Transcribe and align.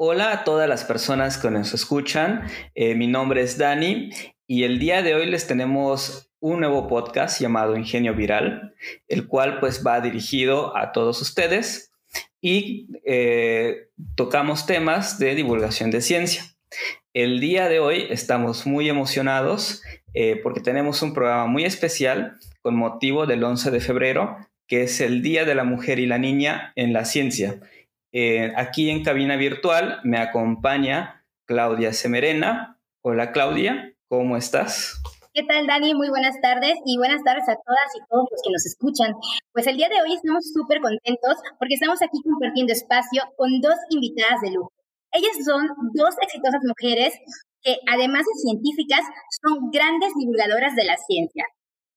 Hola 0.00 0.30
a 0.30 0.44
todas 0.44 0.68
las 0.68 0.84
personas 0.84 1.38
que 1.38 1.50
nos 1.50 1.74
escuchan. 1.74 2.44
Eh, 2.76 2.94
mi 2.94 3.08
nombre 3.08 3.42
es 3.42 3.58
Dani 3.58 4.10
y 4.46 4.62
el 4.62 4.78
día 4.78 5.02
de 5.02 5.16
hoy 5.16 5.26
les 5.26 5.48
tenemos 5.48 6.30
un 6.38 6.60
nuevo 6.60 6.86
podcast 6.86 7.40
llamado 7.40 7.76
Ingenio 7.76 8.14
Viral, 8.14 8.76
el 9.08 9.26
cual 9.26 9.58
pues 9.58 9.84
va 9.84 10.00
dirigido 10.00 10.76
a 10.76 10.92
todos 10.92 11.20
ustedes 11.20 11.90
y 12.40 12.86
eh, 13.04 13.88
tocamos 14.14 14.66
temas 14.66 15.18
de 15.18 15.34
divulgación 15.34 15.90
de 15.90 16.00
ciencia. 16.00 16.44
El 17.12 17.40
día 17.40 17.68
de 17.68 17.80
hoy 17.80 18.06
estamos 18.08 18.68
muy 18.68 18.88
emocionados 18.88 19.82
eh, 20.14 20.38
porque 20.44 20.60
tenemos 20.60 21.02
un 21.02 21.12
programa 21.12 21.46
muy 21.46 21.64
especial 21.64 22.38
con 22.62 22.76
motivo 22.76 23.26
del 23.26 23.42
11 23.42 23.72
de 23.72 23.80
febrero, 23.80 24.36
que 24.68 24.84
es 24.84 25.00
el 25.00 25.22
Día 25.22 25.44
de 25.44 25.56
la 25.56 25.64
Mujer 25.64 25.98
y 25.98 26.06
la 26.06 26.18
Niña 26.18 26.72
en 26.76 26.92
la 26.92 27.04
Ciencia. 27.04 27.58
Eh, 28.12 28.52
aquí 28.56 28.88
en 28.88 29.04
cabina 29.04 29.36
virtual 29.36 30.00
me 30.02 30.18
acompaña 30.18 31.26
Claudia 31.44 31.92
Semerena. 31.92 32.80
Hola 33.02 33.32
Claudia, 33.32 33.92
¿cómo 34.08 34.36
estás? 34.36 35.00
¿Qué 35.34 35.44
tal, 35.44 35.66
Dani? 35.66 35.94
Muy 35.94 36.08
buenas 36.08 36.40
tardes 36.40 36.74
y 36.84 36.96
buenas 36.96 37.22
tardes 37.22 37.44
a 37.48 37.54
todas 37.54 37.88
y 37.94 38.00
todos 38.08 38.26
los 38.30 38.40
que 38.42 38.50
nos 38.50 38.66
escuchan. 38.66 39.14
Pues 39.52 39.66
el 39.66 39.76
día 39.76 39.88
de 39.88 40.00
hoy 40.00 40.14
estamos 40.14 40.50
súper 40.52 40.80
contentos 40.80 41.36
porque 41.58 41.74
estamos 41.74 42.00
aquí 42.02 42.18
compartiendo 42.24 42.72
espacio 42.72 43.22
con 43.36 43.60
dos 43.60 43.76
invitadas 43.90 44.40
de 44.40 44.52
lujo. 44.52 44.72
Ellas 45.12 45.36
son 45.44 45.68
dos 45.94 46.14
exitosas 46.22 46.60
mujeres 46.64 47.14
que, 47.62 47.76
además 47.92 48.24
de 48.24 48.40
científicas, 48.40 49.04
son 49.44 49.70
grandes 49.70 50.12
divulgadoras 50.18 50.74
de 50.74 50.84
la 50.84 50.96
ciencia. 50.96 51.44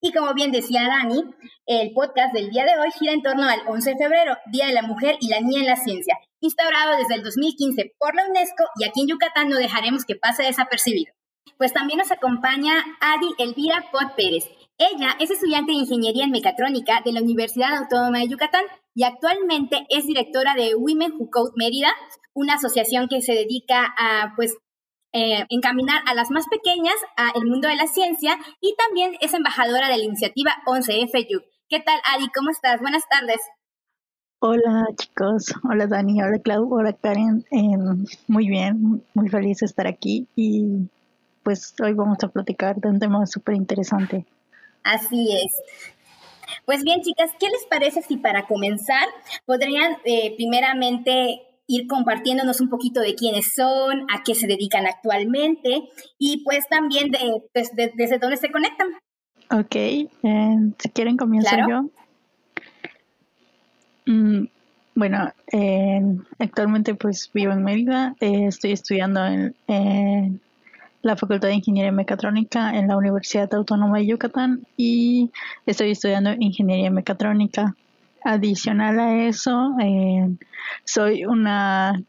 Y 0.03 0.11
como 0.11 0.33
bien 0.33 0.51
decía 0.51 0.87
Dani, 0.87 1.23
el 1.67 1.93
podcast 1.93 2.33
del 2.33 2.49
día 2.49 2.65
de 2.65 2.75
hoy 2.79 2.89
gira 2.97 3.13
en 3.13 3.21
torno 3.21 3.47
al 3.47 3.61
11 3.67 3.91
de 3.91 3.97
febrero, 3.97 4.35
Día 4.51 4.65
de 4.65 4.73
la 4.73 4.81
Mujer 4.81 5.15
y 5.21 5.29
la 5.29 5.39
Niña 5.41 5.59
en 5.59 5.67
la 5.67 5.75
Ciencia, 5.75 6.17
instaurado 6.39 6.97
desde 6.97 7.13
el 7.13 7.23
2015 7.23 7.93
por 7.99 8.15
la 8.15 8.25
UNESCO 8.25 8.65
y 8.79 8.85
aquí 8.85 9.01
en 9.01 9.09
Yucatán 9.09 9.49
no 9.49 9.57
dejaremos 9.57 10.03
que 10.05 10.15
pase 10.15 10.41
desapercibido. 10.41 11.13
Pues 11.59 11.71
también 11.71 11.99
nos 11.99 12.11
acompaña 12.11 12.73
Adi 12.99 13.27
Elvira 13.37 13.91
Pot 13.91 14.15
Pérez. 14.15 14.45
Ella 14.79 15.15
es 15.19 15.29
estudiante 15.29 15.71
de 15.71 15.77
Ingeniería 15.77 16.23
en 16.23 16.31
Mecatrónica 16.31 17.01
de 17.05 17.11
la 17.11 17.21
Universidad 17.21 17.75
Autónoma 17.75 18.17
de 18.17 18.29
Yucatán 18.29 18.65
y 18.95 19.03
actualmente 19.03 19.85
es 19.89 20.07
directora 20.07 20.55
de 20.55 20.73
Women 20.73 21.13
Who 21.19 21.29
Code 21.29 21.51
Mérida, 21.57 21.93
una 22.33 22.55
asociación 22.55 23.07
que 23.07 23.21
se 23.21 23.33
dedica 23.33 23.93
a 23.95 24.33
pues 24.35 24.57
eh, 25.13 25.45
encaminar 25.49 26.01
a 26.07 26.13
las 26.13 26.31
más 26.31 26.45
pequeñas 26.47 26.95
al 27.17 27.45
mundo 27.45 27.67
de 27.67 27.75
la 27.75 27.87
ciencia 27.87 28.37
y 28.61 28.75
también 28.75 29.17
es 29.19 29.33
embajadora 29.33 29.89
de 29.89 29.97
la 29.97 30.03
iniciativa 30.03 30.55
11FU. 30.65 31.43
¿Qué 31.69 31.79
tal, 31.79 31.99
Adi? 32.13 32.29
¿Cómo 32.35 32.49
estás? 32.49 32.79
Buenas 32.79 33.03
tardes. 33.09 33.39
Hola 34.43 34.87
chicos, 34.97 35.53
hola 35.69 35.85
Dani, 35.85 36.19
hola 36.23 36.39
Clau, 36.39 36.67
hola 36.73 36.93
Karen, 36.93 37.45
em, 37.51 38.05
muy 38.27 38.49
bien, 38.49 39.03
muy 39.13 39.29
feliz 39.29 39.59
de 39.59 39.67
estar 39.67 39.85
aquí 39.85 40.27
y 40.35 40.89
pues 41.43 41.75
hoy 41.79 41.93
vamos 41.93 42.17
a 42.23 42.27
platicar 42.27 42.77
de 42.77 42.89
un 42.89 42.99
tema 42.99 43.23
súper 43.27 43.53
interesante. 43.53 44.25
Así 44.83 45.29
es. 45.31 45.85
Pues 46.65 46.83
bien 46.83 47.01
chicas, 47.01 47.29
¿qué 47.39 47.49
les 47.49 47.65
parece 47.69 48.01
si 48.01 48.17
para 48.17 48.47
comenzar 48.47 49.07
podrían 49.45 49.97
eh, 50.05 50.35
primeramente 50.35 51.41
ir 51.71 51.87
compartiéndonos 51.87 52.59
un 52.59 52.69
poquito 52.69 52.99
de 52.99 53.15
quiénes 53.15 53.53
son, 53.55 54.01
a 54.13 54.23
qué 54.25 54.35
se 54.35 54.45
dedican 54.45 54.85
actualmente 54.85 55.83
y 56.19 56.43
pues 56.43 56.67
también 56.69 57.11
de, 57.11 57.19
pues, 57.53 57.71
desde 57.73 58.19
dónde 58.19 58.37
se 58.37 58.51
conectan. 58.51 58.87
Ok, 59.49 59.75
eh, 59.75 60.09
si 60.77 60.89
quieren 60.89 61.15
comienzo 61.15 61.55
yo. 61.69 61.89
Mm, 64.05 64.47
bueno, 64.95 65.31
actualmente 66.39 66.95
pues 66.95 67.29
vivo 67.33 67.53
en 67.53 67.63
Mérida, 67.63 68.15
eh, 68.19 68.47
estoy 68.47 68.73
estudiando 68.73 69.25
en, 69.25 70.41
la 71.03 71.15
Facultad 71.15 71.47
de 71.47 71.55
Ingeniería 71.55 71.91
Mecatrónica 71.91 72.77
en 72.77 72.87
la 72.87 72.97
Universidad 72.97 73.51
Autónoma 73.53 73.97
de 73.97 74.07
Yucatán 74.07 74.67
y 74.77 75.31
estoy 75.65 75.91
estudiando 75.91 76.33
Ingeniería 76.37 76.91
Mecatrónica 76.91 77.75
Adicional 78.23 78.99
a 78.99 79.27
eso, 79.27 79.75
eh, 79.81 80.29
soy 80.85 81.25
una 81.25 82.03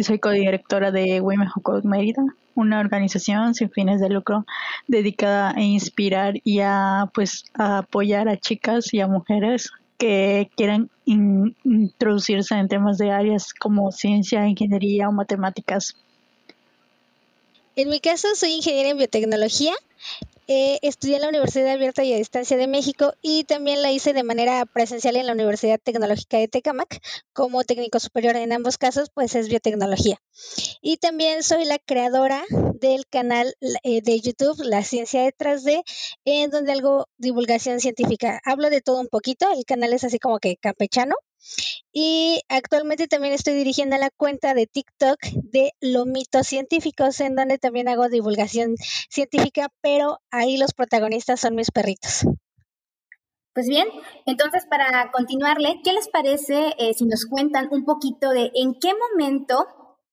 soy 0.00 0.18
codirectora 0.18 0.90
de 0.90 1.20
Women 1.20 1.48
Who 1.54 1.62
Code 1.62 1.86
Mérida, 1.86 2.22
una 2.54 2.80
organización 2.80 3.54
sin 3.54 3.70
fines 3.70 4.00
de 4.00 4.08
lucro 4.08 4.46
dedicada 4.86 5.50
a 5.50 5.60
inspirar 5.60 6.34
y 6.42 6.60
a 6.60 7.10
pues 7.12 7.44
a 7.54 7.78
apoyar 7.78 8.28
a 8.28 8.38
chicas 8.38 8.94
y 8.94 9.00
a 9.00 9.08
mujeres 9.08 9.70
que 9.98 10.50
quieran 10.56 10.88
introducirse 11.04 12.54
en 12.54 12.68
temas 12.68 12.96
de 12.96 13.10
áreas 13.10 13.52
como 13.52 13.92
ciencia, 13.92 14.46
ingeniería 14.46 15.08
o 15.08 15.12
matemáticas. 15.12 15.96
En 17.76 17.90
mi 17.90 18.00
caso 18.00 18.28
soy 18.34 18.52
ingeniera 18.52 18.88
en 18.88 18.98
biotecnología 18.98 19.74
eh, 20.48 20.78
estudié 20.80 21.16
en 21.16 21.22
la 21.22 21.28
Universidad 21.28 21.72
Abierta 21.72 22.02
y 22.04 22.12
a 22.14 22.16
Distancia 22.16 22.56
de 22.56 22.66
México 22.66 23.12
y 23.20 23.44
también 23.44 23.82
la 23.82 23.92
hice 23.92 24.14
de 24.14 24.22
manera 24.22 24.64
presencial 24.64 25.16
en 25.16 25.26
la 25.26 25.34
Universidad 25.34 25.78
Tecnológica 25.78 26.38
de 26.38 26.48
Tecamac 26.48 27.00
como 27.34 27.64
técnico 27.64 28.00
superior. 28.00 28.34
En 28.36 28.52
ambos 28.52 28.78
casos, 28.78 29.10
pues 29.12 29.34
es 29.34 29.48
biotecnología. 29.48 30.20
Y 30.80 30.96
también 30.96 31.42
soy 31.42 31.66
la 31.66 31.78
creadora 31.78 32.42
del 32.80 33.06
canal 33.06 33.54
eh, 33.82 34.00
de 34.00 34.20
YouTube 34.20 34.64
La 34.64 34.82
Ciencia 34.82 35.22
detrás 35.22 35.64
de, 35.64 35.82
en 36.24 36.50
donde 36.50 36.72
hago 36.72 37.08
divulgación 37.18 37.80
científica. 37.80 38.40
Hablo 38.44 38.70
de 38.70 38.80
todo 38.80 39.00
un 39.00 39.08
poquito, 39.08 39.52
el 39.52 39.64
canal 39.66 39.92
es 39.92 40.04
así 40.04 40.18
como 40.18 40.38
que 40.38 40.56
campechano, 40.56 41.14
y 41.92 42.42
actualmente 42.48 43.08
también 43.08 43.34
estoy 43.34 43.54
dirigiendo 43.54 43.96
la 43.96 44.10
cuenta 44.10 44.54
de 44.54 44.66
TikTok 44.66 45.18
de 45.42 45.72
Lomitos 45.80 46.46
Científicos, 46.46 47.20
en 47.20 47.34
donde 47.34 47.58
también 47.58 47.88
hago 47.88 48.08
divulgación 48.08 48.76
científica, 49.08 49.68
pero 49.80 50.20
ahí 50.30 50.56
los 50.56 50.74
protagonistas 50.74 51.40
son 51.40 51.54
mis 51.54 51.70
perritos. 51.70 52.24
Pues 53.54 53.66
bien, 53.66 53.88
entonces 54.26 54.66
para 54.70 55.10
continuarle, 55.10 55.80
¿qué 55.82 55.92
les 55.92 56.08
parece 56.08 56.74
eh, 56.78 56.94
si 56.94 57.06
nos 57.06 57.26
cuentan 57.26 57.68
un 57.72 57.84
poquito 57.84 58.30
de 58.30 58.52
en 58.54 58.74
qué 58.74 58.92
momento 58.94 59.66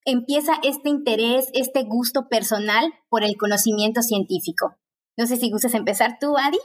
empieza 0.03 0.53
este 0.63 0.89
interés, 0.89 1.49
este 1.53 1.83
gusto 1.83 2.27
personal 2.27 2.91
por 3.09 3.23
el 3.23 3.37
conocimiento 3.37 4.01
científico? 4.01 4.75
No 5.17 5.27
sé 5.27 5.37
si 5.37 5.51
gustas 5.51 5.75
empezar 5.75 6.17
tú, 6.19 6.35
Adi. 6.37 6.57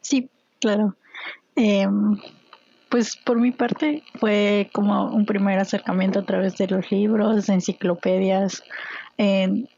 Sí, 0.00 0.28
claro. 0.60 0.96
Em, 1.56 2.18
pues 2.94 3.16
por 3.16 3.40
mi 3.40 3.50
parte 3.50 4.04
fue 4.20 4.70
como 4.72 5.08
un 5.08 5.26
primer 5.26 5.58
acercamiento 5.58 6.20
a 6.20 6.24
través 6.24 6.56
de 6.58 6.68
los 6.68 6.92
libros, 6.92 7.48
enciclopedias. 7.48 8.62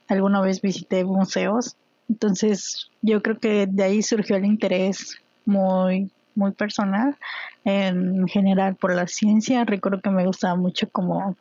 alguna 0.06 0.42
vez 0.42 0.60
visité 0.60 1.02
museos, 1.02 1.76
entonces 2.10 2.90
yo 3.00 3.22
creo 3.22 3.38
que 3.38 3.66
de 3.66 3.84
ahí 3.84 4.02
surgió 4.02 4.36
el 4.36 4.44
interés 4.44 5.16
muy 5.46 6.10
muy 6.34 6.52
personal 6.52 7.16
en 7.64 8.28
general 8.28 8.76
por 8.76 8.94
la 8.94 9.06
ciencia. 9.06 9.64
Recuerdo 9.64 10.02
que 10.02 10.10
me 10.10 10.26
gustaba 10.26 10.54
mucho 10.54 10.86
como 10.90 11.38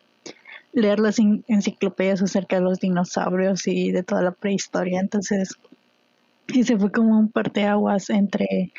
leer 0.72 1.02
las 1.02 1.20
enciclopedias 1.20 2.22
acerca 2.22 2.56
de 2.56 2.62
los 2.62 2.80
dinosaurios 2.80 3.68
y 3.68 3.92
de 3.92 4.04
toda 4.04 4.22
la 4.22 4.32
prehistoria. 4.32 5.02
Entonces, 5.02 5.58
ese 6.48 6.78
fue 6.78 6.90
como 6.90 7.20
un 7.20 7.28
parteaguas 7.28 8.10
entre 8.10 8.72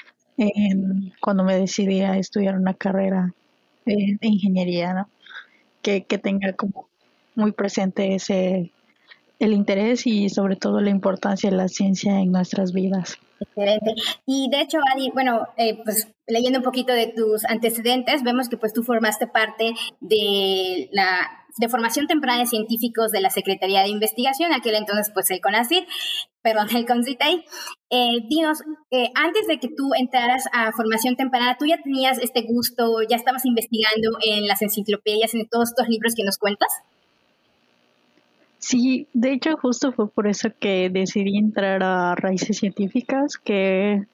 cuando 1.20 1.44
me 1.44 1.56
decidí 1.56 2.00
a 2.00 2.16
estudiar 2.16 2.56
una 2.56 2.74
carrera 2.74 3.32
de, 3.84 4.19
ingeniería, 4.20 4.92
¿no? 4.92 5.08
Que, 5.82 6.04
que 6.04 6.19
tenga 6.19 6.52
como 6.52 6.88
muy 7.34 7.52
presente 7.52 8.14
ese 8.14 8.72
el 9.38 9.52
interés 9.52 10.06
y 10.06 10.28
sobre 10.30 10.56
todo 10.56 10.80
la 10.80 10.91
importancia 10.91 11.50
de 11.50 11.56
la 11.56 11.69
ciencia 11.69 12.20
en 12.20 12.32
nuestras 12.32 12.72
vidas. 12.72 13.19
Excelente. 13.41 13.94
Y 14.24 14.48
de 14.50 14.62
hecho, 14.62 14.78
Adi, 14.94 15.10
bueno, 15.12 15.47
eh, 15.58 15.78
pues 15.84 16.08
leyendo 16.26 16.60
un 16.60 16.64
poquito 16.64 16.94
de 16.94 17.08
tus 17.08 17.44
antecedentes, 17.44 18.22
vemos 18.22 18.48
que 18.48 18.56
pues 18.56 18.72
tú 18.72 18.82
formaste 18.82 19.26
parte 19.26 19.74
de 20.00 20.88
la 20.92 21.46
de 21.59 21.69
formación 21.69 22.06
temprana 22.06 22.41
de 22.41 22.47
científicos 22.47 23.10
de 23.10 23.21
la 23.21 23.30
Secretaría 23.30 23.83
de 23.83 23.89
Investigación, 23.89 24.53
aquel 24.53 24.75
entonces 24.75 25.10
pues 25.13 25.30
el 25.30 25.41
CONACYT, 25.41 25.86
perdón, 26.42 26.69
el 26.75 26.86
CONCITEI. 26.86 27.45
Eh, 27.91 28.19
dinos, 28.28 28.63
eh, 28.91 29.10
antes 29.15 29.47
de 29.47 29.59
que 29.59 29.69
tú 29.69 29.91
entraras 29.98 30.45
a 30.53 30.72
formación 30.72 31.16
temprana, 31.16 31.57
¿tú 31.59 31.66
ya 31.66 31.78
tenías 31.83 32.19
este 32.19 32.42
gusto, 32.42 33.03
ya 33.09 33.16
estabas 33.16 33.45
investigando 33.45 34.19
en 34.25 34.47
las 34.47 34.63
enciclopedias, 34.63 35.34
en 35.34 35.48
todos 35.48 35.71
estos 35.71 35.89
libros 35.89 36.15
que 36.15 36.25
nos 36.25 36.39
cuentas? 36.39 36.69
Sí, 38.59 39.07
de 39.13 39.33
hecho 39.33 39.57
justo 39.57 39.92
fue 39.92 40.09
por 40.09 40.27
eso 40.27 40.48
que 40.59 40.91
decidí 40.91 41.36
entrar 41.39 41.83
a 41.83 42.15
Raíces 42.15 42.59
Científicas, 42.59 43.36
que, 43.36 44.04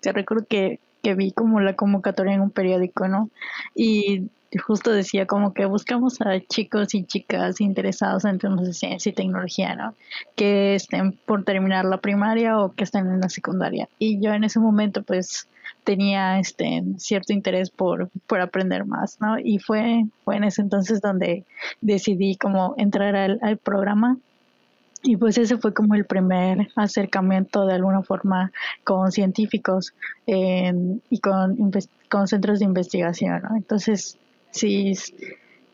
que 0.00 0.12
recuerdo 0.12 0.46
que, 0.48 0.80
que 1.02 1.14
vi 1.14 1.32
como 1.32 1.60
la 1.60 1.76
convocatoria 1.76 2.34
en 2.34 2.40
un 2.40 2.50
periódico, 2.50 3.08
¿no? 3.08 3.28
Y 3.74 4.30
justo 4.58 4.90
decía 4.92 5.26
como 5.26 5.54
que 5.54 5.64
buscamos 5.66 6.20
a 6.20 6.40
chicos 6.40 6.94
y 6.94 7.04
chicas 7.04 7.60
interesados 7.60 8.24
en 8.24 8.38
temas 8.38 8.66
de 8.66 8.72
ciencia 8.72 9.10
y 9.10 9.14
tecnología, 9.14 9.74
¿no? 9.74 9.94
Que 10.36 10.74
estén 10.74 11.12
por 11.12 11.44
terminar 11.44 11.84
la 11.84 11.98
primaria 11.98 12.58
o 12.58 12.72
que 12.72 12.84
estén 12.84 13.06
en 13.06 13.20
la 13.20 13.28
secundaria. 13.28 13.88
Y 13.98 14.20
yo 14.20 14.32
en 14.32 14.44
ese 14.44 14.60
momento 14.60 15.02
pues 15.02 15.48
tenía 15.84 16.38
este 16.38 16.82
cierto 16.98 17.32
interés 17.32 17.70
por, 17.70 18.10
por 18.26 18.40
aprender 18.40 18.84
más, 18.84 19.20
¿no? 19.20 19.38
Y 19.38 19.58
fue, 19.58 20.06
fue 20.24 20.36
en 20.36 20.44
ese 20.44 20.62
entonces 20.62 21.00
donde 21.00 21.44
decidí 21.80 22.36
como 22.36 22.74
entrar 22.76 23.14
al, 23.14 23.58
programa 23.58 24.18
y 25.02 25.16
pues 25.16 25.36
ese 25.38 25.58
fue 25.58 25.74
como 25.74 25.94
el 25.94 26.06
primer 26.06 26.68
acercamiento 26.76 27.66
de 27.66 27.74
alguna 27.74 28.02
forma 28.02 28.50
con 28.84 29.12
científicos 29.12 29.94
y 30.26 31.20
con, 31.20 31.72
con 32.08 32.26
centros 32.26 32.58
de 32.58 32.64
investigación. 32.64 33.42
¿no? 33.42 33.56
Entonces, 33.56 34.18
sí, 34.54 34.94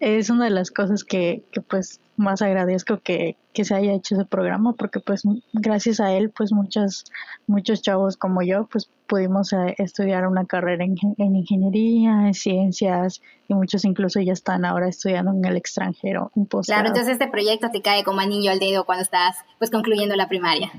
es 0.01 0.31
una 0.31 0.45
de 0.45 0.51
las 0.51 0.71
cosas 0.71 1.05
que, 1.05 1.45
que 1.53 1.61
pues 1.61 2.01
más 2.17 2.43
agradezco 2.43 2.99
que, 2.99 3.37
que, 3.53 3.65
se 3.65 3.75
haya 3.75 3.93
hecho 3.93 4.15
ese 4.15 4.25
programa 4.25 4.75
porque 4.75 5.01
pues 5.01 5.23
gracias 5.53 6.01
a 6.01 6.13
él 6.13 6.31
pues 6.31 6.53
muchos 6.53 7.05
muchos 7.47 7.83
chavos 7.83 8.17
como 8.17 8.43
yo 8.43 8.67
pues 8.67 8.91
pudimos 9.07 9.53
eh, 9.53 9.75
estudiar 9.79 10.27
una 10.27 10.45
carrera 10.45 10.85
en, 10.85 10.97
en, 11.19 11.37
ingeniería, 11.37 12.27
en 12.27 12.35
ciencias 12.35 13.23
y 13.49 13.55
muchos 13.55 13.85
incluso 13.85 14.21
ya 14.21 14.33
están 14.33 14.65
ahora 14.65 14.89
estudiando 14.89 15.33
en 15.33 15.45
el 15.45 15.57
extranjero 15.57 16.31
un 16.35 16.47
Claro, 16.47 16.89
entonces 16.89 17.13
este 17.13 17.29
proyecto 17.29 17.71
te 17.71 17.83
cae 17.83 18.05
como 18.05 18.21
anillo 18.21 18.51
al 18.51 18.59
dedo 18.59 18.85
cuando 18.85 19.03
estás 19.03 19.37
pues 19.59 19.71
concluyendo 19.71 20.17
la 20.17 20.29
primaria. 20.29 20.71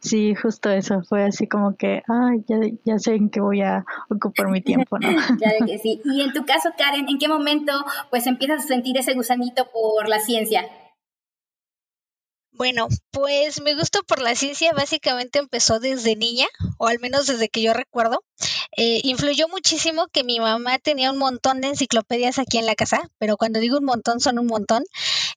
Sí, 0.00 0.34
justo 0.34 0.70
eso, 0.70 1.02
fue 1.02 1.24
así 1.24 1.46
como 1.46 1.76
que, 1.76 2.02
ay, 2.08 2.44
ya, 2.48 2.58
ya 2.84 2.98
sé 2.98 3.14
en 3.14 3.30
qué 3.30 3.40
voy 3.40 3.62
a 3.62 3.84
ocupar 4.08 4.48
mi 4.48 4.60
tiempo, 4.60 4.98
¿no? 4.98 5.08
claro 5.38 5.66
que 5.66 5.78
sí. 5.78 6.00
Y 6.04 6.22
en 6.22 6.32
tu 6.32 6.44
caso, 6.44 6.70
Karen, 6.76 7.08
¿en 7.08 7.18
qué 7.18 7.28
momento 7.28 7.72
pues 8.10 8.26
empiezas 8.26 8.64
a 8.64 8.68
sentir 8.68 8.96
ese 8.98 9.14
gusanito 9.14 9.66
por 9.72 10.08
la 10.08 10.20
ciencia? 10.20 10.64
Bueno, 12.54 12.88
pues 13.10 13.62
mi 13.62 13.72
gusto 13.74 14.00
por 14.06 14.20
la 14.20 14.34
ciencia 14.34 14.72
básicamente 14.74 15.38
empezó 15.38 15.80
desde 15.80 16.16
niña, 16.16 16.46
o 16.76 16.86
al 16.86 16.98
menos 17.00 17.26
desde 17.26 17.48
que 17.48 17.62
yo 17.62 17.72
recuerdo. 17.72 18.22
Eh, 18.76 19.00
influyó 19.04 19.48
muchísimo 19.48 20.06
que 20.08 20.22
mi 20.22 20.38
mamá 20.38 20.78
tenía 20.78 21.10
un 21.10 21.18
montón 21.18 21.60
de 21.60 21.68
enciclopedias 21.68 22.38
aquí 22.38 22.58
en 22.58 22.66
la 22.66 22.74
casa, 22.74 23.00
pero 23.18 23.36
cuando 23.38 23.58
digo 23.58 23.78
un 23.78 23.84
montón 23.84 24.20
son 24.20 24.38
un 24.38 24.46
montón. 24.46 24.84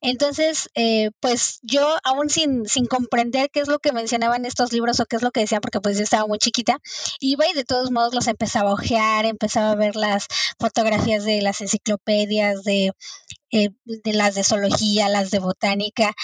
Entonces, 0.02 0.68
eh, 0.74 1.10
pues 1.20 1.58
yo 1.62 1.96
aún 2.04 2.28
sin, 2.28 2.66
sin 2.66 2.86
comprender 2.86 3.50
qué 3.50 3.60
es 3.60 3.68
lo 3.68 3.78
que 3.78 3.92
mencionaban 3.92 4.44
estos 4.44 4.72
libros 4.72 5.00
o 5.00 5.06
qué 5.06 5.16
es 5.16 5.22
lo 5.22 5.30
que 5.30 5.40
decían, 5.40 5.62
porque 5.62 5.80
pues 5.80 5.96
yo 5.96 6.04
estaba 6.04 6.26
muy 6.26 6.38
chiquita, 6.38 6.78
iba 7.18 7.48
y 7.48 7.54
de 7.54 7.64
todos 7.64 7.90
modos 7.90 8.14
los 8.14 8.26
empezaba 8.28 8.70
a 8.70 8.74
ojear, 8.74 9.24
empezaba 9.24 9.70
a 9.70 9.74
ver 9.76 9.96
las 9.96 10.26
fotografías 10.58 11.24
de 11.24 11.40
las 11.42 11.60
enciclopedias, 11.62 12.62
de, 12.64 12.92
eh, 13.52 13.70
de 13.84 14.12
las 14.12 14.34
de 14.34 14.44
zoología, 14.44 15.08
las 15.08 15.30
de 15.30 15.38
botánica. 15.38 16.14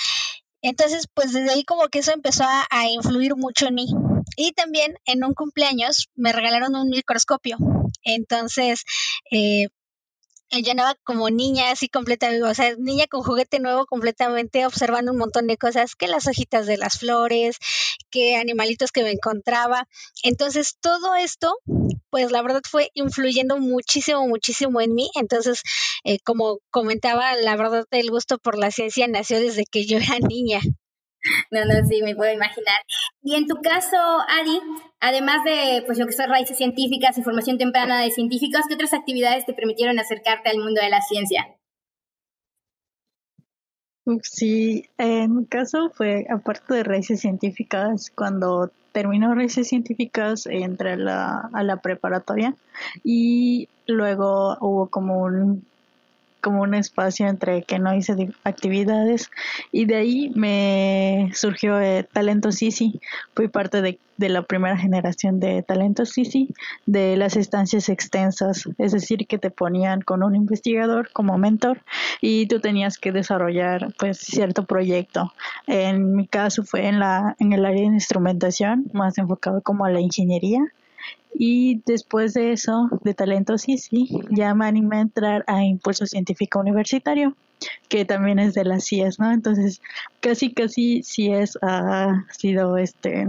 Entonces, 0.63 1.09
pues 1.13 1.33
desde 1.33 1.51
ahí 1.51 1.65
como 1.65 1.89
que 1.89 1.99
eso 1.99 2.13
empezó 2.13 2.45
a, 2.45 2.89
influir 2.89 3.37
mucho 3.37 3.67
en 3.67 3.75
mí. 3.75 3.87
Y 4.37 4.53
también 4.53 4.95
en 5.05 5.25
un 5.25 5.35
cumpleaños 5.35 6.09
me 6.15 6.33
regalaron 6.33 6.77
un 6.77 6.89
microscopio. 6.89 7.59
Entonces, 8.05 8.85
eh, 9.31 9.67
yo 10.51 10.71
andaba 10.71 10.95
como 11.05 11.31
niña 11.31 11.71
así 11.71 11.89
completamente, 11.89 12.45
o 12.45 12.55
sea, 12.55 12.77
niña 12.77 13.07
con 13.11 13.23
juguete 13.23 13.59
nuevo 13.59 13.87
completamente, 13.87 14.67
observando 14.67 15.13
un 15.13 15.19
montón 15.19 15.47
de 15.47 15.57
cosas, 15.57 15.97
que 15.97 16.09
las 16.09 16.27
hojitas 16.27 16.67
de 16.67 16.77
las 16.77 16.99
flores, 16.99 17.57
que 18.11 18.37
animalitos 18.37 18.93
que 18.93 19.03
me 19.03 19.11
encontraba. 19.11 19.89
Entonces, 20.23 20.77
todo 20.81 21.15
esto, 21.15 21.57
pues 22.13 22.31
la 22.31 22.43
verdad 22.43 22.61
fue 22.71 22.91
influyendo 22.93 23.57
muchísimo, 23.57 24.29
muchísimo 24.29 24.83
en 24.83 24.95
mí. 24.95 25.09
Entonces, 25.15 25.63
eh, 26.05 26.19
como 26.23 26.59
comentaba, 26.71 27.35
la 27.37 27.57
verdad 27.57 27.87
el 27.91 28.11
gusto 28.11 28.37
por 28.37 28.59
la 28.59 28.71
ciencia 28.71 29.09
nació 29.09 29.41
desde 29.41 29.65
que 29.65 29.87
yo 29.87 29.97
era 29.97 30.19
niña. 30.19 30.61
No, 31.51 31.65
no, 31.65 31.89
sí, 31.89 32.03
me 32.03 32.15
puedo 32.15 32.31
imaginar. 32.31 32.77
Y 33.23 33.37
en 33.37 33.47
tu 33.47 33.55
caso, 33.63 33.97
Adi, 34.29 34.61
además 35.01 35.39
de 35.45 35.85
pues 35.87 35.99
lo 35.99 36.07
que 36.07 36.13
son 36.13 36.29
raíces 36.29 36.59
científicas 36.59 37.17
y 37.17 37.23
formación 37.23 37.57
temprana 37.57 38.03
de 38.03 38.11
científicos, 38.11 38.63
¿qué 38.69 38.75
otras 38.75 38.93
actividades 38.93 39.47
te 39.47 39.55
permitieron 39.55 39.99
acercarte 39.99 40.51
al 40.51 40.59
mundo 40.59 40.83
de 40.83 40.91
la 40.91 41.01
ciencia? 41.01 41.47
Sí, 44.23 44.85
en 44.99 45.35
mi 45.35 45.47
caso 45.47 45.91
fue, 45.95 46.27
aparte 46.29 46.75
de 46.75 46.83
raíces 46.83 47.21
científicas, 47.21 48.11
cuando 48.15 48.71
terminó 48.93 49.35
raíces 49.35 49.69
científicas 49.69 50.47
entré 50.47 50.93
a 50.93 50.97
la, 50.97 51.51
a 51.53 51.63
la 51.63 51.77
preparatoria 51.77 52.55
y 53.03 53.69
luego 53.87 54.57
hubo 54.61 54.89
como 54.89 55.23
un 55.23 55.65
como 56.43 56.63
un 56.63 56.75
espacio 56.75 57.29
entre 57.29 57.63
que 57.63 57.79
no 57.79 57.95
hice 57.95 58.15
actividades 58.45 59.31
y 59.71 59.87
de 59.87 59.97
ahí 59.97 60.33
me 60.35 61.31
surgió 61.35 61.81
eh, 61.81 62.07
Talento. 62.13 62.51
Fui 63.35 63.49
parte 63.49 63.81
de, 63.81 63.99
de, 64.17 64.29
la 64.29 64.43
primera 64.43 64.77
generación 64.77 65.41
de 65.41 65.63
Talento 65.63 66.05
Sisi, 66.05 66.49
de 66.87 67.17
las 67.17 67.37
estancias 67.37 67.89
extensas, 67.89 68.69
es 68.79 68.93
decir, 68.93 69.27
que 69.27 69.39
te 69.39 69.51
ponían 69.51 70.01
con 70.01 70.23
un 70.23 70.35
investigador 70.35 71.11
como 71.13 71.39
mentor 71.39 71.83
y 72.21 72.47
tú 72.47 72.61
tenías 72.61 72.99
que 72.99 73.13
desarrollar 73.13 73.95
pues 73.99 74.19
cierto 74.19 74.67
proyecto. 74.67 75.33
En 75.67 76.15
mi 76.17 76.27
caso 76.27 76.65
fue 76.65 76.89
en 76.89 76.99
la 76.99 77.37
en 77.39 77.53
el 77.53 77.65
área 77.65 77.83
de 77.83 77.95
instrumentación, 77.95 78.91
más 78.93 79.17
enfocado 79.19 79.63
como 79.63 79.85
a 79.85 79.91
la 79.91 80.01
ingeniería 80.01 80.61
y 81.35 81.83
después 81.87 82.35
de 82.35 82.53
eso, 82.53 82.89
de 83.03 83.15
talento 83.15 83.59
sí, 83.59 83.79
sí, 83.79 84.09
ya 84.31 84.55
me 84.55 84.67
animé 84.67 84.99
a 84.99 85.01
entrar 85.01 85.45
a 85.47 85.65
Impulso 85.65 86.07
Científico 86.07 86.61
Universitario, 86.61 87.35
que 87.89 88.05
también 88.05 88.39
es 88.39 88.55
de 88.55 88.65
las 88.65 88.85
CIES, 88.85 89.19
¿no? 89.19 89.33
Entonces, 89.33 89.81
casi, 90.21 90.53
casi 90.53 91.03
CIES 91.03 91.59
ha 91.63 92.25
sido 92.31 92.77
este 92.77 93.29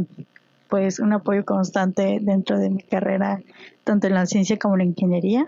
pues 0.69 0.99
un 0.99 1.13
apoyo 1.13 1.45
constante 1.45 2.17
dentro 2.19 2.57
de 2.57 2.71
mi 2.71 2.81
carrera, 2.81 3.41
tanto 3.83 4.07
en 4.07 4.15
la 4.15 4.25
ciencia 4.25 4.57
como 4.57 4.73
en 4.73 4.79
la 4.79 4.85
ingeniería. 4.85 5.47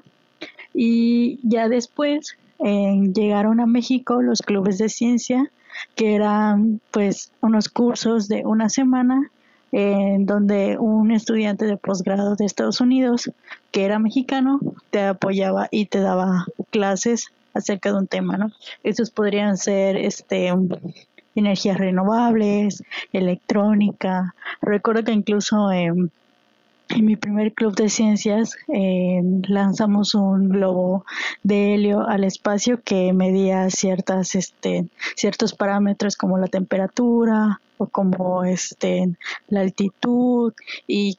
Y 0.71 1.39
ya 1.41 1.67
después 1.67 2.37
llegaron 2.59 3.59
a 3.59 3.65
México 3.65 4.21
los 4.21 4.41
clubes 4.41 4.77
de 4.77 4.87
ciencia, 4.87 5.49
que 5.95 6.13
eran 6.13 6.79
pues 6.91 7.31
unos 7.41 7.69
cursos 7.69 8.27
de 8.27 8.45
una 8.45 8.69
semana 8.69 9.31
en 9.71 10.25
donde 10.25 10.77
un 10.77 11.12
estudiante 11.12 11.65
de 11.65 11.77
posgrado 11.77 12.35
de 12.35 12.45
Estados 12.45 12.81
Unidos, 12.81 13.31
que 13.71 13.85
era 13.85 14.00
mexicano, 14.00 14.59
te 14.89 15.01
apoyaba 15.01 15.67
y 15.71 15.88
te 15.88 16.00
daba 16.00 16.45
clases 16.69 17.27
acerca 17.53 17.91
de 17.91 17.97
un 17.97 18.07
tema, 18.07 18.38
¿no? 18.38 18.51
Estos 18.83 19.09
podrían 19.09 19.57
ser 19.57 19.97
este 19.97 20.51
energías 21.35 21.77
renovables, 21.77 22.83
electrónica. 23.12 24.33
Recuerdo 24.62 25.03
que 25.03 25.12
incluso 25.12 25.71
en 26.89 27.05
mi 27.05 27.15
primer 27.15 27.53
club 27.53 27.75
de 27.75 27.89
ciencias 27.89 28.55
eh, 28.73 29.21
lanzamos 29.47 30.13
un 30.15 30.49
globo 30.49 31.05
de 31.43 31.75
helio 31.75 32.07
al 32.07 32.23
espacio 32.23 32.81
que 32.83 33.13
medía 33.13 33.69
ciertas, 33.69 34.35
este, 34.35 34.88
ciertos 35.15 35.53
parámetros 35.53 36.15
como 36.15 36.38
la 36.38 36.48
temperatura, 36.48 37.60
o 37.77 37.88
como 37.88 38.43
este 38.43 39.15
la 39.48 39.62
altitud 39.62 40.53
y 40.88 41.17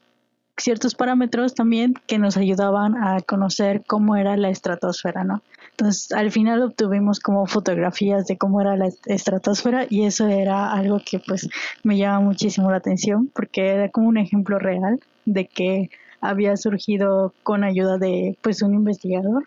ciertos 0.57 0.95
parámetros 0.95 1.53
también 1.53 1.93
que 2.07 2.17
nos 2.17 2.35
ayudaban 2.37 2.95
a 2.95 3.21
conocer 3.21 3.83
cómo 3.85 4.15
era 4.15 4.37
la 4.37 4.49
estratosfera, 4.49 5.23
¿no? 5.23 5.43
Entonces, 5.79 6.11
al 6.11 6.31
final 6.31 6.63
obtuvimos 6.63 7.19
como 7.19 7.45
fotografías 7.45 8.25
de 8.25 8.35
cómo 8.35 8.61
era 8.61 8.75
la 8.75 8.89
estratosfera 9.05 9.85
y 9.87 10.05
eso 10.05 10.27
era 10.27 10.73
algo 10.73 10.99
que 11.05 11.19
pues 11.19 11.47
me 11.83 11.97
llama 11.97 12.19
muchísimo 12.21 12.71
la 12.71 12.77
atención 12.77 13.29
porque 13.31 13.67
era 13.67 13.89
como 13.89 14.07
un 14.07 14.17
ejemplo 14.17 14.57
real 14.57 14.99
de 15.25 15.45
que 15.45 15.91
había 16.19 16.57
surgido 16.57 17.31
con 17.43 17.63
ayuda 17.63 17.99
de 17.99 18.35
pues 18.41 18.63
un 18.63 18.73
investigador 18.73 19.43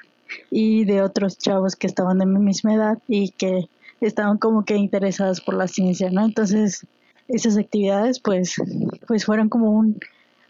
y 0.53 0.85
de 0.85 1.03
otros 1.03 1.37
chavos 1.37 1.75
que 1.75 1.89
estaban 1.89 2.19
de 2.19 2.27
mi 2.27 2.39
misma 2.39 2.75
edad 2.75 2.99
y 3.09 3.31
que 3.31 3.69
estaban 4.01 4.39
como 4.39 4.65
que 4.65 4.77
interesados 4.77 5.41
por 5.41 5.55
la 5.55 5.67
ciencia, 5.67 6.11
¿no? 6.13 6.25
Entonces, 6.25 6.87
esas 7.27 7.59
actividades 7.59 8.21
pues, 8.21 8.55
pues 9.09 9.25
fueron 9.25 9.49
como 9.49 9.73
un, 9.73 9.99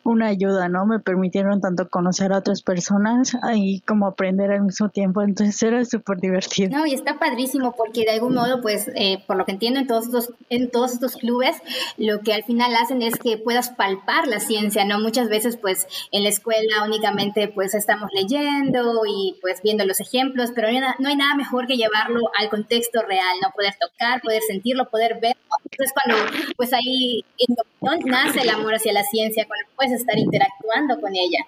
una 0.02 0.28
ayuda, 0.28 0.68
¿no? 0.68 0.86
Me 0.86 0.98
permitieron 0.98 1.60
tanto 1.60 1.88
conocer 1.88 2.32
a 2.32 2.38
otras 2.38 2.62
personas 2.62 3.36
y 3.54 3.80
como 3.80 4.06
aprender 4.06 4.50
al 4.50 4.62
mismo 4.62 4.88
tiempo, 4.88 5.22
entonces 5.22 5.62
era 5.62 5.84
súper 5.84 6.18
divertido. 6.18 6.78
No, 6.78 6.86
y 6.86 6.94
está 6.94 7.18
padrísimo 7.18 7.72
porque 7.72 8.02
de 8.04 8.12
algún 8.12 8.34
modo, 8.34 8.62
pues, 8.62 8.90
eh, 8.94 9.22
por 9.26 9.36
lo 9.36 9.44
que 9.44 9.52
entiendo 9.52 9.80
en 9.80 9.86
todos, 9.86 10.06
estos, 10.06 10.32
en 10.48 10.70
todos 10.70 10.92
estos 10.92 11.16
clubes, 11.16 11.56
lo 11.96 12.20
que 12.20 12.32
al 12.32 12.44
final 12.44 12.74
hacen 12.76 13.02
es 13.02 13.16
que 13.16 13.36
puedas 13.36 13.70
palpar 13.70 14.26
la 14.26 14.40
ciencia, 14.40 14.84
¿no? 14.84 14.98
Muchas 14.98 15.28
veces, 15.28 15.56
pues, 15.56 15.86
en 16.12 16.22
la 16.22 16.28
escuela 16.28 16.84
únicamente, 16.84 17.48
pues, 17.48 17.74
estamos 17.74 18.10
leyendo 18.14 19.02
y, 19.06 19.36
pues, 19.42 19.60
viendo 19.62 19.84
los 19.84 20.00
ejemplos, 20.00 20.50
pero 20.54 20.68
no 20.98 21.08
hay 21.08 21.16
nada 21.16 21.34
mejor 21.34 21.66
que 21.66 21.76
llevarlo 21.76 22.20
al 22.38 22.48
contexto 22.48 23.02
real, 23.02 23.36
¿no? 23.42 23.50
Poder 23.50 23.74
tocar, 23.80 24.20
poder 24.22 24.42
sentirlo, 24.42 24.88
poder 24.88 25.18
verlo. 25.20 25.40
Entonces, 25.70 25.94
cuando, 25.94 26.24
pues, 26.56 26.72
ahí 26.72 27.24
en 27.38 27.56
nace 28.04 28.40
el 28.42 28.50
amor 28.50 28.74
hacia 28.74 28.92
la 28.92 29.02
ciencia, 29.04 29.46
cuando 29.46 29.66
puedes 29.76 29.89
estar 29.90 30.18
interactuando 30.18 31.00
con 31.00 31.14
ella. 31.14 31.46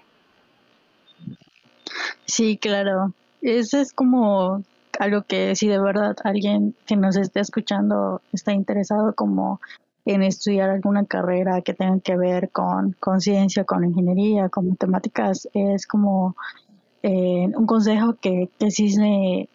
Sí, 2.25 2.57
claro. 2.57 3.13
Eso 3.41 3.79
es 3.79 3.93
como 3.93 4.63
algo 4.99 5.23
que 5.23 5.55
si 5.55 5.67
de 5.67 5.79
verdad 5.79 6.15
alguien 6.23 6.75
que 6.85 6.95
nos 6.95 7.15
esté 7.15 7.39
escuchando 7.39 8.21
está 8.31 8.53
interesado 8.53 9.13
como 9.13 9.59
en 10.05 10.21
estudiar 10.21 10.69
alguna 10.69 11.05
carrera 11.05 11.61
que 11.61 11.73
tenga 11.73 11.99
que 11.99 12.17
ver 12.17 12.49
con, 12.51 12.95
ciencia, 13.19 13.63
con 13.63 13.85
ingeniería, 13.85 14.49
con 14.49 14.69
matemáticas, 14.69 15.47
es 15.53 15.87
como 15.87 16.35
eh, 17.03 17.49
un 17.55 17.65
consejo 17.65 18.15
que, 18.19 18.49
que 18.59 18.71
sí 18.71 18.89
se 18.89 19.49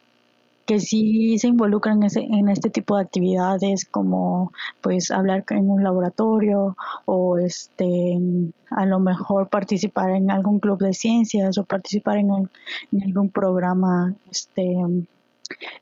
que 0.68 0.80
sí 0.80 1.38
se 1.38 1.48
involucran 1.48 2.02
en, 2.02 2.34
en 2.34 2.48
este 2.50 2.68
tipo 2.68 2.96
de 2.96 3.02
actividades 3.04 3.86
como 3.86 4.52
pues 4.82 5.10
hablar 5.10 5.42
en 5.48 5.70
un 5.70 5.82
laboratorio 5.82 6.76
o 7.06 7.38
este 7.38 8.18
a 8.68 8.84
lo 8.84 9.00
mejor 9.00 9.48
participar 9.48 10.10
en 10.10 10.30
algún 10.30 10.60
club 10.60 10.78
de 10.78 10.92
ciencias 10.92 11.56
o 11.56 11.64
participar 11.64 12.18
en, 12.18 12.50
en 12.92 13.02
algún 13.02 13.30
programa 13.30 14.14
este 14.30 14.76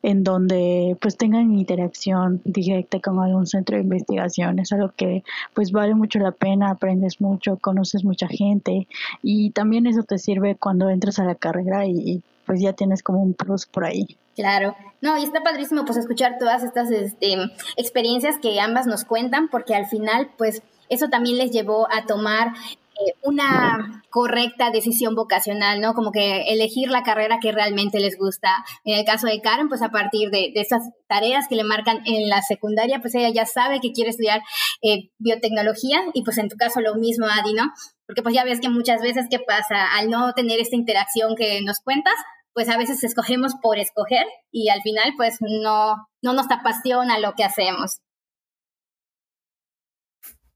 en 0.02 0.22
donde 0.22 0.96
pues 1.00 1.16
tengan 1.16 1.52
interacción 1.52 2.40
directa 2.44 3.00
con 3.00 3.18
algún 3.18 3.48
centro 3.48 3.76
de 3.76 3.82
investigación. 3.82 4.60
Es 4.60 4.72
algo 4.72 4.92
que 4.96 5.24
pues 5.52 5.72
vale 5.72 5.96
mucho 5.96 6.20
la 6.20 6.30
pena, 6.30 6.70
aprendes 6.70 7.20
mucho, 7.20 7.56
conoces 7.56 8.04
mucha 8.04 8.28
gente 8.28 8.86
y 9.20 9.50
también 9.50 9.88
eso 9.88 10.04
te 10.04 10.18
sirve 10.18 10.54
cuando 10.54 10.90
entras 10.90 11.18
a 11.18 11.24
la 11.24 11.34
carrera 11.34 11.86
y, 11.86 12.22
pues 12.46 12.60
ya 12.60 12.72
tienes 12.72 13.02
como 13.02 13.20
un 13.22 13.34
plus 13.34 13.66
por 13.66 13.84
ahí. 13.84 14.06
Claro, 14.36 14.76
no, 15.00 15.16
y 15.18 15.24
está 15.24 15.42
padrísimo 15.42 15.84
pues 15.84 15.98
escuchar 15.98 16.36
todas 16.38 16.62
estas 16.62 16.90
este, 16.90 17.36
experiencias 17.76 18.36
que 18.40 18.60
ambas 18.60 18.86
nos 18.86 19.04
cuentan 19.04 19.48
porque 19.48 19.74
al 19.74 19.86
final 19.86 20.30
pues 20.36 20.62
eso 20.88 21.08
también 21.08 21.38
les 21.38 21.50
llevó 21.50 21.88
a 21.90 22.06
tomar 22.06 22.52
eh, 22.98 23.12
una 23.22 24.02
correcta 24.08 24.70
decisión 24.70 25.14
vocacional, 25.14 25.82
¿no? 25.82 25.92
Como 25.92 26.12
que 26.12 26.44
elegir 26.48 26.88
la 26.88 27.02
carrera 27.02 27.38
que 27.42 27.52
realmente 27.52 28.00
les 28.00 28.16
gusta. 28.16 28.48
En 28.84 28.98
el 28.98 29.04
caso 29.04 29.26
de 29.26 29.42
Karen, 29.42 29.68
pues 29.68 29.82
a 29.82 29.90
partir 29.90 30.30
de, 30.30 30.52
esas 30.54 30.82
tareas 31.06 31.46
que 31.46 31.56
le 31.56 31.64
marcan 31.64 32.00
en 32.06 32.30
la 32.30 32.40
secundaria, 32.40 33.00
pues 33.00 33.14
ella 33.14 33.28
ya 33.28 33.44
sabe 33.44 33.80
que 33.80 33.92
quiere 33.92 34.10
estudiar 34.10 34.40
eh, 34.80 35.10
biotecnología 35.18 36.00
y 36.14 36.22
pues 36.24 36.38
en 36.38 36.48
tu 36.48 36.56
caso 36.56 36.80
lo 36.80 36.94
mismo, 36.94 37.26
Adi, 37.26 37.52
¿no? 37.52 37.70
Porque 38.06 38.22
pues 38.22 38.34
ya 38.34 38.44
ves 38.44 38.60
que 38.60 38.70
muchas 38.70 39.02
veces, 39.02 39.26
¿qué 39.30 39.40
pasa? 39.40 39.94
Al 39.98 40.08
no 40.08 40.32
tener 40.32 40.58
esta 40.60 40.76
interacción 40.76 41.36
que 41.36 41.60
nos 41.62 41.80
cuentas, 41.80 42.14
pues 42.56 42.70
a 42.70 42.78
veces 42.78 43.04
escogemos 43.04 43.54
por 43.60 43.78
escoger 43.78 44.24
y 44.50 44.70
al 44.70 44.80
final 44.80 45.12
pues 45.18 45.36
no, 45.42 46.08
no 46.22 46.32
nos 46.32 46.50
apasiona 46.50 47.18
lo 47.18 47.34
que 47.34 47.44
hacemos. 47.44 48.00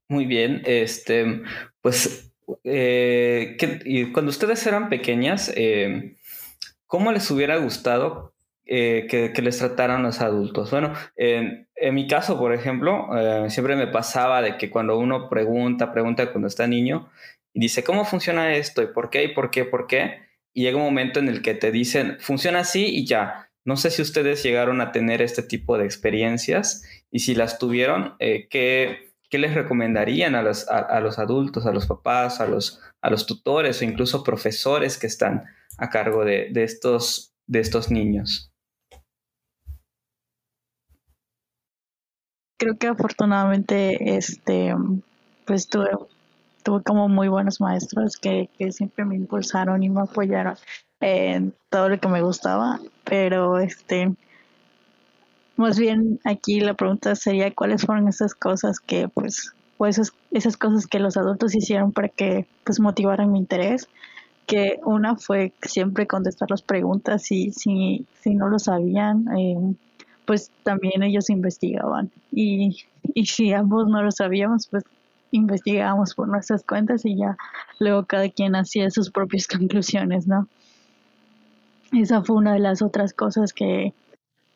Muy 0.09 0.25
bien, 0.25 0.62
este, 0.64 1.42
pues 1.83 2.33
eh, 2.64 3.59
cuando 4.14 4.30
ustedes 4.30 4.66
eran 4.66 4.88
pequeñas, 4.88 5.52
eh, 5.54 6.16
¿cómo 6.87 7.12
les 7.12 7.30
hubiera 7.30 7.59
gustado 7.59 8.33
eh, 8.64 9.07
que, 9.07 9.42
les 9.42 9.59
trataran 9.59 10.02
los 10.02 10.23
adultos? 10.23 10.71
Bueno, 10.71 10.95
en, 11.16 11.69
mi 11.92 12.07
caso, 12.07 12.38
por 12.38 12.54
ejemplo, 12.54 13.09
siempre 13.49 13.76
me 13.76 13.88
pasaba 13.88 14.40
de 14.40 14.57
que 14.57 14.71
cuando 14.71 14.97
uno 14.97 15.28
pregunta, 15.28 15.92
pregunta 15.92 16.33
cuando 16.33 16.49
está 16.49 16.66
niño 16.66 17.11
y 17.52 17.61
dice, 17.61 17.85
¿cómo 17.85 18.07
funciona 18.07 18.54
esto? 18.54 18.80
¿Y 18.80 18.87
por 18.87 19.11
qué? 19.11 19.25
¿Y 19.25 19.35
por 19.35 19.50
qué? 19.50 19.66
¿Por 19.66 19.87
qué? 19.87 20.30
Y 20.54 20.62
llega 20.62 20.78
un 20.78 20.85
momento 20.85 21.21
en 21.21 21.28
el 21.28 21.42
que 21.42 21.54
te 21.54 21.71
dicen, 21.71 22.16
funciona 22.21 22.61
así 22.61 22.87
y 22.87 23.07
ya. 23.07 23.50
No 23.64 23.76
sé 23.76 23.90
si 23.90 24.02
ustedes 24.02 24.42
llegaron 24.42 24.80
a 24.80 24.90
tener 24.90 25.23
este 25.23 25.42
tipo 25.42 25.78
de 25.78 25.85
experiencias 25.85 26.83
y 27.11 27.21
si 27.21 27.35
las 27.35 27.59
tuvieron, 27.59 28.16
¿qué, 28.19 29.11
¿qué 29.30 29.38
les 29.38 29.54
recomendarían 29.54 30.35
a 30.35 30.42
los, 30.42 30.69
a, 30.69 31.00
los 31.00 31.19
adultos, 31.19 31.64
a 31.64 31.73
los 31.73 31.87
papás, 31.87 32.40
a 32.40 32.47
los, 32.47 32.80
a 33.00 33.11
los 33.11 33.26
tutores 33.26 33.80
o 33.80 33.85
incluso 33.85 34.25
profesores 34.25 34.99
que 34.99 35.07
están 35.07 35.45
a 35.78 35.88
cargo 35.88 36.25
de, 36.25 36.50
estos, 36.54 37.33
de 37.47 37.61
estos 37.61 37.90
niños? 37.90 38.52
Creo 42.59 42.76
que 42.76 42.88
afortunadamente 42.88 44.16
este, 44.16 44.75
pues 45.47 45.69
tuve, 45.69 45.90
tuve 46.62 46.83
como 46.83 47.09
muy 47.09 47.29
buenos 47.29 47.61
maestros 47.61 48.17
que, 48.17 48.49
que 48.59 48.73
siempre 48.73 49.05
me 49.05 49.17
impulsaron 49.17 49.83
y 49.83 49.88
me 49.88 50.02
apoyaron 50.02 50.57
en 51.00 51.55
todo 51.71 51.88
lo 51.88 51.99
que 51.99 52.09
me 52.09 52.23
gustaba, 52.23 52.81
pero 53.05 53.59
este 53.59 54.14
más 55.57 55.79
bien 55.79 56.19
aquí 56.25 56.61
la 56.61 56.75
pregunta 56.75 57.14
sería 57.14 57.55
cuáles 57.55 57.85
fueron 57.85 58.09
esas 58.09 58.35
cosas 58.35 58.81
que 58.81 59.09
pues 59.09 59.52
o 59.76 59.87
esas, 59.87 60.12
esas 60.31 60.57
cosas 60.57 60.87
que 60.87 60.99
los 60.99 61.17
adultos 61.17 61.55
hicieron 61.55 61.93
para 61.93 62.09
que 62.09 62.47
pues 62.64 62.81
motivaran 62.81 63.33
mi 63.33 63.38
interés 63.38 63.88
que 64.47 64.81
una 64.85 65.17
fue 65.17 65.52
siempre 65.62 66.07
contestar 66.07 66.50
las 66.50 66.62
preguntas 66.62 67.31
y 67.31 67.52
si, 67.52 68.07
si 68.21 68.35
no 68.35 68.49
lo 68.49 68.59
sabían 68.59 69.26
eh, 69.38 69.75
pues 70.31 70.50
también 70.62 71.02
ellos 71.02 71.29
investigaban. 71.29 72.11
Y, 72.31 72.85
y 73.14 73.26
si 73.26 73.52
ambos 73.52 73.88
no 73.88 74.02
lo 74.02 74.12
sabíamos 74.12 74.69
pues 74.69 74.85
investigábamos 75.31 76.15
por 76.15 76.29
nuestras 76.29 76.65
cuentas 76.65 77.05
y 77.05 77.17
ya 77.17 77.37
luego 77.79 78.05
cada 78.05 78.29
quien 78.29 78.57
hacía 78.57 78.91
sus 78.91 79.11
propias 79.11 79.47
conclusiones 79.59 80.27
no 80.27 80.49
esa 81.93 82.23
fue 82.23 82.37
una 82.37 82.55
de 82.55 82.61
las 82.61 82.83
otras 82.83 83.13
cosas 83.13 83.53
que, 83.53 83.93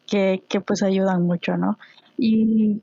que, 0.07 0.43
que 0.49 0.61
pues 0.61 0.83
ayudan 0.83 1.23
mucho, 1.23 1.57
¿no? 1.57 1.79
Y 2.17 2.81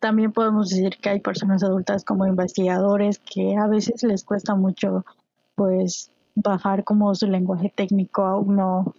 también 0.00 0.32
podemos 0.32 0.70
decir 0.70 0.96
que 1.00 1.10
hay 1.10 1.20
personas 1.20 1.62
adultas 1.62 2.04
como 2.04 2.26
investigadores 2.26 3.18
que 3.18 3.56
a 3.56 3.66
veces 3.66 4.02
les 4.04 4.24
cuesta 4.24 4.54
mucho 4.54 5.04
pues 5.54 6.10
bajar 6.34 6.84
como 6.84 7.14
su 7.14 7.26
lenguaje 7.26 7.72
técnico 7.74 8.24
a 8.24 8.38
uno 8.38 8.94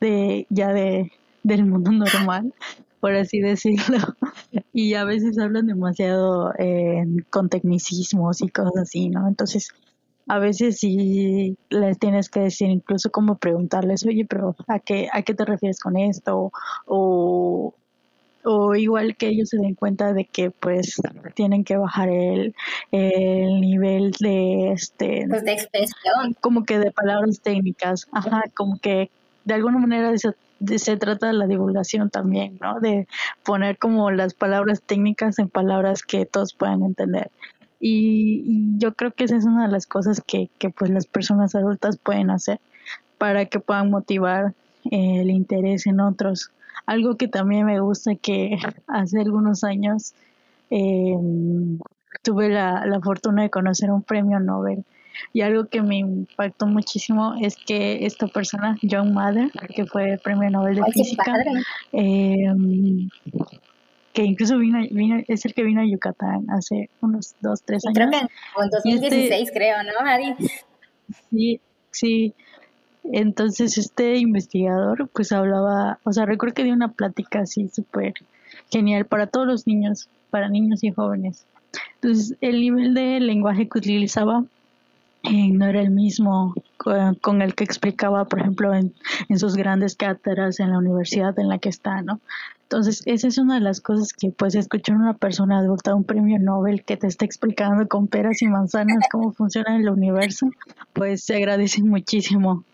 de 0.00 0.46
ya 0.50 0.68
de 0.72 1.10
del 1.42 1.64
mundo 1.64 1.90
normal 1.92 2.52
por 3.00 3.14
así 3.14 3.40
decirlo 3.40 3.96
y 4.72 4.94
a 4.94 5.04
veces 5.04 5.38
hablan 5.38 5.66
demasiado 5.66 6.52
eh, 6.58 7.04
con 7.30 7.48
tecnicismos 7.48 8.42
y 8.42 8.48
cosas 8.48 8.76
así 8.76 9.08
no 9.08 9.26
entonces 9.28 9.72
a 10.26 10.38
veces 10.38 10.78
sí 10.78 11.56
les 11.70 11.98
tienes 11.98 12.28
que 12.28 12.40
decir 12.40 12.70
incluso 12.70 13.10
como 13.10 13.36
preguntarles, 13.36 14.06
oye, 14.06 14.24
pero 14.28 14.56
¿a 14.68 14.78
qué, 14.78 15.08
a 15.12 15.22
qué 15.22 15.34
te 15.34 15.44
refieres 15.44 15.80
con 15.80 15.96
esto? 15.96 16.50
O, 16.86 17.74
o 18.44 18.74
igual 18.74 19.16
que 19.16 19.28
ellos 19.28 19.50
se 19.50 19.58
den 19.58 19.74
cuenta 19.74 20.12
de 20.12 20.24
que 20.24 20.50
pues 20.50 21.00
tienen 21.34 21.64
que 21.64 21.76
bajar 21.76 22.08
el, 22.08 22.54
el 22.92 23.60
nivel 23.60 24.12
de 24.12 24.72
este 24.72 25.26
pues 25.28 25.44
de 25.44 25.52
expresión 25.52 26.34
como 26.40 26.64
que 26.64 26.78
de 26.78 26.90
palabras 26.90 27.40
técnicas 27.40 28.06
ajá 28.12 28.42
como 28.54 28.78
que 28.78 29.10
de 29.44 29.54
alguna 29.54 29.78
manera 29.78 30.10
se, 30.76 30.96
trata 30.96 31.28
de 31.28 31.32
la 31.34 31.46
divulgación 31.46 32.10
también 32.10 32.58
no 32.60 32.80
de 32.80 33.06
poner 33.44 33.78
como 33.78 34.10
las 34.10 34.34
palabras 34.34 34.82
técnicas 34.82 35.38
en 35.38 35.48
palabras 35.48 36.02
que 36.02 36.26
todos 36.26 36.54
puedan 36.54 36.82
entender 36.82 37.30
y, 37.86 38.78
yo 38.78 38.94
creo 38.94 39.12
que 39.12 39.24
esa 39.24 39.36
es 39.36 39.44
una 39.44 39.66
de 39.66 39.72
las 39.72 39.86
cosas 39.86 40.22
que, 40.26 40.48
que 40.58 40.70
pues 40.70 40.90
las 40.90 41.06
personas 41.06 41.54
adultas 41.54 41.98
pueden 41.98 42.30
hacer 42.30 42.58
para 43.18 43.44
que 43.44 43.60
puedan 43.60 43.90
motivar 43.90 44.54
eh, 44.90 45.20
el 45.20 45.30
interés 45.30 45.86
en 45.86 46.00
otros. 46.00 46.50
Algo 46.86 47.16
que 47.16 47.28
también 47.28 47.66
me 47.66 47.80
gusta 47.80 48.14
que 48.14 48.56
hace 48.86 49.20
algunos 49.20 49.64
años 49.64 50.14
eh, 50.70 51.14
tuve 52.22 52.48
la, 52.48 52.86
la 52.86 53.00
fortuna 53.00 53.42
de 53.42 53.50
conocer 53.50 53.90
un 53.90 54.02
premio 54.02 54.40
Nobel 54.40 54.84
y 55.32 55.42
algo 55.42 55.66
que 55.66 55.82
me 55.82 55.98
impactó 55.98 56.66
muchísimo 56.66 57.34
es 57.40 57.56
que 57.56 58.06
esta 58.06 58.26
persona, 58.26 58.76
John 58.88 59.14
Mather, 59.14 59.50
que 59.74 59.86
fue 59.86 60.18
premio 60.22 60.50
Nobel 60.50 60.76
de 60.76 60.84
Física, 60.92 61.32
eh, 61.92 62.46
que 64.12 64.22
incluso 64.22 64.58
vino, 64.58 64.78
vino, 64.90 65.22
es 65.26 65.44
el 65.44 65.54
que 65.54 65.64
vino 65.64 65.80
a 65.80 65.86
Yucatán 65.86 66.46
hace 66.50 66.88
unos 67.00 67.34
dos, 67.40 67.62
tres 67.64 67.84
años. 67.84 67.98
Creo 67.98 68.10
que 68.10 68.18
en 68.18 68.70
2016, 68.70 69.32
este 69.32 69.58
creo, 69.58 69.76
¿no, 69.82 70.04
Mari? 70.04 70.34
Sí, 71.30 71.60
sí. 71.90 72.34
Entonces 73.12 73.76
este 73.76 74.16
investigador 74.16 75.08
pues 75.08 75.32
hablaba, 75.32 75.98
o 76.04 76.12
sea, 76.12 76.24
recuerdo 76.24 76.54
que 76.54 76.64
dio 76.64 76.72
una 76.72 76.92
plática 76.92 77.40
así 77.40 77.68
súper 77.68 78.14
genial 78.70 79.04
para 79.04 79.26
todos 79.26 79.46
los 79.46 79.66
niños, 79.66 80.08
para 80.30 80.48
niños 80.48 80.82
y 80.84 80.90
jóvenes. 80.90 81.44
Entonces 81.96 82.36
el 82.40 82.60
nivel 82.60 82.94
de 82.94 83.20
lenguaje 83.20 83.68
que 83.68 83.78
utilizaba 83.78 84.44
eh, 85.24 85.50
no 85.50 85.66
era 85.66 85.80
el 85.80 85.90
mismo 85.90 86.54
con, 86.76 87.40
el 87.40 87.54
que 87.54 87.64
explicaba, 87.64 88.26
por 88.26 88.40
ejemplo, 88.40 88.74
en, 88.74 88.92
sus 89.38 89.56
grandes 89.56 89.96
cátedras 89.96 90.60
en 90.60 90.70
la 90.70 90.78
universidad 90.78 91.38
en 91.38 91.48
la 91.48 91.58
que 91.58 91.70
está, 91.70 92.02
¿no? 92.02 92.20
Entonces, 92.64 93.02
esa 93.06 93.28
es 93.28 93.38
una 93.38 93.54
de 93.54 93.60
las 93.60 93.80
cosas 93.80 94.12
que 94.12 94.30
pues 94.30 94.54
escuchar 94.54 94.96
a 94.96 94.98
una 94.98 95.14
persona 95.14 95.58
adulta, 95.58 95.94
un 95.94 96.04
premio 96.04 96.38
Nobel 96.38 96.84
que 96.84 96.96
te 96.96 97.06
está 97.06 97.24
explicando 97.24 97.86
con 97.88 98.06
peras 98.06 98.42
y 98.42 98.48
manzanas 98.48 99.04
cómo 99.10 99.32
funciona 99.32 99.76
el 99.76 99.88
universo, 99.88 100.50
pues 100.92 101.24
se 101.24 101.36
agradece 101.36 101.82
muchísimo, 101.82 102.64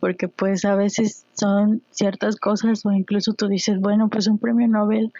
porque 0.00 0.28
pues 0.28 0.64
a 0.64 0.74
veces 0.74 1.26
son 1.34 1.82
ciertas 1.90 2.36
cosas 2.36 2.84
o 2.86 2.92
incluso 2.92 3.34
tú 3.34 3.48
dices, 3.48 3.78
bueno, 3.80 4.08
pues 4.08 4.26
un 4.26 4.38
premio 4.38 4.66
Nobel 4.66 5.12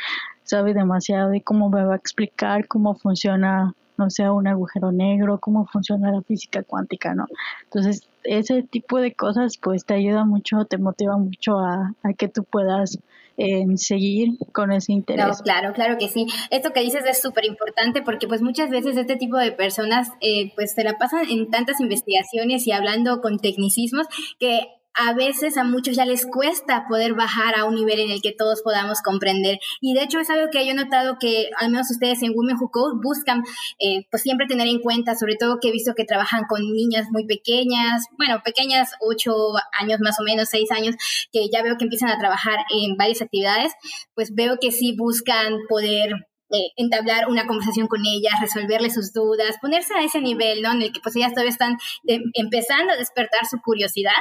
sabe 0.43 0.75
demasiado 0.75 1.31
de 1.31 1.43
cómo 1.43 1.71
me 1.71 1.85
va 1.85 1.95
a 1.95 1.99
explicar 1.99 2.67
cómo 2.67 2.95
funciona 2.95 3.75
no 4.01 4.11
sea 4.11 4.33
un 4.33 4.49
agujero 4.49 4.91
negro, 4.93 5.39
cómo 5.39 5.67
funciona 5.67 6.11
la 6.11 6.23
física 6.23 6.63
cuántica, 6.63 7.15
¿no? 7.15 7.27
Entonces, 7.65 8.09
ese 8.25 8.63
tipo 8.63 8.99
de 8.99 9.15
cosas 9.15 9.59
pues 9.61 9.85
te 9.85 9.95
ayuda 9.95 10.25
mucho, 10.25 10.65
te 10.65 10.79
motiva 10.79 11.17
mucho 11.19 11.59
a, 11.59 11.95
a 12.03 12.13
que 12.15 12.29
tú 12.29 12.45
puedas 12.45 12.99
en 13.37 13.79
seguir 13.79 14.37
con 14.53 14.71
ese 14.71 14.93
interés. 14.93 15.27
No, 15.27 15.33
claro, 15.43 15.73
claro 15.73 15.97
que 15.99 16.09
sí. 16.09 16.27
Esto 16.51 16.73
que 16.73 16.81
dices 16.81 17.05
es 17.09 17.23
súper 17.23 17.47
importante 17.47 18.03
porque 18.03 18.29
pues 18.29 18.43
muchas 18.43 18.69
veces 18.69 18.97
este 18.97 19.17
tipo 19.17 19.39
de 19.39 19.53
personas 19.53 20.09
eh, 20.21 20.53
pues 20.55 20.75
se 20.75 20.85
la 20.85 20.99
pasan 20.99 21.29
en 21.31 21.51
tantas 21.51 21.81
investigaciones 21.81 22.67
y 22.67 22.73
hablando 22.73 23.21
con 23.21 23.39
tecnicismos 23.39 24.07
que 24.39 24.80
a 24.95 25.15
veces 25.15 25.57
a 25.57 25.65
muchos 25.65 25.97
ya 25.97 26.05
les 26.05 26.27
cuesta 26.27 26.87
poder 26.89 27.15
bajar 27.15 27.55
a 27.57 27.65
un 27.65 27.75
nivel 27.75 28.01
en 28.01 28.11
el 28.11 28.21
que 28.21 28.33
todos 28.33 28.63
podamos 28.63 29.03
comprender. 29.03 29.59
Y 29.81 29.95
de 29.95 30.03
hecho 30.03 30.19
es 30.19 30.31
algo 30.31 30.51
que 30.51 30.65
yo 30.65 30.73
he 30.73 30.75
notado 30.75 31.17
que 31.19 31.49
al 31.59 31.71
menos 31.71 31.91
ustedes 31.91 32.23
en 32.23 32.33
Women 32.35 32.57
Who 32.61 32.71
Code 32.71 33.01
buscan 33.03 33.43
eh, 33.79 34.07
pues 34.11 34.23
siempre 34.23 34.47
tener 34.47 34.67
en 34.67 34.81
cuenta, 34.81 35.15
sobre 35.15 35.37
todo 35.37 35.59
que 35.61 35.69
he 35.69 35.73
visto 35.73 35.95
que 35.95 36.05
trabajan 36.05 36.45
con 36.49 36.61
niñas 36.63 37.07
muy 37.11 37.27
pequeñas, 37.27 38.05
bueno, 38.19 38.43
pequeñas, 38.45 38.91
ocho 39.01 39.33
años 39.79 40.01
más 40.01 40.19
o 40.21 40.25
menos, 40.25 40.49
seis 40.49 40.71
años, 40.71 40.97
que 41.33 41.49
ya 41.53 41.63
veo 41.63 41.77
que 41.77 41.85
empiezan 41.85 42.11
a 42.11 42.19
trabajar 42.19 42.59
en 42.71 42.97
varias 42.97 43.23
actividades, 43.23 43.73
pues 44.15 44.35
veo 44.35 44.59
que 44.61 44.73
sí 44.73 44.95
buscan 44.97 45.59
poder 45.69 46.13
eh, 46.53 46.73
entablar 46.77 47.29
una 47.29 47.47
conversación 47.47 47.87
con 47.87 48.01
ellas, 48.05 48.35
resolverle 48.41 48.91
sus 48.91 49.13
dudas, 49.13 49.57
ponerse 49.63 49.95
a 49.95 50.03
ese 50.03 50.21
nivel, 50.21 50.63
¿no? 50.63 50.73
En 50.73 50.83
el 50.83 50.93
que 50.93 51.01
pues 51.01 51.15
ellas 51.15 51.31
todavía 51.31 51.53
están 51.53 51.79
eh, 52.09 52.19
empezando 52.35 52.93
a 52.93 52.97
despertar 52.97 53.47
su 53.49 53.61
curiosidad 53.63 54.13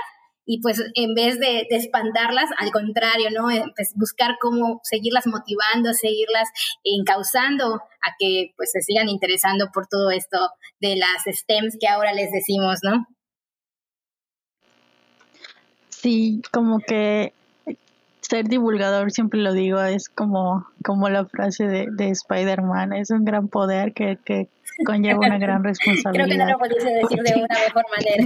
y 0.52 0.62
pues 0.62 0.84
en 0.96 1.14
vez 1.14 1.40
de, 1.40 1.68
espantarlas, 1.70 2.50
al 2.58 2.72
contrario, 2.72 3.30
¿no? 3.30 3.52
Eh, 3.52 3.64
pues 3.76 3.94
buscar 3.94 4.38
cómo 4.42 4.82
seguirlas 4.82 5.28
motivando, 5.28 5.94
seguirlas 5.94 6.50
encauzando 6.84 7.76
a 7.76 8.16
que 8.18 8.54
pues 8.58 8.72
se 8.72 8.82
sigan 8.82 9.10
interesando 9.10 9.70
por 9.72 9.86
todo 9.86 10.10
esto 10.10 10.40
de 10.82 10.96
las 10.96 11.24
STEMs 11.32 11.78
que 11.80 11.88
ahora 11.88 12.14
les 12.14 12.32
decimos, 12.32 12.80
¿no? 12.82 13.06
Sí, 15.90 16.42
como 16.52 16.80
que 16.80 17.34
ser 18.22 18.48
divulgador, 18.48 19.12
siempre 19.12 19.42
lo 19.42 19.54
digo, 19.54 19.80
es 19.82 20.10
como, 20.10 20.66
como 20.84 21.10
la 21.10 21.26
frase 21.26 21.68
de, 21.68 21.90
de 21.92 22.10
Spider-Man, 22.10 22.94
es 22.94 23.12
un 23.12 23.24
gran 23.24 23.50
poder 23.50 23.94
que, 23.94 24.18
que 24.26 24.50
conlleva 24.84 25.20
una 25.20 25.38
gran 25.38 25.64
responsabilidad. 25.64 26.26
Creo 26.26 26.28
que 26.28 26.38
no 26.38 26.58
lo 26.58 27.02
decir 27.02 27.22
de 27.22 27.36
una 27.36 27.60
mejor 27.68 27.86
manera. 27.96 28.26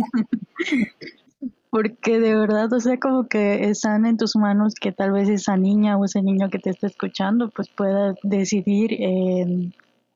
porque 1.74 2.20
de 2.20 2.36
verdad, 2.36 2.72
o 2.72 2.80
sea, 2.80 3.00
como 3.00 3.28
que 3.28 3.68
están 3.68 4.06
en 4.06 4.16
tus 4.16 4.36
manos 4.36 4.76
que 4.76 4.92
tal 4.92 5.12
vez 5.12 5.28
esa 5.28 5.58
niña 5.58 5.98
o 5.98 6.06
ese 6.06 6.22
niño 6.22 6.52
que 6.52 6.60
te 6.60 6.70
está 6.70 6.86
escuchando, 6.86 7.50
pues 7.50 7.68
pueda 7.68 8.14
decidir, 8.22 9.72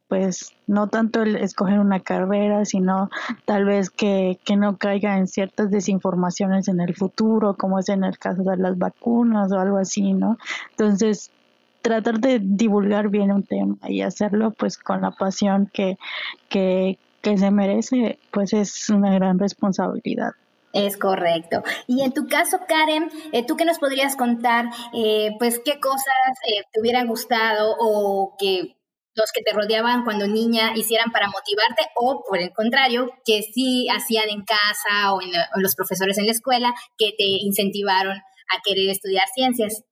pues 0.08 0.52
no 0.68 0.88
tanto 0.88 1.24
el 1.24 1.36
escoger 1.36 1.80
una 1.80 2.00
carrera, 2.00 2.64
sino 2.64 3.10
tal 3.46 3.66
vez 3.66 3.90
que, 3.90 4.40
que 4.46 4.56
no 4.56 4.78
caiga 4.78 5.18
en 5.18 5.26
ciertas 5.26 5.72
desinformaciones 5.72 6.68
en 6.68 6.80
el 6.80 6.94
futuro, 6.94 7.56
como 7.56 7.80
es 7.80 7.90
en 7.90 8.04
el 8.04 8.20
caso 8.20 8.44
de 8.44 8.58
las 8.58 8.78
vacunas 8.78 9.52
o 9.52 9.58
algo 9.58 9.80
así, 9.80 10.14
¿no? 10.14 10.38
Entonces, 10.70 11.32
tratar 11.82 12.20
de 12.20 12.40
divulgar 12.40 13.10
bien 13.10 13.32
un 13.32 13.42
tema 13.42 13.78
y 13.88 14.02
hacerlo 14.02 14.52
pues 14.52 14.78
con 14.78 15.02
la 15.02 15.10
pasión 15.10 15.72
que, 15.74 15.98
que, 16.50 17.00
que 17.24 17.36
se 17.36 17.50
merece, 17.50 18.20
pues 18.32 18.54
es 18.54 18.92
una 18.92 19.12
gran 19.16 19.40
responsabilidad. 19.40 20.34
Es 20.74 20.98
correcto. 20.98 21.64
Y 21.88 22.04
en 22.04 22.14
tu 22.14 22.28
caso, 22.28 22.60
Karen, 22.68 23.10
eh, 23.32 23.46
¿tú 23.46 23.56
qué 23.56 23.66
nos 23.66 23.80
podrías 23.80 24.16
contar? 24.16 24.66
Eh, 24.94 25.32
pues, 25.40 25.60
¿qué 25.64 25.80
cosas 25.80 26.04
eh, 26.48 26.64
te 26.72 26.82
hubieran 26.82 27.08
gustado 27.08 27.76
o 27.80 28.36
que 28.38 28.78
los 29.18 29.32
que 29.32 29.42
te 29.42 29.52
rodeaban 29.52 30.04
cuando 30.04 30.28
niña 30.28 30.74
hicieran 30.76 31.12
para 31.12 31.28
motivarte 31.28 31.88
o, 31.96 32.24
por 32.24 32.38
el 32.38 32.54
contrario, 32.54 33.12
que 33.26 33.42
sí 33.42 33.88
hacían 33.90 34.30
en 34.30 34.44
casa 34.44 35.14
o 35.14 35.22
en, 35.22 35.32
los 35.56 35.76
profesores 35.76 36.18
en 36.20 36.28
la 36.28 36.32
escuela 36.32 36.74
que 36.98 37.14
te 37.18 37.26
incentivaron 37.26 38.16
a 38.16 38.62
querer 38.64 38.90
estudiar 38.90 39.28
ciencias? 39.34 39.84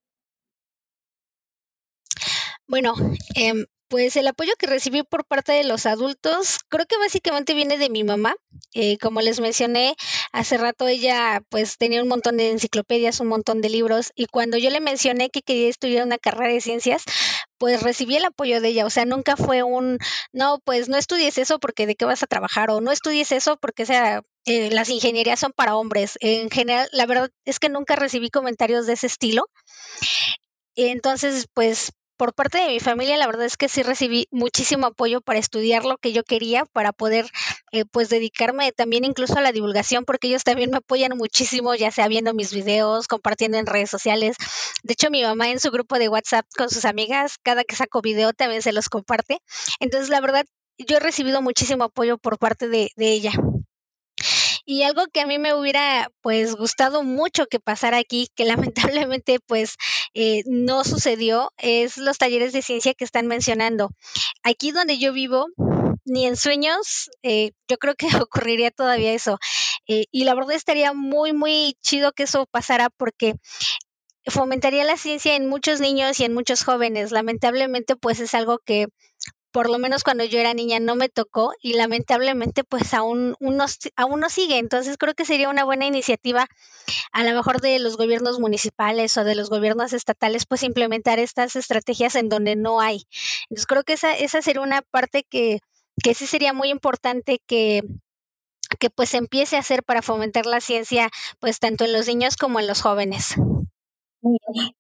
Bueno, 2.67 2.93
eh, 3.35 3.65
pues 3.95 4.17
el 4.17 4.27
apoyo 4.27 4.51
que 4.59 4.67
recibí 4.67 5.03
por 5.03 5.23
parte 5.23 5.53
de 5.53 5.63
los 5.63 5.85
adultos 5.85 6.59
creo 6.67 6.85
que 6.85 6.97
básicamente 6.97 7.53
viene 7.53 7.77
de 7.77 7.89
mi 7.89 8.03
mamá. 8.03 8.35
Eh, 8.73 8.97
como 8.97 9.21
les 9.21 9.39
mencioné 9.39 9.95
hace 10.33 10.57
rato, 10.57 10.85
ella 10.89 11.41
pues 11.47 11.77
tenía 11.77 12.03
un 12.03 12.09
montón 12.09 12.35
de 12.35 12.51
enciclopedias, 12.51 13.21
un 13.21 13.27
montón 13.27 13.61
de 13.61 13.69
libros 13.69 14.11
y 14.13 14.25
cuando 14.25 14.57
yo 14.57 14.69
le 14.69 14.81
mencioné 14.81 15.29
que 15.29 15.43
quería 15.43 15.69
estudiar 15.69 16.05
una 16.05 16.17
carrera 16.17 16.51
de 16.51 16.59
ciencias, 16.59 17.05
pues 17.57 17.83
recibí 17.83 18.17
el 18.17 18.25
apoyo 18.25 18.59
de 18.59 18.67
ella. 18.67 18.85
O 18.85 18.89
sea, 18.89 19.05
nunca 19.05 19.37
fue 19.37 19.63
un, 19.63 19.97
no, 20.33 20.59
pues 20.65 20.89
no 20.89 20.97
estudies 20.97 21.37
eso 21.37 21.57
porque 21.59 21.87
de 21.87 21.95
qué 21.95 22.03
vas 22.03 22.21
a 22.21 22.27
trabajar 22.27 22.71
o 22.71 22.81
no 22.81 22.91
estudies 22.91 23.31
eso 23.31 23.55
porque 23.55 23.85
sea, 23.85 24.23
eh, 24.43 24.71
las 24.71 24.89
ingenierías 24.89 25.39
son 25.39 25.53
para 25.53 25.77
hombres. 25.77 26.17
En 26.19 26.49
general, 26.49 26.89
la 26.91 27.05
verdad 27.05 27.29
es 27.45 27.59
que 27.59 27.69
nunca 27.69 27.95
recibí 27.95 28.29
comentarios 28.29 28.87
de 28.87 28.93
ese 28.93 29.07
estilo. 29.07 29.45
Entonces, 30.75 31.47
pues 31.53 31.93
por 32.17 32.33
parte 32.33 32.59
de 32.59 32.67
mi 32.67 32.79
familia, 32.79 33.17
la 33.17 33.27
verdad 33.27 33.45
es 33.45 33.57
que 33.57 33.69
sí 33.69 33.83
recibí 33.83 34.27
muchísimo 34.31 34.87
apoyo 34.87 35.21
para 35.21 35.39
estudiar 35.39 35.85
lo 35.85 35.97
que 35.97 36.13
yo 36.13 36.23
quería, 36.23 36.65
para 36.65 36.91
poder 36.93 37.27
eh, 37.71 37.85
pues 37.85 38.09
dedicarme 38.09 38.71
también 38.71 39.05
incluso 39.05 39.37
a 39.37 39.41
la 39.41 39.51
divulgación, 39.51 40.05
porque 40.05 40.27
ellos 40.27 40.43
también 40.43 40.71
me 40.71 40.77
apoyan 40.77 41.17
muchísimo, 41.17 41.75
ya 41.75 41.91
sea 41.91 42.07
viendo 42.07 42.33
mis 42.33 42.53
videos, 42.53 43.07
compartiendo 43.07 43.57
en 43.57 43.65
redes 43.65 43.89
sociales. 43.89 44.37
De 44.83 44.93
hecho, 44.93 45.09
mi 45.09 45.23
mamá 45.23 45.49
en 45.49 45.59
su 45.59 45.71
grupo 45.71 45.99
de 45.99 46.09
WhatsApp 46.09 46.45
con 46.57 46.69
sus 46.69 46.85
amigas, 46.85 47.37
cada 47.41 47.63
que 47.63 47.75
saco 47.75 48.01
video 48.01 48.33
también 48.33 48.61
se 48.61 48.71
los 48.71 48.89
comparte. 48.89 49.39
Entonces, 49.79 50.09
la 50.09 50.21
verdad, 50.21 50.45
yo 50.77 50.97
he 50.97 50.99
recibido 50.99 51.41
muchísimo 51.41 51.85
apoyo 51.85 52.17
por 52.17 52.37
parte 52.37 52.67
de, 52.67 52.91
de 52.95 53.11
ella. 53.11 53.31
Y 54.65 54.83
algo 54.83 55.05
que 55.13 55.21
a 55.21 55.27
mí 55.27 55.37
me 55.37 55.53
hubiera 55.53 56.09
pues 56.21 56.55
gustado 56.55 57.03
mucho 57.03 57.45
que 57.45 57.59
pasara 57.59 57.97
aquí, 57.97 58.27
que 58.35 58.45
lamentablemente 59.05 59.39
pues 59.45 59.75
eh, 60.13 60.43
no 60.47 60.83
sucedió, 60.83 61.51
es 61.57 61.97
los 61.97 62.17
talleres 62.17 62.53
de 62.53 62.61
ciencia 62.61 62.93
que 62.93 63.05
están 63.05 63.27
mencionando. 63.27 63.89
Aquí 64.43 64.71
donde 64.71 64.97
yo 64.97 65.13
vivo, 65.13 65.47
ni 66.05 66.25
en 66.27 66.37
sueños, 66.37 67.09
eh, 67.23 67.51
yo 67.67 67.77
creo 67.77 67.95
que 67.95 68.07
ocurriría 68.21 68.71
todavía 68.71 69.13
eso. 69.13 69.37
Eh, 69.87 70.05
y 70.11 70.23
la 70.23 70.35
verdad 70.35 70.53
estaría 70.53 70.93
muy, 70.93 71.33
muy 71.33 71.75
chido 71.81 72.11
que 72.13 72.23
eso 72.23 72.47
pasara 72.47 72.89
porque 72.89 73.35
fomentaría 74.27 74.83
la 74.83 74.97
ciencia 74.97 75.35
en 75.35 75.47
muchos 75.47 75.79
niños 75.79 76.19
y 76.19 76.25
en 76.25 76.33
muchos 76.33 76.63
jóvenes. 76.63 77.11
Lamentablemente, 77.11 77.95
pues 77.95 78.19
es 78.19 78.33
algo 78.33 78.59
que 78.59 78.87
por 79.55 79.69
lo 79.69 79.79
menos 79.79 80.03
cuando 80.03 80.25
yo 80.25 80.37
era 80.37 80.53
niña 80.53 80.81
no 80.81 80.97
me 80.97 81.07
tocó 81.07 81.53
y 81.61 81.75
lamentablemente 81.75 82.65
pues 82.65 82.93
aún, 82.93 83.37
aún 83.95 84.19
no 84.19 84.29
sigue. 84.29 84.57
Entonces 84.57 84.97
creo 84.97 85.13
que 85.13 85.23
sería 85.23 85.49
una 85.49 85.63
buena 85.63 85.85
iniciativa 85.85 86.47
a 87.13 87.23
lo 87.23 87.33
mejor 87.33 87.61
de 87.61 87.79
los 87.79 87.95
gobiernos 87.95 88.37
municipales 88.37 89.17
o 89.17 89.23
de 89.23 89.33
los 89.33 89.49
gobiernos 89.49 89.93
estatales 89.93 90.45
pues 90.45 90.61
implementar 90.63 91.19
estas 91.19 91.55
estrategias 91.55 92.15
en 92.15 92.27
donde 92.27 92.57
no 92.57 92.81
hay. 92.81 93.07
Entonces 93.43 93.65
creo 93.65 93.83
que 93.85 93.93
esa, 93.93 94.13
esa 94.17 94.41
sería 94.41 94.61
una 94.61 94.81
parte 94.81 95.23
que, 95.23 95.61
que 96.03 96.13
sí 96.15 96.27
sería 96.27 96.51
muy 96.51 96.67
importante 96.67 97.39
que, 97.47 97.81
que 98.77 98.89
pues 98.89 99.13
empiece 99.13 99.55
a 99.55 99.59
hacer 99.59 99.83
para 99.83 100.01
fomentar 100.01 100.45
la 100.47 100.59
ciencia 100.59 101.09
pues 101.39 101.61
tanto 101.61 101.85
en 101.85 101.93
los 101.93 102.07
niños 102.07 102.35
como 102.35 102.59
en 102.59 102.67
los 102.67 102.81
jóvenes. 102.81 103.35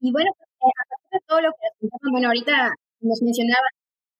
Y 0.01 0.11
bueno, 0.11 0.31
eh, 0.31 0.65
a 0.67 0.89
partir 0.89 1.09
de 1.11 1.19
todo 1.27 1.39
lo 1.39 1.51
que 1.51 1.87
bueno, 2.11 2.27
ahorita 2.27 2.75
nos 2.99 3.21
mencionaba 3.21 3.67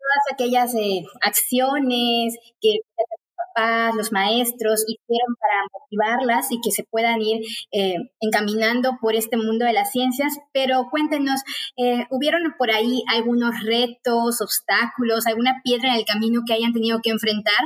todas 0.06 0.34
aquellas 0.34 0.74
eh, 0.76 1.04
acciones 1.22 2.38
que 2.62 2.80
los 2.98 3.36
papás, 3.36 3.96
los 3.96 4.12
maestros 4.12 4.84
hicieron 4.88 5.36
para 5.40 5.64
motivarlas 5.74 6.52
y 6.52 6.60
que 6.62 6.72
se 6.72 6.84
puedan 6.84 7.22
ir 7.22 7.42
eh, 7.72 7.98
encaminando 8.20 8.98
por 9.02 9.16
este 9.16 9.38
mundo 9.38 9.66
de 9.66 9.74
las 9.74 9.92
ciencias, 9.92 10.38
pero 10.54 10.88
cuéntenos, 10.90 11.42
eh, 11.78 12.06
¿hubieron 12.12 12.54
por 12.58 12.72
ahí 12.72 13.04
algunos 13.14 13.64
retos, 13.64 14.42
obstáculos, 14.42 15.26
alguna 15.28 15.62
piedra 15.64 15.90
en 15.90 15.96
el 15.96 16.06
camino 16.06 16.42
que 16.46 16.54
hayan 16.54 16.74
tenido 16.74 17.00
que 17.02 17.12
enfrentar 17.12 17.64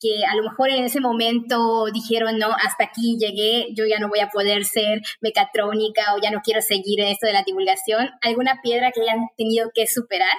que 0.00 0.24
a 0.30 0.36
lo 0.36 0.44
mejor 0.44 0.70
en 0.70 0.84
ese 0.84 1.00
momento 1.00 1.86
dijeron, 1.92 2.38
no, 2.38 2.52
hasta 2.52 2.84
aquí 2.84 3.18
llegué, 3.18 3.74
yo 3.74 3.84
ya 3.84 3.98
no 3.98 4.08
voy 4.08 4.20
a 4.20 4.28
poder 4.28 4.64
ser 4.64 5.00
mecatrónica 5.20 6.14
o 6.14 6.20
ya 6.22 6.30
no 6.30 6.40
quiero 6.42 6.60
seguir 6.62 7.00
esto 7.00 7.26
de 7.26 7.32
la 7.32 7.42
divulgación, 7.42 8.10
alguna 8.22 8.60
piedra 8.62 8.92
que 8.92 9.00
hayan 9.02 9.26
tenido 9.36 9.70
que 9.74 9.86
superar. 9.86 10.36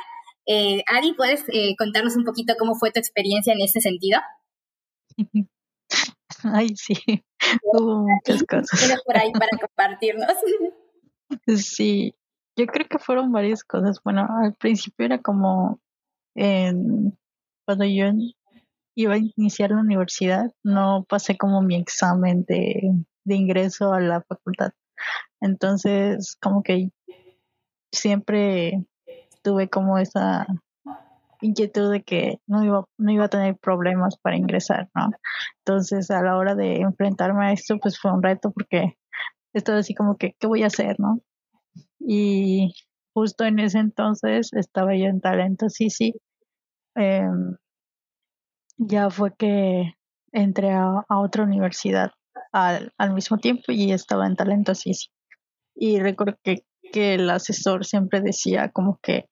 Eh, 0.52 0.84
Adi, 0.88 1.14
¿puedes 1.14 1.44
eh, 1.54 1.76
contarnos 1.78 2.16
un 2.16 2.24
poquito 2.24 2.56
cómo 2.58 2.74
fue 2.74 2.92
tu 2.92 3.00
experiencia 3.00 3.54
en 3.54 3.62
ese 3.62 3.82
sentido? 3.82 4.20
Ay, 6.44 6.70
sí, 6.76 6.96
hubo 7.66 8.08
muchas 8.08 8.44
cosas. 8.46 9.00
Por 9.06 9.16
ahí 9.16 9.32
para 9.32 9.52
compartirnos. 9.62 10.34
Sí, 11.56 12.16
yo 12.58 12.66
creo 12.66 12.88
que 12.88 12.98
fueron 12.98 13.32
varias 13.32 13.64
cosas. 13.64 14.00
Bueno, 14.04 14.28
al 14.44 14.56
principio 14.56 15.06
era 15.06 15.20
como 15.20 15.80
en, 16.34 17.16
cuando 17.68 17.86
yo 17.86 18.06
iba 18.96 19.14
a 19.14 19.20
iniciar 19.36 19.70
la 19.70 19.82
universidad, 19.82 20.52
no 20.64 21.06
pasé 21.08 21.38
como 21.38 21.62
mi 21.62 21.76
examen 21.76 22.44
de, 22.48 22.92
de 23.24 23.36
ingreso 23.36 23.94
a 23.94 24.00
la 24.00 24.24
facultad. 24.24 24.72
Entonces, 25.42 26.38
como 26.42 26.64
que 26.64 26.90
siempre 27.92 28.84
tuve 29.50 29.68
como 29.68 29.98
esa 29.98 30.46
inquietud 31.42 31.92
de 31.92 32.04
que 32.04 32.40
no 32.46 32.64
iba, 32.64 32.86
no 33.00 33.12
iba 33.12 33.26
a 33.26 33.30
tener 33.30 33.58
problemas 33.58 34.16
para 34.20 34.38
ingresar, 34.38 34.90
¿no? 34.94 35.10
Entonces, 35.66 36.12
a 36.12 36.22
la 36.22 36.38
hora 36.38 36.54
de 36.54 36.82
enfrentarme 36.82 37.48
a 37.48 37.52
esto, 37.52 37.80
pues 37.82 38.00
fue 38.00 38.12
un 38.14 38.22
reto 38.22 38.52
porque 38.52 38.96
estaba 39.54 39.80
así 39.80 39.96
como 39.96 40.18
que, 40.18 40.36
¿qué 40.40 40.46
voy 40.46 40.62
a 40.62 40.68
hacer, 40.68 41.00
no? 41.00 41.20
Y 42.00 42.76
justo 43.16 43.44
en 43.44 43.58
ese 43.58 43.80
entonces 43.80 44.54
estaba 44.54 44.96
yo 44.96 45.06
en 45.06 45.20
talento, 45.20 45.68
sí, 45.70 45.90
sí. 45.90 46.14
Em, 46.94 47.56
ya 48.78 49.10
fue 49.10 49.34
que 49.36 49.96
entré 50.32 50.74
a, 50.74 51.06
otra 51.10 51.44
universidad 51.44 52.12
al, 52.52 52.94
al, 53.00 53.14
mismo 53.16 53.40
tiempo 53.40 53.72
y 53.72 53.94
estaba 53.94 54.28
en 54.28 54.36
talento, 54.36 54.76
sí, 54.76 54.94
sí. 54.94 55.08
Y 55.74 56.00
recuerdo 56.00 56.38
que, 56.44 56.66
que 56.94 57.16
el 57.16 57.28
asesor 57.32 57.84
siempre 57.84 58.22
decía 58.22 58.70
como 58.70 59.00
que, 59.02 59.26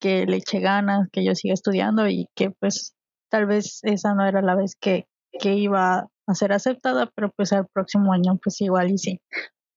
que 0.00 0.26
le 0.26 0.36
eché 0.38 0.60
ganas, 0.60 1.08
que 1.12 1.24
yo 1.24 1.34
siga 1.34 1.54
estudiando 1.54 2.08
y 2.08 2.28
que 2.34 2.50
pues 2.50 2.94
tal 3.30 3.46
vez 3.46 3.80
esa 3.82 4.14
no 4.14 4.26
era 4.26 4.42
la 4.42 4.54
vez 4.54 4.76
que, 4.80 5.06
que 5.38 5.54
iba 5.54 6.08
a 6.26 6.34
ser 6.34 6.52
aceptada, 6.52 7.10
pero 7.14 7.30
pues 7.36 7.52
al 7.52 7.66
próximo 7.66 8.12
año 8.12 8.38
pues 8.42 8.60
igual 8.60 8.90
y 8.90 8.98
sí. 8.98 9.20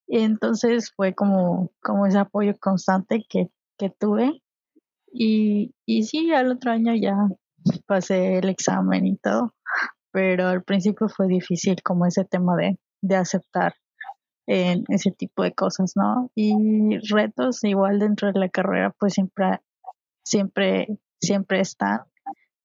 Y 0.07 0.19
entonces 0.19 0.91
fue 0.95 1.13
como, 1.13 1.71
como 1.81 2.05
ese 2.05 2.19
apoyo 2.19 2.53
constante 2.59 3.23
que, 3.29 3.47
que 3.77 3.89
tuve. 3.89 4.41
Y, 5.13 5.73
y 5.85 6.03
sí, 6.03 6.31
al 6.33 6.51
otro 6.51 6.71
año 6.71 6.93
ya 6.95 7.15
pasé 7.85 8.39
el 8.39 8.49
examen 8.49 9.05
y 9.05 9.17
todo, 9.17 9.53
pero 10.11 10.47
al 10.47 10.63
principio 10.63 11.07
fue 11.09 11.27
difícil 11.27 11.81
como 11.83 12.05
ese 12.05 12.25
tema 12.25 12.55
de, 12.55 12.77
de 13.01 13.15
aceptar 13.15 13.75
en 14.47 14.83
ese 14.89 15.11
tipo 15.11 15.43
de 15.43 15.53
cosas, 15.53 15.93
¿no? 15.95 16.29
Y 16.35 16.97
retos 17.09 17.63
igual 17.63 17.99
dentro 17.99 18.31
de 18.31 18.39
la 18.39 18.49
carrera 18.49 18.93
pues 18.99 19.13
siempre, 19.13 19.61
siempre, 20.23 20.87
siempre 21.19 21.59
están. 21.59 22.01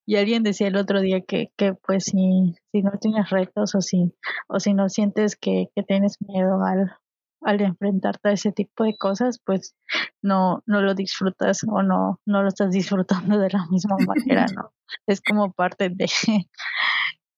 Y 0.07 0.17
alguien 0.17 0.45
decía 0.45 0.69
el 0.69 0.77
otro 0.77 1.01
día 1.01 1.21
que, 1.23 1.51
que 1.57 1.75
pues 1.75 2.05
si, 2.05 2.55
si 2.71 2.83
no 2.83 2.93
tienes 3.01 3.29
retos 3.31 3.75
o 3.75 3.81
si, 3.81 4.15
o 4.47 4.61
si 4.61 4.73
no 4.73 4.89
sientes 4.89 5.35
que, 5.37 5.67
que 5.75 5.83
tienes 5.83 6.19
miedo 6.21 6.63
al, 6.65 6.93
al 7.41 7.61
enfrentarte 7.61 8.29
a 8.29 8.33
ese 8.33 8.53
tipo 8.53 8.85
de 8.85 8.97
cosas, 8.97 9.41
pues 9.45 9.75
no, 10.23 10.63
no 10.67 10.81
lo 10.81 10.95
disfrutas 10.95 11.63
o 11.69 11.83
no, 11.83 12.21
no 12.25 12.43
lo 12.43 12.49
estás 12.49 12.71
disfrutando 12.71 13.39
de 13.39 13.51
la 13.51 13.67
misma 13.71 13.97
manera, 14.07 14.47
¿no? 14.55 14.73
Es 15.07 15.21
como 15.21 15.53
parte 15.53 15.89
de... 15.89 16.07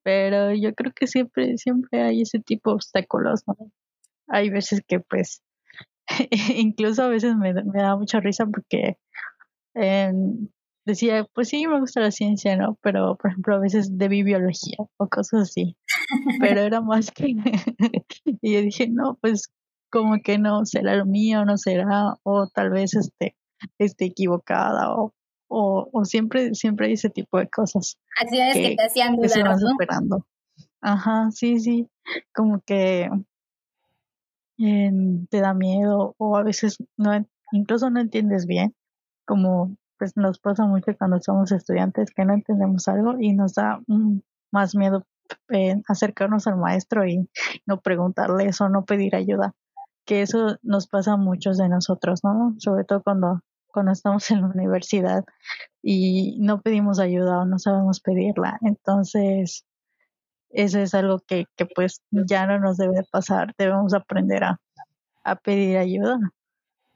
Pero 0.02 0.54
yo 0.54 0.74
creo 0.74 0.92
que 0.94 1.06
siempre, 1.06 1.58
siempre 1.58 2.02
hay 2.02 2.22
ese 2.22 2.38
tipo 2.38 2.70
de 2.70 2.76
obstáculos, 2.76 3.42
¿no? 3.46 3.56
Hay 4.28 4.48
veces 4.48 4.82
que 4.86 5.00
pues, 5.00 5.42
incluso 6.54 7.02
a 7.02 7.08
veces 7.08 7.36
me, 7.36 7.52
me 7.52 7.82
da 7.82 7.96
mucha 7.96 8.20
risa 8.20 8.46
porque 8.46 8.96
decía, 10.84 11.26
pues 11.34 11.48
sí, 11.48 11.66
me 11.66 11.80
gusta 11.80 12.00
la 12.00 12.10
ciencia, 12.10 12.56
¿no? 12.56 12.78
Pero, 12.82 13.16
por 13.16 13.30
ejemplo, 13.30 13.56
a 13.56 13.60
veces 13.60 13.96
debí 13.98 14.22
biología 14.22 14.76
o 14.96 15.08
cosas 15.08 15.42
así. 15.42 15.76
Pero 16.40 16.60
era 16.62 16.80
más 16.80 17.10
que... 17.10 17.26
y 18.42 18.54
yo 18.54 18.62
dije, 18.62 18.88
no, 18.88 19.18
pues 19.20 19.52
como 19.90 20.20
que 20.22 20.38
no 20.38 20.64
será 20.66 20.96
lo 20.96 21.06
mío, 21.06 21.44
no 21.44 21.56
será, 21.58 22.14
o 22.22 22.48
tal 22.48 22.70
vez 22.70 22.94
esté, 22.94 23.36
esté 23.78 24.06
equivocada, 24.06 24.92
o, 24.94 25.14
o, 25.48 25.88
o 25.92 26.04
siempre, 26.04 26.54
siempre 26.54 26.86
hay 26.86 26.92
ese 26.94 27.10
tipo 27.10 27.38
de 27.38 27.48
cosas. 27.48 27.98
Acciones 28.20 28.54
que, 28.54 28.62
que 28.62 28.76
te 28.76 28.82
hacían 28.84 29.16
dudar, 29.16 29.30
se 29.30 29.42
van 29.42 29.58
superando. 29.58 30.26
Ajá, 30.80 31.30
sí, 31.32 31.58
sí, 31.58 31.88
como 32.34 32.60
que 32.60 33.08
te 34.58 35.40
da 35.40 35.54
miedo, 35.54 36.14
o 36.18 36.36
a 36.36 36.42
veces 36.42 36.78
no, 36.96 37.12
incluso 37.52 37.90
no 37.90 38.00
entiendes 38.00 38.46
bien, 38.46 38.74
como 39.28 39.76
pues 39.98 40.16
nos 40.16 40.38
pasa 40.38 40.64
mucho 40.64 40.96
cuando 40.96 41.20
somos 41.20 41.52
estudiantes 41.52 42.10
que 42.14 42.24
no 42.24 42.32
entendemos 42.32 42.88
algo 42.88 43.16
y 43.20 43.34
nos 43.34 43.54
da 43.54 43.80
más 44.50 44.74
miedo 44.74 45.04
eh, 45.50 45.82
acercarnos 45.86 46.46
al 46.46 46.56
maestro 46.56 47.06
y 47.06 47.28
no 47.66 47.80
preguntarle 47.80 48.46
eso, 48.46 48.68
no 48.70 48.84
pedir 48.84 49.14
ayuda 49.14 49.54
que 50.06 50.22
eso 50.22 50.56
nos 50.62 50.86
pasa 50.88 51.12
a 51.12 51.16
muchos 51.18 51.58
de 51.58 51.68
nosotros, 51.68 52.20
¿no? 52.24 52.54
Sobre 52.58 52.84
todo 52.84 53.02
cuando, 53.02 53.40
cuando 53.66 53.92
estamos 53.92 54.30
en 54.30 54.40
la 54.40 54.46
universidad 54.46 55.22
y 55.82 56.38
no 56.40 56.62
pedimos 56.62 56.98
ayuda 56.98 57.40
o 57.40 57.44
no 57.44 57.58
sabemos 57.58 58.00
pedirla. 58.00 58.58
Entonces, 58.62 59.66
eso 60.48 60.78
es 60.78 60.94
algo 60.94 61.20
que, 61.28 61.44
que 61.56 61.66
pues 61.66 62.00
ya 62.10 62.46
no 62.46 62.58
nos 62.58 62.78
debe 62.78 63.04
pasar. 63.12 63.52
Debemos 63.58 63.92
aprender 63.92 64.44
a, 64.44 64.58
a 65.24 65.36
pedir 65.36 65.76
ayuda 65.76 66.18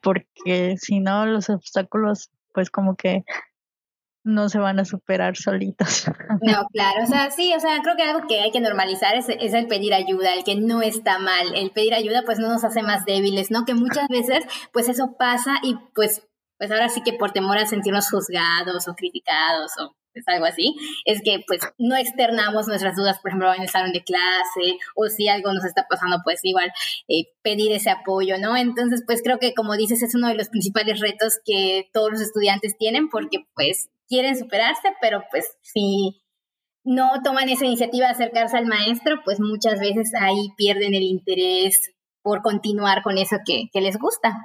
porque 0.02 0.76
si 0.78 1.00
no 1.00 1.26
los 1.26 1.48
obstáculos 1.48 2.30
pues 2.52 2.70
como 2.70 2.96
que 2.96 3.24
no 4.24 4.48
se 4.48 4.58
van 4.58 4.78
a 4.78 4.84
superar 4.84 5.36
solitos. 5.36 6.04
No, 6.42 6.66
claro, 6.72 7.04
o 7.04 7.06
sea, 7.06 7.30
sí, 7.30 7.52
o 7.54 7.60
sea, 7.60 7.80
creo 7.82 7.94
que 7.96 8.02
algo 8.02 8.26
que 8.26 8.40
hay 8.40 8.50
que 8.50 8.60
normalizar 8.60 9.14
es, 9.14 9.28
es, 9.28 9.54
el 9.54 9.68
pedir 9.68 9.94
ayuda, 9.94 10.34
el 10.34 10.44
que 10.44 10.56
no 10.56 10.82
está 10.82 11.18
mal, 11.18 11.54
el 11.54 11.70
pedir 11.70 11.94
ayuda 11.94 12.22
pues 12.24 12.38
no 12.38 12.48
nos 12.48 12.64
hace 12.64 12.82
más 12.82 13.04
débiles, 13.04 13.50
¿no? 13.50 13.64
Que 13.64 13.74
muchas 13.74 14.08
veces 14.08 14.44
pues 14.72 14.88
eso 14.88 15.16
pasa 15.16 15.58
y 15.62 15.76
pues, 15.94 16.26
pues 16.58 16.70
ahora 16.72 16.88
sí 16.88 17.02
que 17.02 17.12
por 17.12 17.30
temor 17.30 17.58
a 17.58 17.66
sentirnos 17.66 18.10
juzgados 18.10 18.88
o 18.88 18.94
criticados 18.94 19.72
o 19.78 19.94
es 20.14 20.28
algo 20.28 20.46
así, 20.46 20.74
es 21.04 21.20
que 21.22 21.42
pues 21.46 21.60
no 21.78 21.96
externamos 21.96 22.68
nuestras 22.68 22.96
dudas, 22.96 23.18
por 23.20 23.30
ejemplo, 23.30 23.52
en 23.54 23.62
el 23.62 23.68
salón 23.68 23.92
de 23.92 24.02
clase 24.02 24.78
o 24.94 25.06
si 25.08 25.28
algo 25.28 25.52
nos 25.52 25.64
está 25.64 25.86
pasando, 25.88 26.18
pues 26.24 26.40
igual 26.44 26.72
eh, 27.08 27.24
pedir 27.42 27.72
ese 27.72 27.90
apoyo, 27.90 28.38
¿no? 28.38 28.56
Entonces, 28.56 29.02
pues 29.06 29.22
creo 29.22 29.38
que 29.38 29.54
como 29.54 29.76
dices, 29.76 30.02
es 30.02 30.14
uno 30.14 30.28
de 30.28 30.34
los 30.34 30.48
principales 30.48 31.00
retos 31.00 31.38
que 31.44 31.88
todos 31.92 32.10
los 32.12 32.20
estudiantes 32.20 32.76
tienen 32.78 33.08
porque 33.08 33.46
pues 33.54 33.90
quieren 34.08 34.36
superarse, 34.36 34.88
pero 35.00 35.24
pues 35.30 35.56
si 35.62 36.22
no 36.84 37.22
toman 37.22 37.48
esa 37.48 37.64
iniciativa 37.64 38.06
de 38.06 38.12
acercarse 38.12 38.56
al 38.56 38.66
maestro, 38.66 39.20
pues 39.24 39.40
muchas 39.40 39.80
veces 39.80 40.12
ahí 40.20 40.50
pierden 40.56 40.94
el 40.94 41.02
interés 41.02 41.92
por 42.22 42.42
continuar 42.42 43.02
con 43.02 43.18
eso 43.18 43.36
que, 43.44 43.68
que 43.72 43.80
les 43.80 43.98
gusta. 43.98 44.36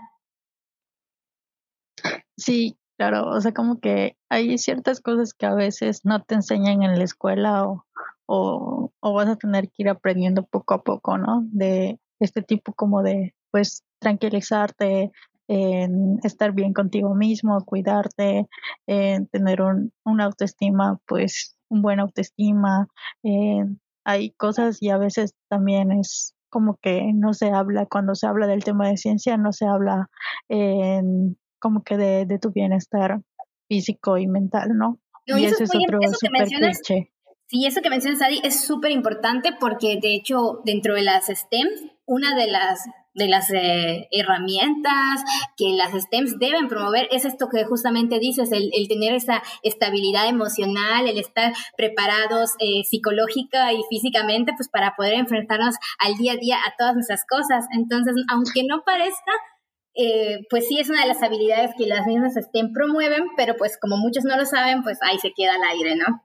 Sí, 2.37 2.77
claro, 2.97 3.29
o 3.29 3.39
sea, 3.41 3.53
como 3.53 3.79
que 3.79 4.17
hay 4.29 4.57
ciertas 4.57 5.01
cosas 5.01 5.33
que 5.33 5.45
a 5.45 5.53
veces 5.53 6.01
no 6.05 6.23
te 6.23 6.35
enseñan 6.35 6.83
en 6.83 6.97
la 6.97 7.03
escuela 7.03 7.65
o, 7.65 7.85
o, 8.27 9.13
vas 9.13 9.29
a 9.29 9.35
tener 9.37 9.69
que 9.69 9.83
ir 9.83 9.89
aprendiendo 9.89 10.43
poco 10.45 10.73
a 10.73 10.83
poco, 10.83 11.17
¿no? 11.17 11.43
De 11.45 11.99
este 12.19 12.41
tipo 12.41 12.73
como 12.73 13.03
de, 13.03 13.35
pues, 13.51 13.83
tranquilizarte, 13.99 15.11
en 15.47 16.19
estar 16.23 16.51
bien 16.51 16.73
contigo 16.73 17.15
mismo, 17.15 17.63
cuidarte, 17.65 18.47
en 18.87 19.27
tener 19.27 19.61
un, 19.61 19.93
una 20.03 20.25
autoestima, 20.25 20.99
pues, 21.07 21.57
un 21.69 21.81
buen 21.81 21.99
autoestima. 21.99 22.87
hay 24.03 24.31
cosas 24.31 24.81
y 24.81 24.89
a 24.89 24.97
veces 24.97 25.35
también 25.49 25.91
es 25.91 26.33
como 26.49 26.77
que 26.77 27.11
no 27.13 27.33
se 27.33 27.51
habla, 27.51 27.85
cuando 27.85 28.15
se 28.15 28.27
habla 28.27 28.47
del 28.47 28.63
tema 28.63 28.87
de 28.87 28.97
ciencia, 28.97 29.37
no 29.37 29.51
se 29.53 29.65
habla 29.65 30.09
en, 30.49 31.37
como 31.59 31.83
que 31.83 31.97
de, 31.97 32.25
de 32.25 32.39
tu 32.39 32.51
bienestar 32.51 33.21
físico 33.67 34.17
y 34.17 34.27
mental, 34.27 34.69
¿no? 34.75 34.99
y, 35.25 35.45
eso, 35.45 35.63
es 35.63 35.71
otro 35.75 35.99
súper 36.13 36.47
cliché. 36.47 37.11
Sí, 37.47 37.65
eso 37.65 37.81
que 37.81 37.89
mencionas, 37.89 38.21
Adi, 38.21 38.41
es 38.43 38.61
súper 38.61 38.91
importante 38.91 39.53
porque 39.57 39.99
de 40.01 40.13
hecho 40.15 40.61
dentro 40.65 40.95
de 40.95 41.01
las 41.01 41.27
STEM, 41.27 41.67
una 42.05 42.35
de 42.35 42.47
las 42.47 42.85
de 43.17 43.27
las 43.27 43.49
eh, 43.51 44.07
herramientas 44.11 45.23
que 45.57 45.69
las 45.69 45.91
STEMs 45.91 46.37
deben 46.37 46.67
promover 46.67 47.07
es 47.09 47.25
esto 47.25 47.49
que 47.49 47.65
justamente 47.65 48.19
dices, 48.19 48.51
el, 48.51 48.69
tener 48.87 49.15
esa 49.15 49.41
estabilidad 49.63 50.29
emocional, 50.29 51.07
el 51.07 51.17
estar 51.17 51.51
preparados 51.75 52.51
eh, 52.59 52.83
psicológica 52.83 53.73
y 53.73 53.79
físicamente, 53.89 54.53
pues 54.55 54.69
para 54.69 54.95
poder 54.95 55.15
enfrentarnos 55.15 55.75
al 55.97 56.15
día 56.15 56.33
a 56.33 56.37
día 56.37 56.57
a 56.57 56.75
todas 56.77 56.93
nuestras 56.93 57.25
cosas. 57.27 57.65
Entonces, 57.71 58.13
aunque 58.31 58.63
no 58.63 58.83
parezca, 58.85 59.31
eh, 59.97 60.45
pues 60.49 60.67
sí 60.67 60.79
es 60.79 60.89
una 60.89 61.01
de 61.01 61.07
las 61.07 61.23
habilidades 61.23 61.71
que 61.77 61.87
las 61.87 62.05
mismas 62.05 62.35
STEM 62.35 62.71
promueven, 62.71 63.25
pero 63.35 63.55
pues 63.57 63.77
como 63.79 63.97
muchos 63.97 64.23
no 64.25 64.37
lo 64.37 64.45
saben, 64.45 64.83
pues 64.83 64.99
ahí 65.01 65.17
se 65.17 65.33
queda 65.35 65.55
al 65.55 65.75
aire, 65.75 65.95
¿no? 65.95 66.23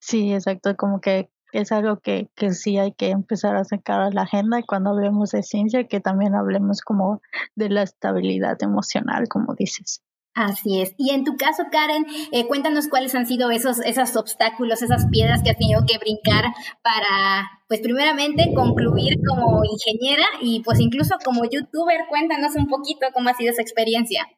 Sí, 0.00 0.32
exacto, 0.32 0.76
como 0.76 1.00
que 1.00 1.30
es 1.52 1.72
algo 1.72 2.00
que, 2.00 2.28
que 2.34 2.52
sí 2.52 2.78
hay 2.78 2.92
que 2.92 3.10
empezar 3.10 3.56
a 3.56 3.64
sacar 3.64 4.00
a 4.00 4.10
la 4.10 4.22
agenda 4.22 4.58
y 4.58 4.64
cuando 4.64 4.90
hablemos 4.90 5.30
de 5.30 5.42
ciencia 5.42 5.86
que 5.86 6.00
también 6.00 6.34
hablemos 6.34 6.82
como 6.82 7.22
de 7.54 7.70
la 7.70 7.82
estabilidad 7.82 8.62
emocional, 8.62 9.28
como 9.28 9.54
dices. 9.54 10.02
Así 10.38 10.80
es. 10.80 10.94
Y 10.96 11.10
en 11.10 11.24
tu 11.24 11.36
caso, 11.36 11.64
Karen, 11.72 12.06
eh, 12.30 12.46
cuéntanos 12.46 12.86
cuáles 12.86 13.12
han 13.16 13.26
sido 13.26 13.50
esos, 13.50 13.80
esos 13.80 14.14
obstáculos, 14.14 14.82
esas 14.82 15.06
piedras 15.10 15.42
que 15.42 15.50
has 15.50 15.58
tenido 15.58 15.80
que 15.84 15.98
brincar 15.98 16.44
para, 16.80 17.50
pues 17.66 17.80
primeramente, 17.80 18.54
concluir 18.54 19.14
como 19.28 19.62
ingeniera 19.64 20.24
y 20.40 20.62
pues 20.62 20.78
incluso 20.78 21.16
como 21.24 21.44
youtuber. 21.44 22.02
Cuéntanos 22.08 22.54
un 22.54 22.68
poquito 22.68 23.08
cómo 23.12 23.30
ha 23.30 23.34
sido 23.34 23.50
esa 23.50 23.62
experiencia. 23.62 24.28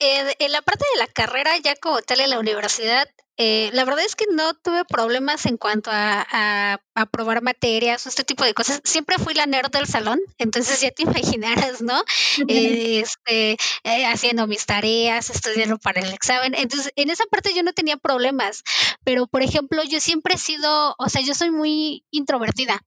en 0.00 0.50
la 0.50 0.62
parte 0.62 0.84
de 0.94 0.98
la 0.98 1.06
carrera, 1.06 1.52
ya 1.62 1.76
como 1.76 2.02
tal 2.02 2.18
en 2.18 2.30
la 2.30 2.40
universidad, 2.40 3.06
eh, 3.44 3.70
la 3.72 3.84
verdad 3.84 4.04
es 4.04 4.14
que 4.14 4.26
no 4.30 4.54
tuve 4.54 4.84
problemas 4.84 5.46
en 5.46 5.56
cuanto 5.56 5.90
a, 5.92 6.78
a, 6.94 7.06
probar 7.06 7.42
materias 7.42 8.06
o 8.06 8.08
este 8.08 8.22
tipo 8.22 8.44
de 8.44 8.54
cosas. 8.54 8.80
Siempre 8.84 9.18
fui 9.18 9.34
la 9.34 9.46
nerd 9.46 9.72
del 9.72 9.88
salón, 9.88 10.20
entonces 10.38 10.80
ya 10.80 10.92
te 10.92 11.02
imaginarás, 11.32 11.82
¿no? 11.82 12.04
este, 12.48 13.56
eh, 13.82 14.06
haciendo 14.06 14.46
mis 14.46 14.64
tareas, 14.64 15.28
estudiando 15.28 15.78
para 15.78 16.02
el 16.02 16.12
examen. 16.14 16.54
Entonces, 16.54 16.92
en 16.94 17.10
esa 17.10 17.24
parte 17.24 17.52
yo 17.52 17.64
no 17.64 17.72
tenía 17.72 17.96
problemas, 17.96 18.62
pero 19.02 19.26
por 19.26 19.42
ejemplo, 19.42 19.82
yo 19.82 20.00
siempre 20.00 20.34
he 20.34 20.38
sido, 20.38 20.94
o 20.96 21.08
sea, 21.08 21.20
yo 21.20 21.34
soy 21.34 21.50
muy 21.50 22.04
introvertida. 22.12 22.80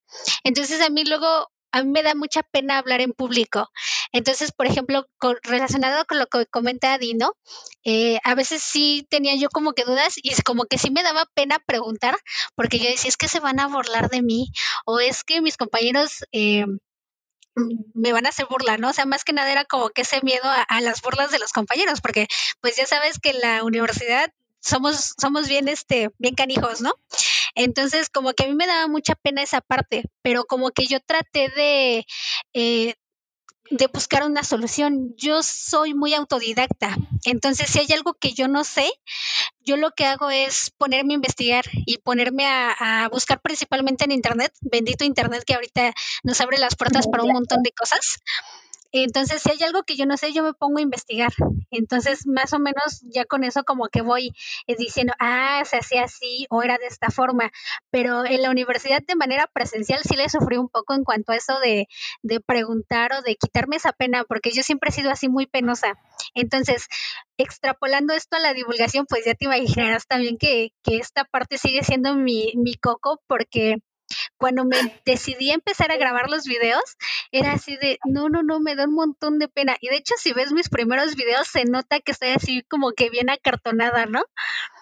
Entonces, 0.45 0.79
a 0.79 0.89
mí 0.89 1.03
luego 1.03 1.49
a 1.75 1.83
mí 1.83 1.91
me 1.91 2.03
da 2.03 2.15
mucha 2.15 2.41
pena 2.41 2.77
hablar 2.77 3.01
en 3.01 3.11
público. 3.11 3.69
Entonces, 4.15 4.53
por 4.53 4.65
ejemplo, 4.65 5.05
relacionado 5.43 6.05
con 6.05 6.19
lo 6.19 6.27
que 6.27 6.45
comenta 6.45 6.97
Dino, 6.97 7.33
eh, 7.83 8.17
a 8.23 8.33
veces 8.33 8.63
sí 8.63 9.05
tenía 9.09 9.35
yo 9.35 9.49
como 9.49 9.73
que 9.73 9.83
dudas 9.83 10.13
y 10.15 10.33
como 10.43 10.63
que 10.63 10.77
sí 10.77 10.89
me 10.89 11.03
daba 11.03 11.25
pena 11.33 11.59
preguntar, 11.59 12.17
porque 12.55 12.79
yo 12.79 12.85
decía, 12.89 13.09
es 13.09 13.17
que 13.17 13.27
se 13.27 13.41
van 13.41 13.59
a 13.59 13.67
burlar 13.67 14.09
de 14.09 14.21
mí 14.21 14.53
o 14.85 15.01
es 15.01 15.25
que 15.25 15.41
mis 15.41 15.57
compañeros... 15.57 16.23
Eh, 16.31 16.65
me 17.93 18.11
van 18.11 18.25
a 18.25 18.29
hacer 18.29 18.47
burla, 18.49 18.77
¿no? 18.77 18.89
O 18.89 18.93
sea, 18.93 19.05
más 19.05 19.23
que 19.23 19.31
nada 19.31 19.49
era 19.49 19.63
como 19.63 19.89
que 19.89 20.01
ese 20.01 20.19
miedo 20.23 20.43
a, 20.43 20.61
a, 20.61 20.81
las 20.81 21.01
burlas 21.01 21.31
de 21.31 21.39
los 21.39 21.53
compañeros, 21.53 22.01
porque 22.01 22.27
pues 22.59 22.75
ya 22.75 22.85
sabes 22.85 23.17
que 23.17 23.29
en 23.29 23.39
la 23.39 23.63
universidad 23.63 24.29
somos, 24.59 25.13
somos 25.17 25.47
bien, 25.47 25.69
este, 25.69 26.09
bien 26.17 26.35
canijos, 26.35 26.81
¿no? 26.81 26.93
Entonces, 27.53 28.09
como 28.09 28.33
que 28.33 28.43
a 28.43 28.47
mí 28.47 28.55
me 28.55 28.67
daba 28.67 28.87
mucha 28.87 29.15
pena 29.15 29.41
esa 29.41 29.61
parte, 29.61 30.03
pero 30.21 30.43
como 30.43 30.71
que 30.71 30.85
yo 30.85 30.99
traté 30.99 31.47
de, 31.55 32.05
eh, 32.53 32.95
de 33.71 33.87
buscar 33.87 34.23
una 34.23 34.43
solución. 34.43 35.13
Yo 35.17 35.41
soy 35.43 35.93
muy 35.93 36.13
autodidacta, 36.13 36.95
entonces 37.25 37.69
si 37.69 37.79
hay 37.79 37.91
algo 37.93 38.13
que 38.13 38.33
yo 38.33 38.47
no 38.47 38.63
sé, 38.63 38.89
yo 39.61 39.77
lo 39.77 39.91
que 39.91 40.05
hago 40.05 40.29
es 40.29 40.71
ponerme 40.77 41.13
a 41.13 41.15
investigar 41.15 41.65
y 41.85 41.97
ponerme 41.97 42.45
a, 42.45 43.03
a, 43.03 43.09
buscar 43.09 43.41
principalmente 43.41 44.05
en 44.05 44.11
Internet, 44.11 44.53
bendito 44.61 45.03
Internet 45.03 45.43
que 45.45 45.55
ahorita 45.55 45.93
nos 46.23 46.39
abre 46.41 46.57
las 46.57 46.75
puertas 46.75 47.07
para 47.07 47.23
un 47.23 47.33
montón 47.33 47.63
de 47.63 47.71
cosas. 47.71 48.19
Entonces, 49.03 49.41
si 49.41 49.51
hay 49.51 49.61
algo 49.63 49.83
que 49.83 49.97
yo 49.97 50.05
no 50.05 50.15
sé, 50.15 50.31
yo 50.31 50.41
me 50.41 50.53
pongo 50.53 50.77
a 50.77 50.81
investigar. 50.81 51.33
Entonces, 51.69 52.25
más 52.25 52.53
o 52.53 52.59
menos 52.59 53.01
ya 53.03 53.25
con 53.25 53.43
eso 53.43 53.65
como 53.65 53.89
que 53.89 54.01
voy 54.01 54.31
eh, 54.67 54.75
diciendo, 54.77 55.11
ah, 55.19 55.63
se 55.65 55.75
hacía 55.75 56.05
así 56.05 56.47
o 56.49 56.63
era 56.63 56.77
de 56.77 56.85
esta 56.85 57.09
forma. 57.09 57.51
Pero 57.91 58.25
en 58.25 58.41
la 58.41 58.49
universidad 58.49 59.01
de 59.05 59.15
manera 59.17 59.47
presencial 59.53 59.99
sí 60.03 60.15
le 60.15 60.29
sufrí 60.29 60.55
un 60.55 60.69
poco 60.69 60.93
en 60.93 61.03
cuanto 61.03 61.33
a 61.33 61.35
eso 61.35 61.59
de, 61.59 61.89
de 62.23 62.39
preguntar 62.39 63.11
o 63.11 63.21
de 63.21 63.35
quitarme 63.35 63.75
esa 63.75 63.91
pena, 63.91 64.23
porque 64.23 64.51
yo 64.51 64.63
siempre 64.63 64.91
he 64.91 64.93
sido 64.93 65.11
así 65.11 65.27
muy 65.27 65.45
penosa. 65.45 65.99
Entonces, 66.33 66.87
extrapolando 67.37 68.13
esto 68.13 68.37
a 68.37 68.39
la 68.39 68.53
divulgación, 68.53 69.05
pues 69.09 69.25
ya 69.25 69.33
te 69.33 69.43
imaginarás 69.43 70.07
también 70.07 70.37
que, 70.37 70.69
que 70.83 70.99
esta 70.99 71.25
parte 71.25 71.57
sigue 71.57 71.83
siendo 71.83 72.15
mi, 72.15 72.53
mi 72.55 72.75
coco, 72.75 73.21
porque 73.27 73.79
cuando 74.37 74.65
me 74.65 74.77
decidí 75.05 75.51
a 75.51 75.55
empezar 75.55 75.91
a 75.91 75.97
grabar 75.97 76.29
los 76.29 76.45
videos, 76.45 76.97
era 77.31 77.53
así 77.53 77.77
de, 77.77 77.99
no, 78.05 78.29
no, 78.29 78.43
no, 78.43 78.59
me 78.59 78.75
da 78.75 78.85
un 78.85 78.93
montón 78.93 79.39
de 79.39 79.47
pena. 79.47 79.75
Y 79.81 79.89
de 79.89 79.97
hecho, 79.97 80.15
si 80.17 80.33
ves 80.33 80.51
mis 80.51 80.69
primeros 80.69 81.15
videos, 81.15 81.47
se 81.47 81.65
nota 81.65 81.99
que 81.99 82.11
estoy 82.11 82.29
así 82.29 82.63
como 82.69 82.91
que 82.91 83.09
bien 83.09 83.29
acartonada, 83.29 84.05
¿no? 84.05 84.23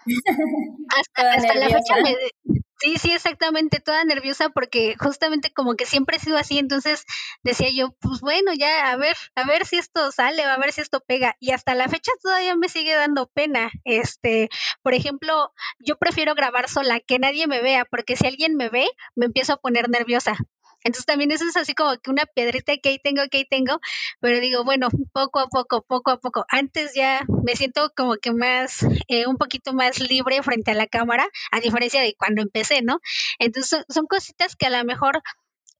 hasta, 1.00 1.34
hasta 1.34 1.54
la 1.56 1.68
fecha 1.68 1.96
me, 2.04 2.63
Sí, 2.84 2.98
sí, 2.98 3.14
exactamente, 3.14 3.80
toda 3.80 4.04
nerviosa 4.04 4.50
porque 4.50 4.96
justamente 5.00 5.54
como 5.54 5.76
que 5.76 5.86
siempre 5.86 6.18
he 6.18 6.20
sido 6.20 6.36
así, 6.38 6.58
entonces 6.60 7.06
decía 7.42 7.70
yo, 7.74 7.96
pues 8.02 8.20
bueno, 8.20 8.52
ya 8.54 8.92
a 8.92 8.98
ver, 8.98 9.16
a 9.36 9.46
ver 9.48 9.66
si 9.66 9.78
esto 9.78 10.12
sale, 10.12 10.44
a 10.44 10.58
ver 10.58 10.74
si 10.74 10.82
esto 10.82 11.00
pega 11.00 11.38
y 11.40 11.52
hasta 11.52 11.76
la 11.76 11.88
fecha 11.88 12.12
todavía 12.22 12.58
me 12.58 12.68
sigue 12.68 12.94
dando 12.94 13.28
pena. 13.28 13.72
Este, 13.86 14.50
por 14.82 14.94
ejemplo, 14.94 15.54
yo 15.80 15.98
prefiero 15.98 16.36
grabar 16.36 16.68
sola, 16.70 17.00
que 17.00 17.20
nadie 17.20 17.48
me 17.48 17.62
vea, 17.62 17.86
porque 17.86 18.18
si 18.18 18.28
alguien 18.28 18.56
me 18.58 18.68
ve, 18.68 18.86
me 19.16 19.28
empiezo 19.28 19.54
a 19.54 19.58
poner 19.62 19.90
nerviosa. 19.90 20.36
Entonces 20.84 21.06
también 21.06 21.32
eso 21.32 21.46
es 21.46 21.56
así 21.58 21.74
como 21.74 21.98
que 21.98 22.12
una 22.12 22.26
piedrita 22.26 22.76
que 22.78 22.90
ahí 22.90 23.00
tengo, 23.00 23.22
que 23.30 23.40
ahí 23.40 23.46
tengo, 23.46 23.80
pero 24.20 24.40
digo, 24.40 24.64
bueno, 24.64 24.90
poco 25.12 25.40
a 25.40 25.48
poco, 25.48 25.82
poco 25.84 26.12
a 26.12 26.20
poco. 26.20 26.46
Antes 26.50 26.94
ya 26.94 27.26
me 27.44 27.56
siento 27.56 27.92
como 27.96 28.16
que 28.18 28.32
más, 28.32 28.86
eh, 29.08 29.28
un 29.28 29.38
poquito 29.38 29.74
más 29.74 30.00
libre 30.00 30.42
frente 30.44 30.72
a 30.72 30.76
la 30.76 30.88
cámara, 30.88 31.28
a 31.52 31.60
diferencia 31.60 32.02
de 32.02 32.16
cuando 32.16 32.42
empecé, 32.42 32.82
¿no? 32.82 33.00
Entonces 33.40 33.86
son, 33.90 34.06
cositas 34.08 34.56
que 34.56 34.68
a 34.68 34.70
lo 34.70 34.84
mejor 34.84 35.24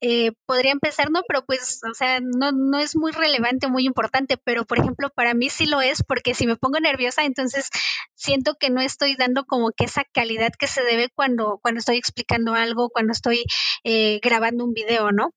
eh, 0.06 0.32
podría 0.44 0.72
empezar, 0.72 1.10
¿no? 1.10 1.22
Pero 1.26 1.46
pues, 1.46 1.80
o 1.90 1.94
sea, 1.94 2.20
no, 2.20 2.52
no 2.52 2.78
es 2.78 2.94
muy 2.94 3.10
relevante, 3.10 3.68
muy 3.68 3.86
importante, 3.86 4.36
pero 4.36 4.66
por 4.66 4.78
ejemplo, 4.78 5.08
para 5.08 5.32
mí 5.32 5.48
sí 5.48 5.64
lo 5.64 5.80
es, 5.80 6.02
porque 6.02 6.34
si 6.34 6.46
me 6.46 6.56
pongo 6.56 6.78
nerviosa, 6.78 7.24
entonces 7.24 7.70
siento 8.14 8.56
que 8.60 8.68
no 8.68 8.82
estoy 8.82 9.16
dando 9.16 9.46
como 9.46 9.70
que 9.70 9.84
esa 9.84 10.04
calidad 10.04 10.52
que 10.58 10.66
se 10.66 10.82
debe 10.82 11.08
cuando, 11.08 11.58
cuando 11.62 11.78
estoy 11.78 11.96
explicando 11.96 12.52
algo, 12.52 12.90
cuando 12.90 13.12
estoy 13.12 13.44
eh, 13.82 14.20
grabando 14.22 14.66
un 14.66 14.74
video, 14.74 15.10
¿no? 15.10 15.32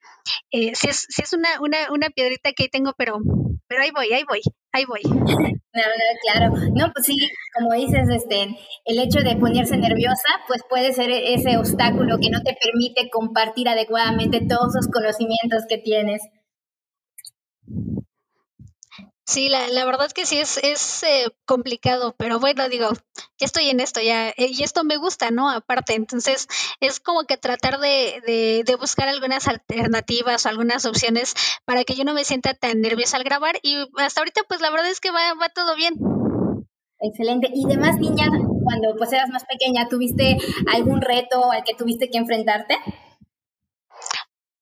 Eh, 0.51 0.75
sí 0.75 0.89
es, 0.89 1.06
sí 1.08 1.21
es 1.21 1.32
una, 1.32 1.62
una, 1.62 1.89
una 1.93 2.10
piedrita 2.10 2.51
que 2.51 2.67
tengo, 2.67 2.93
pero, 2.97 3.19
pero 3.67 3.82
ahí 3.84 3.91
voy, 3.95 4.08
ahí 4.13 4.23
voy, 4.27 4.41
ahí 4.71 4.86
voy. 4.86 5.01
Claro, 6.23 6.56
no, 6.73 6.91
pues 6.91 7.06
sí, 7.06 7.15
como 7.56 7.73
dices, 7.73 8.10
este, 8.10 8.47
el 8.86 8.99
hecho 8.99 9.19
de 9.19 9.36
ponerse 9.36 9.77
nerviosa, 9.77 10.27
pues 10.47 10.63
puede 10.67 10.91
ser 10.91 11.12
ese 11.12 11.56
obstáculo 11.58 12.17
que 12.19 12.32
no 12.32 12.41
te 12.41 12.58
permite 12.60 13.12
compartir 13.12 13.69
adecuadamente 13.69 14.41
todos 14.49 14.73
los 14.73 14.88
conocimientos 14.88 15.65
que 15.69 15.77
tienes. 15.77 16.21
Sí, 19.27 19.49
la, 19.49 19.67
la 19.67 19.83
verdad 19.83 20.09
que 20.09 20.25
sí 20.25 20.39
es, 20.39 20.57
es 20.63 21.03
eh, 21.03 21.25
complicado, 21.45 22.15
pero 22.17 22.39
bueno, 22.39 22.69
digo, 22.69 22.87
ya 23.37 23.45
estoy 23.45 23.69
en 23.69 23.81
esto, 23.81 23.99
ya, 23.99 24.29
eh, 24.29 24.33
y 24.37 24.63
esto 24.63 24.85
me 24.85 24.95
gusta, 24.95 25.31
¿no? 25.31 25.49
Aparte, 25.49 25.95
entonces 25.95 26.47
es 26.79 27.01
como 27.01 27.25
que 27.25 27.35
tratar 27.35 27.77
de, 27.79 28.21
de, 28.25 28.63
de, 28.65 28.75
buscar 28.77 29.09
algunas 29.09 29.49
alternativas 29.49 30.45
o 30.45 30.49
algunas 30.49 30.85
opciones 30.85 31.33
para 31.65 31.83
que 31.83 31.95
yo 31.95 32.05
no 32.05 32.13
me 32.13 32.23
sienta 32.23 32.53
tan 32.53 32.79
nerviosa 32.79 33.17
al 33.17 33.25
grabar 33.25 33.59
y 33.63 33.75
hasta 33.97 34.21
ahorita 34.21 34.43
pues 34.47 34.61
la 34.61 34.69
verdad 34.69 34.89
es 34.89 35.01
que 35.01 35.11
va, 35.11 35.33
va 35.33 35.49
todo 35.49 35.75
bien. 35.75 35.95
Excelente. 37.01 37.49
Y 37.53 37.65
demás, 37.65 37.97
niña, 37.97 38.27
cuando 38.63 38.95
pues 38.97 39.11
eras 39.11 39.29
más 39.29 39.43
pequeña, 39.43 39.89
¿tuviste 39.89 40.37
algún 40.73 41.01
reto 41.01 41.51
al 41.51 41.65
que 41.65 41.73
tuviste 41.75 42.09
que 42.09 42.17
enfrentarte? 42.17 42.77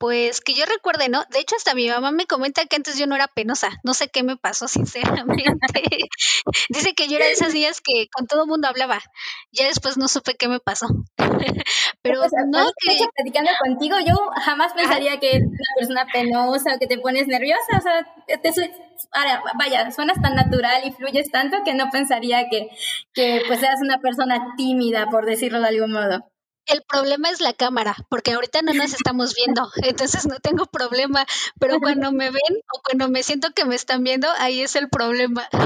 Pues 0.05 0.39
que 0.39 0.53
yo 0.53 0.65
recuerde, 0.67 1.09
¿no? 1.09 1.23
De 1.31 1.39
hecho, 1.39 1.55
hasta 1.55 1.73
mi 1.73 1.89
mamá 1.89 2.11
me 2.11 2.27
comenta 2.27 2.63
que 2.67 2.75
antes 2.75 2.95
yo 2.95 3.07
no 3.07 3.15
era 3.15 3.27
penosa. 3.27 3.71
No 3.83 3.95
sé 3.95 4.07
qué 4.07 4.21
me 4.21 4.37
pasó, 4.37 4.67
sinceramente. 4.67 5.97
Dice 6.69 6.93
que 6.93 7.07
yo 7.07 7.15
era 7.15 7.25
de 7.25 7.31
esas 7.31 7.55
niñas 7.55 7.81
que 7.81 8.07
con 8.13 8.27
todo 8.27 8.43
el 8.43 8.47
mundo 8.47 8.67
hablaba. 8.67 9.01
Ya 9.51 9.65
después 9.65 9.97
no 9.97 10.07
supe 10.07 10.35
qué 10.35 10.47
me 10.47 10.59
pasó. 10.59 10.85
Pero 12.03 12.19
pues, 12.19 12.31
no 12.51 12.67
que... 12.77 12.99
platicando 13.15 13.49
contigo, 13.65 13.95
yo 14.05 14.13
jamás 14.43 14.73
pensaría 14.73 15.19
que 15.19 15.37
eres 15.37 15.89
una 15.89 16.05
persona 16.05 16.05
penosa 16.13 16.75
o 16.75 16.79
que 16.79 16.85
te 16.85 16.99
pones 16.99 17.25
nerviosa. 17.25 17.79
O 17.79 17.81
sea, 17.81 18.05
te, 18.27 18.51
vaya, 19.57 19.89
suenas 19.89 20.21
tan 20.21 20.35
natural 20.35 20.83
y 20.85 20.91
fluyes 20.91 21.31
tanto 21.31 21.57
que 21.65 21.73
no 21.73 21.89
pensaría 21.89 22.47
que, 22.47 22.69
que 23.11 23.41
pues 23.47 23.59
seas 23.59 23.81
una 23.81 23.97
persona 23.97 24.53
tímida, 24.55 25.07
por 25.09 25.25
decirlo 25.25 25.61
de 25.61 25.69
algún 25.69 25.93
modo. 25.93 26.29
El 26.67 26.81
problema 26.87 27.29
es 27.29 27.41
la 27.41 27.53
cámara, 27.53 27.95
porque 28.09 28.33
ahorita 28.33 28.61
no 28.61 28.73
nos 28.73 28.93
estamos 28.93 29.35
viendo, 29.35 29.69
entonces 29.83 30.25
no 30.25 30.39
tengo 30.39 30.65
problema, 30.65 31.25
pero 31.59 31.79
cuando 31.79 32.11
me 32.11 32.31
ven 32.31 32.61
o 32.73 32.81
cuando 32.83 33.09
me 33.09 33.23
siento 33.23 33.49
que 33.55 33.65
me 33.65 33.75
están 33.75 34.03
viendo, 34.03 34.27
ahí 34.39 34.61
es 34.61 34.75
el 34.75 34.89
problema. 34.89 35.47
pues 35.51 35.63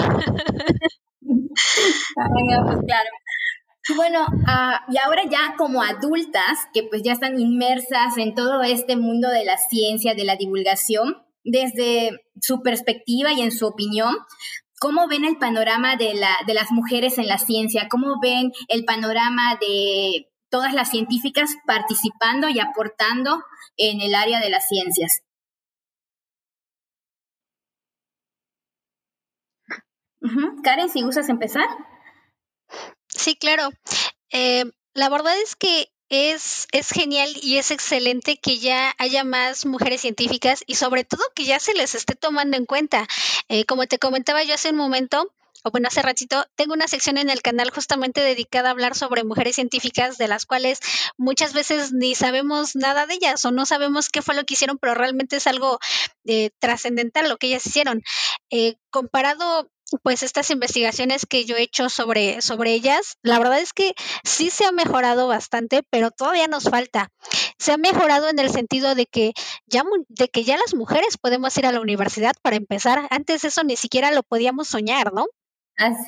claro. 2.85 3.09
Bueno, 3.95 4.25
uh, 4.29 4.93
y 4.93 4.97
ahora 4.97 5.23
ya 5.29 5.55
como 5.57 5.81
adultas, 5.81 6.59
que 6.73 6.83
pues 6.83 7.01
ya 7.03 7.13
están 7.13 7.39
inmersas 7.39 8.17
en 8.17 8.35
todo 8.35 8.61
este 8.61 8.95
mundo 8.95 9.29
de 9.29 9.45
la 9.45 9.57
ciencia, 9.57 10.13
de 10.13 10.25
la 10.25 10.35
divulgación, 10.35 11.23
desde 11.43 12.21
su 12.41 12.61
perspectiva 12.61 13.33
y 13.33 13.41
en 13.41 13.51
su 13.51 13.65
opinión, 13.65 14.15
¿cómo 14.79 15.07
ven 15.07 15.25
el 15.25 15.37
panorama 15.37 15.95
de, 15.95 16.13
la, 16.13 16.37
de 16.45 16.53
las 16.53 16.71
mujeres 16.71 17.17
en 17.17 17.27
la 17.27 17.37
ciencia? 17.37 17.87
¿Cómo 17.89 18.19
ven 18.21 18.51
el 18.67 18.85
panorama 18.85 19.57
de 19.59 20.28
todas 20.49 20.73
las 20.73 20.89
científicas 20.89 21.51
participando 21.65 22.49
y 22.49 22.59
aportando 22.59 23.43
en 23.77 24.01
el 24.01 24.15
área 24.15 24.39
de 24.39 24.49
las 24.49 24.67
ciencias. 24.67 25.21
Karen, 30.63 30.89
si 30.89 31.01
gustas 31.01 31.29
empezar. 31.29 31.65
Sí, 33.07 33.35
claro. 33.35 33.69
Eh, 34.31 34.65
la 34.93 35.09
verdad 35.09 35.33
es 35.41 35.55
que 35.55 35.89
es, 36.09 36.67
es 36.71 36.89
genial 36.89 37.29
y 37.41 37.57
es 37.57 37.71
excelente 37.71 38.37
que 38.37 38.57
ya 38.57 38.93
haya 38.97 39.23
más 39.23 39.65
mujeres 39.65 40.01
científicas 40.01 40.63
y 40.65 40.75
sobre 40.75 41.03
todo 41.03 41.21
que 41.35 41.45
ya 41.45 41.59
se 41.59 41.73
les 41.73 41.95
esté 41.95 42.15
tomando 42.15 42.57
en 42.57 42.65
cuenta. 42.65 43.07
Eh, 43.47 43.65
como 43.65 43.85
te 43.85 43.99
comentaba 43.99 44.43
yo 44.43 44.55
hace 44.55 44.71
un 44.71 44.77
momento, 44.77 45.31
o 45.63 45.71
bueno, 45.71 45.87
hace 45.87 46.01
ratito, 46.01 46.45
tengo 46.55 46.73
una 46.73 46.87
sección 46.87 47.17
en 47.17 47.29
el 47.29 47.41
canal 47.41 47.69
justamente 47.69 48.21
dedicada 48.21 48.69
a 48.69 48.71
hablar 48.71 48.95
sobre 48.95 49.23
mujeres 49.23 49.55
científicas, 49.55 50.17
de 50.17 50.27
las 50.27 50.45
cuales 50.45 50.79
muchas 51.17 51.53
veces 51.53 51.91
ni 51.91 52.15
sabemos 52.15 52.75
nada 52.75 53.05
de 53.05 53.15
ellas 53.15 53.43
o 53.45 53.51
no 53.51 53.65
sabemos 53.65 54.09
qué 54.09 54.21
fue 54.21 54.35
lo 54.35 54.45
que 54.45 54.53
hicieron, 54.53 54.77
pero 54.77 54.95
realmente 54.95 55.37
es 55.37 55.47
algo 55.47 55.79
eh, 56.25 56.51
trascendental 56.59 57.29
lo 57.29 57.37
que 57.37 57.47
ellas 57.47 57.65
hicieron. 57.65 58.01
Eh, 58.49 58.75
comparado 58.89 59.69
pues 60.03 60.23
estas 60.23 60.51
investigaciones 60.51 61.25
que 61.25 61.45
yo 61.45 61.55
he 61.55 61.63
hecho 61.63 61.89
sobre, 61.89 62.41
sobre 62.41 62.73
ellas, 62.73 63.17
la 63.23 63.39
verdad 63.39 63.59
es 63.59 63.73
que 63.73 63.93
sí 64.23 64.49
se 64.49 64.65
ha 64.65 64.71
mejorado 64.71 65.27
bastante, 65.27 65.83
pero 65.89 66.11
todavía 66.11 66.47
nos 66.47 66.65
falta. 66.65 67.11
Se 67.57 67.71
ha 67.71 67.77
mejorado 67.77 68.29
en 68.29 68.39
el 68.39 68.51
sentido 68.51 68.95
de 68.95 69.05
que 69.05 69.33
ya, 69.65 69.83
de 70.07 70.29
que 70.29 70.43
ya 70.43 70.57
las 70.57 70.75
mujeres 70.75 71.17
podemos 71.17 71.57
ir 71.57 71.65
a 71.65 71.71
la 71.71 71.81
universidad 71.81 72.33
para 72.41 72.55
empezar. 72.55 73.07
Antes 73.09 73.43
eso 73.43 73.63
ni 73.63 73.75
siquiera 73.75 74.11
lo 74.11 74.23
podíamos 74.23 74.67
soñar, 74.67 75.13
¿no? 75.13 75.25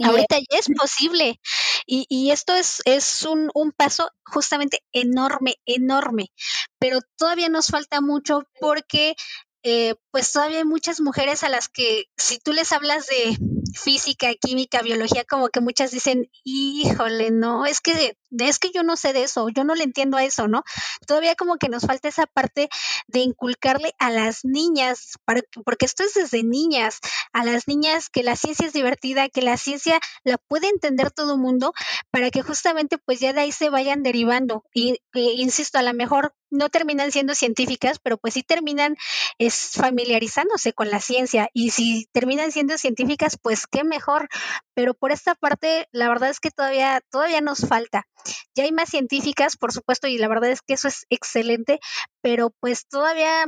Ahorita 0.03 0.37
ya 0.37 0.59
es 0.59 0.67
posible. 0.77 1.39
Y, 1.85 2.05
y 2.09 2.31
esto 2.31 2.53
es, 2.53 2.81
es 2.85 3.23
un, 3.23 3.49
un, 3.53 3.71
paso 3.71 4.09
justamente 4.25 4.83
enorme, 4.91 5.55
enorme. 5.65 6.31
Pero 6.79 6.99
todavía 7.17 7.49
nos 7.49 7.67
falta 7.67 8.01
mucho 8.01 8.43
porque 8.59 9.15
eh, 9.63 9.95
pues 10.11 10.31
todavía 10.31 10.59
hay 10.59 10.65
muchas 10.65 11.01
mujeres 11.01 11.43
a 11.43 11.49
las 11.49 11.69
que 11.69 12.05
si 12.17 12.39
tú 12.39 12.51
les 12.51 12.71
hablas 12.71 13.05
de 13.07 13.37
física, 13.73 14.33
química, 14.35 14.81
biología, 14.81 15.23
como 15.25 15.49
que 15.49 15.61
muchas 15.61 15.91
dicen, 15.91 16.29
híjole, 16.43 17.31
no, 17.31 17.65
es 17.65 17.81
que, 17.81 18.17
es 18.37 18.59
que 18.59 18.71
yo 18.71 18.83
no 18.83 18.95
sé 18.95 19.13
de 19.13 19.23
eso, 19.23 19.49
yo 19.49 19.63
no 19.63 19.75
le 19.75 19.83
entiendo 19.83 20.17
a 20.17 20.23
eso, 20.23 20.47
¿no? 20.47 20.63
Todavía 21.07 21.35
como 21.35 21.57
que 21.57 21.69
nos 21.69 21.85
falta 21.85 22.07
esa 22.07 22.25
parte 22.27 22.69
de 23.07 23.19
inculcarle 23.19 23.93
a 23.99 24.09
las 24.09 24.43
niñas, 24.43 25.13
porque 25.65 25.85
esto 25.85 26.03
es 26.03 26.13
desde 26.13 26.43
niñas, 26.43 26.99
a 27.33 27.43
las 27.43 27.67
niñas 27.67 28.09
que 28.09 28.23
la 28.23 28.35
ciencia 28.35 28.67
es 28.67 28.73
divertida, 28.73 29.29
que 29.29 29.41
la 29.41 29.57
ciencia 29.57 29.99
la 30.23 30.37
puede 30.37 30.67
entender 30.67 31.11
todo 31.11 31.33
el 31.33 31.39
mundo, 31.39 31.73
para 32.11 32.31
que 32.31 32.41
justamente 32.41 32.97
pues 32.97 33.19
ya 33.19 33.33
de 33.33 33.41
ahí 33.41 33.51
se 33.51 33.69
vayan 33.69 34.03
derivando. 34.03 34.63
Y 34.73 34.99
insisto, 35.13 35.77
a 35.79 35.83
lo 35.83 35.93
mejor 35.93 36.33
no 36.51 36.69
terminan 36.69 37.11
siendo 37.11 37.33
científicas, 37.33 37.99
pero 37.99 38.17
pues 38.17 38.35
sí 38.35 38.43
terminan 38.43 38.95
es 39.39 39.71
familiarizándose 39.73 40.73
con 40.73 40.89
la 40.89 40.99
ciencia 40.99 41.49
y 41.53 41.71
si 41.71 42.07
terminan 42.11 42.51
siendo 42.51 42.77
científicas, 42.77 43.37
pues 43.41 43.65
qué 43.67 43.83
mejor. 43.83 44.29
Pero 44.73 44.93
por 44.93 45.11
esta 45.11 45.35
parte, 45.35 45.87
la 45.91 46.07
verdad 46.09 46.29
es 46.29 46.39
que 46.39 46.51
todavía 46.51 47.01
todavía 47.09 47.41
nos 47.41 47.67
falta. 47.67 48.07
Ya 48.55 48.65
hay 48.65 48.71
más 48.71 48.89
científicas, 48.89 49.57
por 49.57 49.71
supuesto, 49.71 50.07
y 50.07 50.17
la 50.17 50.27
verdad 50.27 50.51
es 50.51 50.61
que 50.61 50.73
eso 50.73 50.87
es 50.87 51.05
excelente, 51.09 51.79
pero 52.21 52.51
pues 52.59 52.87
todavía 52.87 53.45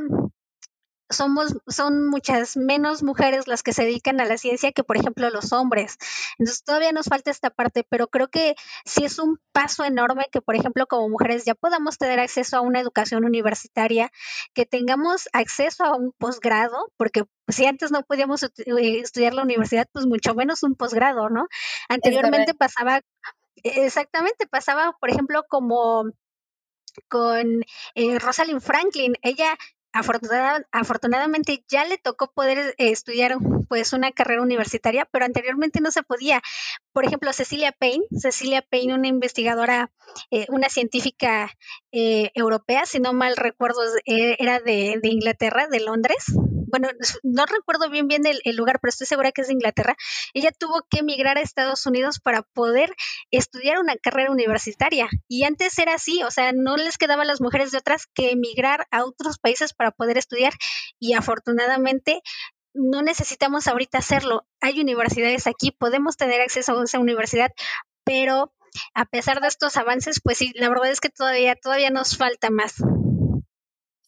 somos, 1.16 1.54
son 1.66 2.08
muchas 2.08 2.56
menos 2.56 3.02
mujeres 3.02 3.46
las 3.46 3.62
que 3.62 3.72
se 3.72 3.84
dedican 3.84 4.20
a 4.20 4.24
la 4.24 4.36
ciencia 4.38 4.72
que, 4.72 4.84
por 4.84 4.96
ejemplo, 4.96 5.30
los 5.30 5.52
hombres. 5.52 5.96
Entonces, 6.38 6.64
todavía 6.64 6.92
nos 6.92 7.06
falta 7.06 7.30
esta 7.30 7.50
parte, 7.50 7.84
pero 7.88 8.08
creo 8.08 8.28
que 8.28 8.54
sí 8.84 9.04
es 9.04 9.18
un 9.18 9.38
paso 9.52 9.84
enorme 9.84 10.26
que, 10.30 10.40
por 10.40 10.56
ejemplo, 10.56 10.86
como 10.86 11.08
mujeres 11.08 11.44
ya 11.44 11.54
podamos 11.54 11.98
tener 11.98 12.20
acceso 12.20 12.56
a 12.56 12.60
una 12.60 12.80
educación 12.80 13.24
universitaria, 13.24 14.10
que 14.52 14.66
tengamos 14.66 15.28
acceso 15.32 15.84
a 15.84 15.96
un 15.96 16.12
posgrado, 16.12 16.92
porque 16.96 17.24
si 17.48 17.66
antes 17.66 17.90
no 17.90 18.02
podíamos 18.02 18.42
eh, 18.42 18.50
estudiar 19.00 19.34
la 19.34 19.42
universidad, 19.42 19.88
pues 19.92 20.06
mucho 20.06 20.34
menos 20.34 20.62
un 20.62 20.74
posgrado, 20.74 21.28
¿no? 21.28 21.48
Anteriormente 21.88 22.54
pasaba, 22.54 23.00
exactamente, 23.62 24.46
pasaba, 24.46 24.96
por 25.00 25.10
ejemplo, 25.10 25.44
como 25.48 26.04
con 27.08 27.64
eh, 27.94 28.18
Rosalind 28.18 28.60
Franklin. 28.60 29.14
Ella 29.22 29.56
afortunadamente 29.94 31.64
ya 31.68 31.84
le 31.84 31.98
tocó 31.98 32.32
poder 32.32 32.74
eh, 32.78 32.90
estudiar 32.90 33.36
pues 33.68 33.92
una 33.92 34.12
carrera 34.12 34.42
universitaria, 34.42 35.06
pero 35.10 35.24
anteriormente 35.24 35.80
no 35.80 35.90
se 35.90 36.02
podía. 36.02 36.42
Por 36.92 37.04
ejemplo, 37.04 37.32
Cecilia 37.32 37.72
Payne, 37.72 38.04
Cecilia 38.10 38.62
Payne, 38.62 38.94
una 38.94 39.08
investigadora, 39.08 39.90
eh, 40.30 40.46
una 40.48 40.68
científica 40.68 41.50
eh, 41.92 42.30
europea, 42.34 42.86
si 42.86 42.98
no 43.00 43.12
mal 43.12 43.36
recuerdo, 43.36 43.80
era 44.04 44.60
de, 44.60 44.98
de 45.02 45.08
Inglaterra, 45.08 45.66
de 45.68 45.80
Londres, 45.80 46.26
bueno, 46.74 46.88
no 47.22 47.46
recuerdo 47.46 47.88
bien 47.88 48.08
bien 48.08 48.22
el, 48.26 48.56
lugar, 48.56 48.80
pero 48.80 48.88
estoy 48.88 49.06
segura 49.06 49.30
que 49.30 49.42
es 49.42 49.46
de 49.46 49.52
Inglaterra, 49.52 49.96
ella 50.32 50.50
tuvo 50.50 50.84
que 50.90 51.00
emigrar 51.00 51.38
a 51.38 51.40
Estados 51.40 51.86
Unidos 51.86 52.18
para 52.18 52.42
poder 52.42 52.94
estudiar 53.30 53.78
una 53.78 53.94
carrera 53.96 54.32
universitaria. 54.32 55.08
Y 55.28 55.44
antes 55.44 55.78
era 55.78 55.94
así, 55.94 56.24
o 56.24 56.32
sea, 56.32 56.52
no 56.52 56.76
les 56.76 56.98
quedaba 56.98 57.22
a 57.22 57.26
las 57.26 57.40
mujeres 57.40 57.70
de 57.70 57.78
otras 57.78 58.06
que 58.12 58.32
emigrar 58.32 58.88
a 58.90 59.04
otros 59.04 59.38
países 59.38 59.72
para 59.72 59.92
poder 59.92 60.18
estudiar. 60.18 60.52
Y 60.98 61.14
afortunadamente 61.14 62.22
no 62.72 63.02
necesitamos 63.02 63.68
ahorita 63.68 63.98
hacerlo. 63.98 64.44
Hay 64.60 64.80
universidades 64.80 65.46
aquí, 65.46 65.70
podemos 65.70 66.16
tener 66.16 66.40
acceso 66.40 66.80
a 66.80 66.84
esa 66.84 66.98
universidad, 66.98 67.52
pero 68.02 68.52
a 68.94 69.04
pesar 69.04 69.40
de 69.40 69.46
estos 69.46 69.76
avances, 69.76 70.20
pues 70.20 70.38
sí, 70.38 70.52
la 70.56 70.68
verdad 70.68 70.90
es 70.90 71.00
que 71.00 71.10
todavía, 71.10 71.54
todavía 71.54 71.90
nos 71.90 72.16
falta 72.16 72.50
más. 72.50 72.82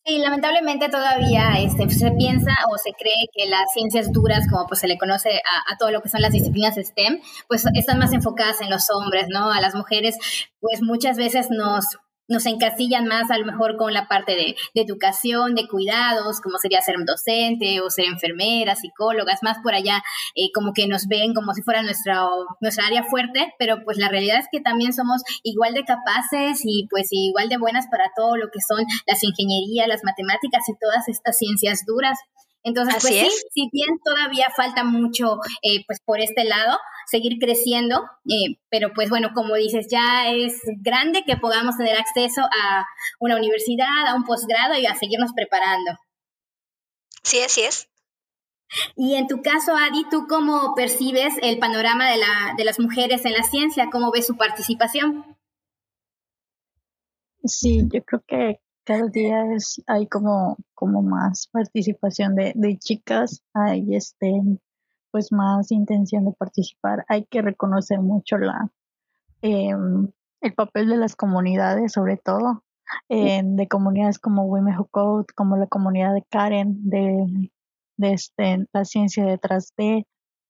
Sí, 0.07 0.19
lamentablemente 0.19 0.89
todavía 0.89 1.59
este, 1.59 1.91
se 1.91 2.13
piensa 2.13 2.53
o 2.71 2.79
se 2.79 2.93
cree 2.93 3.27
que 3.35 3.49
las 3.49 3.73
ciencias 3.75 4.13
duras, 4.13 4.47
como 4.49 4.65
pues 4.69 4.79
se 4.79 4.87
le 4.87 4.99
conoce 4.99 5.31
a, 5.31 5.73
a, 5.73 5.77
todo 5.79 5.91
lo 5.91 6.01
que 6.01 6.09
son 6.09 6.23
las 6.23 6.31
disciplinas 6.31 6.77
STEM, 6.77 7.21
pues 7.49 7.65
están 7.75 7.99
más 7.99 8.13
enfocadas 8.13 8.61
en 8.61 8.71
los 8.71 8.89
hombres, 8.91 9.27
¿no? 9.29 9.51
A 9.51 9.61
las 9.61 9.75
mujeres, 9.75 10.17
pues 10.61 10.81
muchas 10.81 11.17
veces 11.17 11.49
nos 11.51 11.99
nos 12.29 12.47
encasillan 12.47 13.07
más 13.07 13.31
a 13.31 13.39
lo 13.39 13.47
mejor 13.47 13.77
con 13.77 13.93
la 13.93 14.09
parte 14.09 14.33
de, 14.33 14.57
educación, 14.75 15.55
de 15.55 15.69
cuidados, 15.69 16.41
como 16.41 16.59
sería 16.59 16.81
ser 16.81 16.97
docente 17.07 17.81
o 17.81 17.91
ser 17.91 18.07
enfermera, 18.07 18.75
psicólogas, 18.75 19.43
más 19.43 19.59
por 19.63 19.75
allá, 19.75 20.03
eh, 20.35 20.51
como 20.55 20.73
que 20.73 20.87
nos 20.87 21.07
ven 21.07 21.35
como 21.35 21.53
si 21.55 21.63
fuera 21.63 21.83
nuestra, 21.83 22.27
nuestra 22.61 22.87
área 22.87 23.05
fuerte, 23.05 23.55
pero 23.59 23.83
pues 23.85 23.99
la 23.99 24.09
realidad 24.09 24.39
es 24.39 24.47
que 24.51 24.61
también 24.61 24.93
somos 24.93 25.23
igual 25.43 25.75
de 25.75 25.85
capaces 25.85 26.61
y 26.65 26.87
pues 26.91 27.09
igual 27.11 27.49
de 27.49 27.59
buenas 27.59 27.87
para 27.91 28.11
todo 28.17 28.37
lo 28.37 28.49
que 28.51 28.61
son 28.61 28.85
las 29.07 29.23
ingenierías, 29.23 29.89
las 29.89 30.05
matemáticas 30.05 30.69
y 30.69 30.79
todas 30.79 31.09
estas 31.09 31.39
ciencias 31.39 31.85
duras. 31.87 32.19
Entonces, 32.67 32.97
pues 33.01 33.15
sí, 33.15 33.29
si 33.55 33.69
bien 33.73 34.01
todavía 34.05 34.49
falta 34.57 34.83
mucho 34.83 35.39
eh, 35.63 35.85
pues 35.87 36.01
por 36.05 36.21
este 36.21 36.43
lado, 36.43 36.77
seguir 37.07 37.39
creciendo, 37.39 38.03
eh, 38.25 38.59
pero 38.71 38.93
pues 38.93 39.09
bueno, 39.09 39.31
como 39.37 39.55
dices, 39.55 39.87
ya 39.89 40.29
es 40.33 40.61
grande 40.83 41.23
que 41.25 41.37
podamos 41.37 41.77
tener 41.77 41.97
acceso 41.97 42.41
a 42.43 42.85
una 43.21 43.37
universidad, 43.37 44.09
a 44.09 44.17
un 44.17 44.25
posgrado 44.25 44.75
y 44.77 44.85
a 44.85 44.97
seguirnos 44.97 45.31
preparando. 45.33 45.93
Sí, 47.23 47.39
así 47.39 47.61
es. 47.61 47.89
Y 48.97 49.15
en 49.15 49.29
tu 49.29 49.43
caso, 49.43 49.77
Adi, 49.77 50.05
¿tú 50.11 50.27
cómo 50.29 50.75
percibes 50.75 51.35
el 51.43 51.61
panorama 51.61 52.11
de, 52.11 52.17
la, 52.17 52.55
de 52.59 52.65
las 52.65 52.81
mujeres 52.81 53.25
en 53.27 53.35
la 53.35 53.45
ciencia? 53.45 53.91
¿Cómo 53.93 54.11
ves 54.11 54.27
su 54.27 54.37
participación? 54.37 55.37
Sí, 57.45 57.83
yo 57.93 58.03
creo 58.03 58.25
que 58.27 58.61
cada 58.87 59.09
día 59.09 59.53
es, 59.53 59.83
hay 59.89 60.07
como, 60.07 60.57
como 60.75 61.03
más 61.03 61.49
participación 61.49 62.37
de, 62.37 62.53
de 62.55 62.79
chicas, 62.79 63.43
hay 63.53 63.97
este, 63.97 64.33
pues 65.11 65.33
más 65.33 65.73
intención 65.73 66.25
de 66.25 66.33
participar. 66.33 67.05
Hay 67.09 67.25
que 67.25 67.43
reconocer 67.43 68.01
mucho 68.01 68.39
la, 68.39 68.71
em, 69.43 70.09
el 70.41 70.55
papel 70.55 70.89
de 70.89 70.97
las 70.99 71.17
comunidades, 71.17 71.93
sobre 71.93 72.17
todo, 72.17 72.63
de 73.09 73.67
comunidades 73.69 74.21
como 74.21 74.45
Women 74.45 74.79
Who 74.79 74.87
Code, 74.93 75.27
como 75.35 75.57
la 75.57 75.67
comunidad 75.67 76.15
de 76.15 76.23
Karen, 76.31 76.89
de, 76.89 77.51
de 77.97 78.13
este, 78.13 78.67
la 78.73 78.85
ciencia 78.85 79.25
detrás 79.25 79.73
de. 79.77 80.07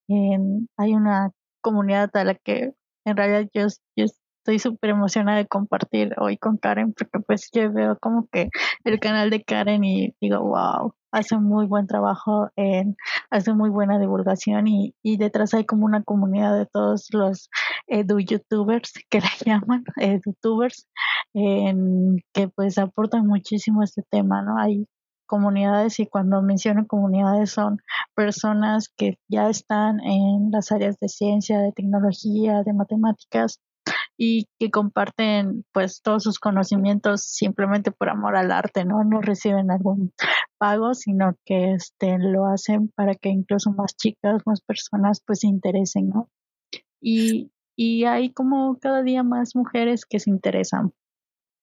hay 0.09 0.95
una 0.95 1.33
comunidad 1.63 2.15
a 2.15 2.25
la 2.25 2.35
que 2.35 2.75
en 3.07 3.17
realidad 3.17 3.49
yo, 3.55 3.69
yo 3.97 4.07
estoy 4.47 4.61
súper 4.61 4.91
emocionada 4.91 5.39
de 5.39 5.49
compartir 5.49 6.15
hoy 6.19 6.39
con 6.39 6.57
Karen 6.57 6.93
porque 6.93 7.19
pues 7.27 7.51
yo 7.53 7.73
veo 7.73 7.99
como 7.99 8.29
que 8.29 8.49
el 8.85 9.01
canal 9.01 9.29
de 9.29 9.43
Karen 9.43 9.83
y 9.83 10.15
digo, 10.21 10.39
wow, 10.39 10.95
hace 11.11 11.37
muy 11.37 11.67
buen 11.67 11.89
trabajo, 11.89 12.51
en, 12.55 12.97
hace 13.31 13.53
muy 13.55 13.71
buena 13.71 13.99
divulgación 13.99 14.69
y, 14.69 14.95
y 15.03 15.17
detrás 15.17 15.53
hay 15.53 15.65
como 15.65 15.85
una 15.85 16.05
comunidad 16.05 16.57
de 16.57 16.67
todos 16.67 17.09
los 17.11 17.51
edu-youtubers 17.89 18.93
que 19.11 19.21
la 19.21 19.31
llaman, 19.45 19.85
edutubers, 19.97 20.87
en, 21.35 22.19
que 22.33 22.47
pues 22.49 22.79
aportan 22.79 23.27
muchísimo 23.27 23.81
a 23.81 23.85
este 23.85 24.05
tema, 24.09 24.43
¿no? 24.43 24.59
Hay 24.61 24.87
comunidades 25.27 25.99
y 25.99 26.07
cuando 26.07 26.41
menciono 26.41 26.87
comunidades 26.87 27.51
son 27.51 27.79
personas 28.15 28.91
que 28.97 29.19
ya 29.29 29.49
están 29.49 29.99
en 30.05 30.53
las 30.53 30.71
áreas 30.71 31.01
de 31.01 31.09
ciencia, 31.09 31.59
de 31.59 31.73
tecnología, 31.73 32.63
de 32.63 32.73
matemáticas 32.73 33.61
y 34.17 34.49
que 34.59 34.71
comparten 34.71 35.65
pues 35.73 36.01
todos 36.03 36.23
sus 36.23 36.39
conocimientos 36.39 37.23
simplemente 37.23 37.91
por 37.91 38.09
amor 38.09 38.37
al 38.37 38.51
arte, 38.51 38.85
¿no? 38.85 39.05
No 39.05 39.21
reciben 39.21 39.71
algún 39.71 40.13
pago, 40.59 40.95
sino 40.95 41.35
que 41.45 41.73
este 41.75 42.19
lo 42.19 42.47
hacen 42.47 42.89
para 42.89 43.15
que 43.15 43.29
incluso 43.29 43.71
más 43.73 43.97
chicas, 43.97 44.43
más 44.47 44.61
personas 44.63 45.21
pues 45.27 45.41
se 45.41 45.49
interesen, 45.49 46.09
¿no? 46.09 46.31
Y, 47.01 47.53
y 47.77 48.05
hay 48.05 48.33
como 48.33 48.79
cada 48.79 49.03
día 49.03 49.23
más 49.23 49.55
mujeres 49.55 50.07
que 50.07 50.19
se 50.19 50.31
interesan 50.31 50.93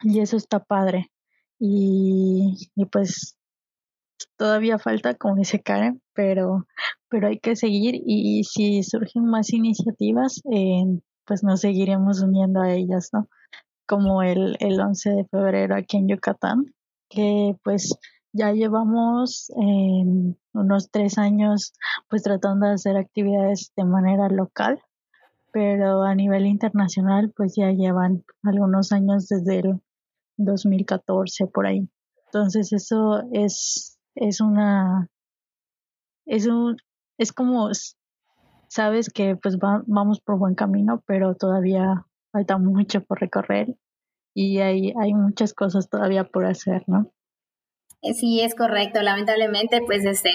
y 0.02 0.20
eso 0.20 0.38
está 0.38 0.60
padre. 0.60 1.12
Y, 1.60 2.70
y 2.76 2.86
pues 2.86 3.38
todavía 4.38 4.78
falta, 4.78 5.16
como 5.16 5.36
dice 5.36 5.62
Karen, 5.62 6.02
pero, 6.14 6.68
pero 7.10 7.28
hay 7.28 7.40
que 7.40 7.56
seguir 7.56 7.96
y 8.06 8.44
si 8.44 8.84
surgen 8.84 9.26
más 9.26 9.54
iniciativas, 9.54 10.42
eh, 10.52 10.84
pues 11.26 11.44
nos 11.44 11.62
seguiremos 11.62 12.22
uniendo 12.22 12.62
a 12.62 12.72
ellas, 12.72 13.10
¿no? 13.14 13.28
Como 13.88 14.24
el, 14.24 14.58
el 14.60 14.80
11 14.80 15.10
de 15.10 15.26
febrero 15.26 15.76
aquí 15.76 15.98
en 15.98 16.08
Yucatán, 16.08 16.74
que 17.10 17.56
pues 17.64 17.98
ya 18.34 18.52
llevamos 18.52 19.52
unos 19.56 20.90
tres 20.90 21.18
años 21.18 21.74
pues 22.10 22.24
tratando 22.24 22.66
de 22.66 22.74
hacer 22.74 22.98
actividades 22.98 23.72
de 23.78 23.86
manera 23.86 24.28
local, 24.28 24.82
pero 25.52 26.04
a 26.04 26.16
nivel 26.16 26.48
internacional 26.48 27.32
pues 27.36 27.54
ya 27.56 27.72
llevan 27.72 28.24
algunos 28.44 28.92
años 28.92 29.28
desde 29.28 29.60
el 29.60 29.82
2014 30.38 31.46
por 31.48 31.68
ahí. 31.68 31.88
Entonces 32.26 32.74
eso 32.74 33.24
es, 33.32 34.00
es 34.16 34.42
una, 34.42 35.08
es 36.26 36.48
un, 36.48 36.78
es 37.20 37.32
como 37.32 37.70
sabes 38.74 39.10
que 39.10 39.36
pues 39.36 39.60
vamos 39.60 40.20
por 40.20 40.40
buen 40.40 40.56
camino, 40.56 41.04
pero 41.06 41.36
todavía 41.36 42.08
falta 42.32 42.58
mucho 42.58 43.04
por 43.04 43.22
recorrer 43.22 43.76
y 44.36 44.60
hay, 44.60 44.94
hay 45.00 45.14
muchas 45.14 45.54
cosas 45.54 45.90
todavía 45.90 46.24
por 46.24 46.46
hacer, 46.46 46.84
¿no? 46.88 47.14
Sí, 48.02 48.42
es 48.42 48.56
correcto. 48.56 49.02
Lamentablemente, 49.04 49.82
pues 49.86 50.04
este, 50.06 50.32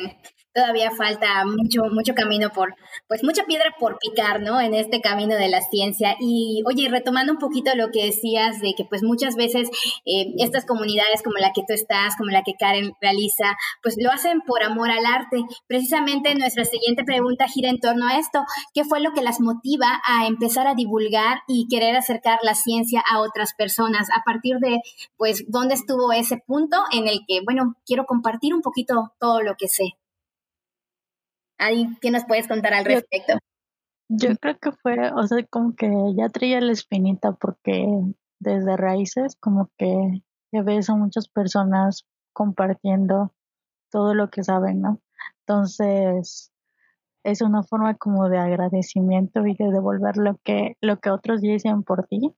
todavía 0.58 0.90
falta 0.90 1.44
mucho, 1.44 1.84
mucho 1.92 2.14
camino 2.14 2.50
por, 2.50 2.74
pues 3.06 3.22
mucha 3.22 3.44
piedra 3.44 3.72
por 3.78 3.98
picar, 4.00 4.40
¿no? 4.40 4.60
En 4.60 4.74
este 4.74 5.00
camino 5.00 5.36
de 5.36 5.48
la 5.48 5.60
ciencia. 5.60 6.16
Y 6.18 6.64
oye, 6.66 6.88
retomando 6.88 7.32
un 7.32 7.38
poquito 7.38 7.70
lo 7.76 7.90
que 7.92 8.06
decías 8.06 8.60
de 8.60 8.74
que 8.76 8.84
pues 8.84 9.04
muchas 9.04 9.36
veces 9.36 9.68
eh, 10.04 10.34
estas 10.38 10.66
comunidades 10.66 11.22
como 11.22 11.36
la 11.38 11.52
que 11.52 11.62
tú 11.62 11.74
estás, 11.74 12.16
como 12.16 12.30
la 12.30 12.42
que 12.42 12.54
Karen 12.58 12.92
realiza, 13.00 13.56
pues 13.84 13.96
lo 14.02 14.10
hacen 14.10 14.40
por 14.40 14.64
amor 14.64 14.90
al 14.90 15.06
arte. 15.06 15.44
Precisamente 15.68 16.34
nuestra 16.34 16.64
siguiente 16.64 17.04
pregunta 17.04 17.46
gira 17.46 17.70
en 17.70 17.78
torno 17.78 18.08
a 18.08 18.18
esto. 18.18 18.44
¿Qué 18.74 18.82
fue 18.82 18.98
lo 18.98 19.12
que 19.12 19.22
las 19.22 19.40
motiva 19.40 20.02
a 20.04 20.26
empezar 20.26 20.66
a 20.66 20.74
divulgar 20.74 21.42
y 21.46 21.68
querer 21.68 21.94
acercar 21.94 22.40
la 22.42 22.56
ciencia 22.56 23.00
a 23.08 23.20
otras 23.20 23.54
personas? 23.54 24.08
A 24.10 24.24
partir 24.24 24.56
de, 24.56 24.80
pues, 25.16 25.44
¿dónde 25.46 25.74
estuvo 25.74 26.10
ese 26.10 26.38
punto 26.38 26.78
en 26.90 27.06
el 27.06 27.20
que, 27.28 27.42
bueno, 27.44 27.76
quiero 27.86 28.06
compartir 28.06 28.54
un 28.54 28.62
poquito 28.62 29.12
todo 29.20 29.40
lo 29.40 29.54
que 29.54 29.68
sé? 29.68 29.94
Ahí, 31.58 31.88
¿qué 32.00 32.10
nos 32.10 32.24
puedes 32.24 32.46
contar 32.46 32.74
al 32.74 32.84
respecto? 32.84 33.34
Yo, 34.08 34.30
creo 34.40 34.58
que 34.58 34.72
fue, 34.72 35.12
o 35.12 35.26
sea, 35.26 35.44
como 35.50 35.74
que 35.74 35.90
ya 36.16 36.28
traía 36.30 36.60
la 36.60 36.72
espinita 36.72 37.32
porque 37.32 37.86
desde 38.38 38.76
raíces 38.76 39.36
como 39.36 39.70
que 39.76 40.22
ya 40.52 40.62
ves 40.62 40.88
a 40.88 40.94
muchas 40.94 41.28
personas 41.28 42.06
compartiendo 42.32 43.34
todo 43.90 44.14
lo 44.14 44.30
que 44.30 44.44
saben, 44.44 44.80
¿no? 44.80 45.00
Entonces, 45.40 46.52
es 47.24 47.42
una 47.42 47.62
forma 47.62 47.94
como 47.94 48.28
de 48.28 48.38
agradecimiento 48.38 49.46
y 49.46 49.54
de 49.54 49.70
devolver 49.70 50.16
lo 50.16 50.38
que, 50.44 50.76
lo 50.80 51.00
que 51.00 51.10
otros 51.10 51.40
dicen 51.40 51.82
por 51.82 52.06
ti 52.06 52.34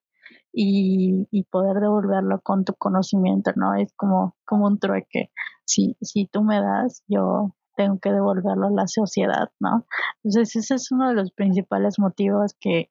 y, 0.52 1.28
y 1.30 1.44
poder 1.44 1.80
devolverlo 1.80 2.40
con 2.40 2.64
tu 2.64 2.74
conocimiento, 2.74 3.52
¿no? 3.54 3.74
Es 3.74 3.92
como, 3.94 4.36
como 4.44 4.66
un 4.66 4.78
trueque. 4.78 5.30
Si, 5.64 5.96
si 6.00 6.26
tú 6.26 6.42
me 6.42 6.60
das, 6.60 7.04
yo 7.06 7.54
tengo 7.80 7.98
que 7.98 8.12
devolverlo 8.12 8.66
a 8.66 8.70
la 8.70 8.86
sociedad, 8.86 9.48
¿no? 9.58 9.86
Entonces 10.22 10.54
ese 10.54 10.74
es 10.74 10.92
uno 10.92 11.08
de 11.08 11.14
los 11.14 11.32
principales 11.32 11.98
motivos 11.98 12.54
que, 12.60 12.90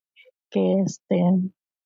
que 0.49 0.81
este, 0.83 1.21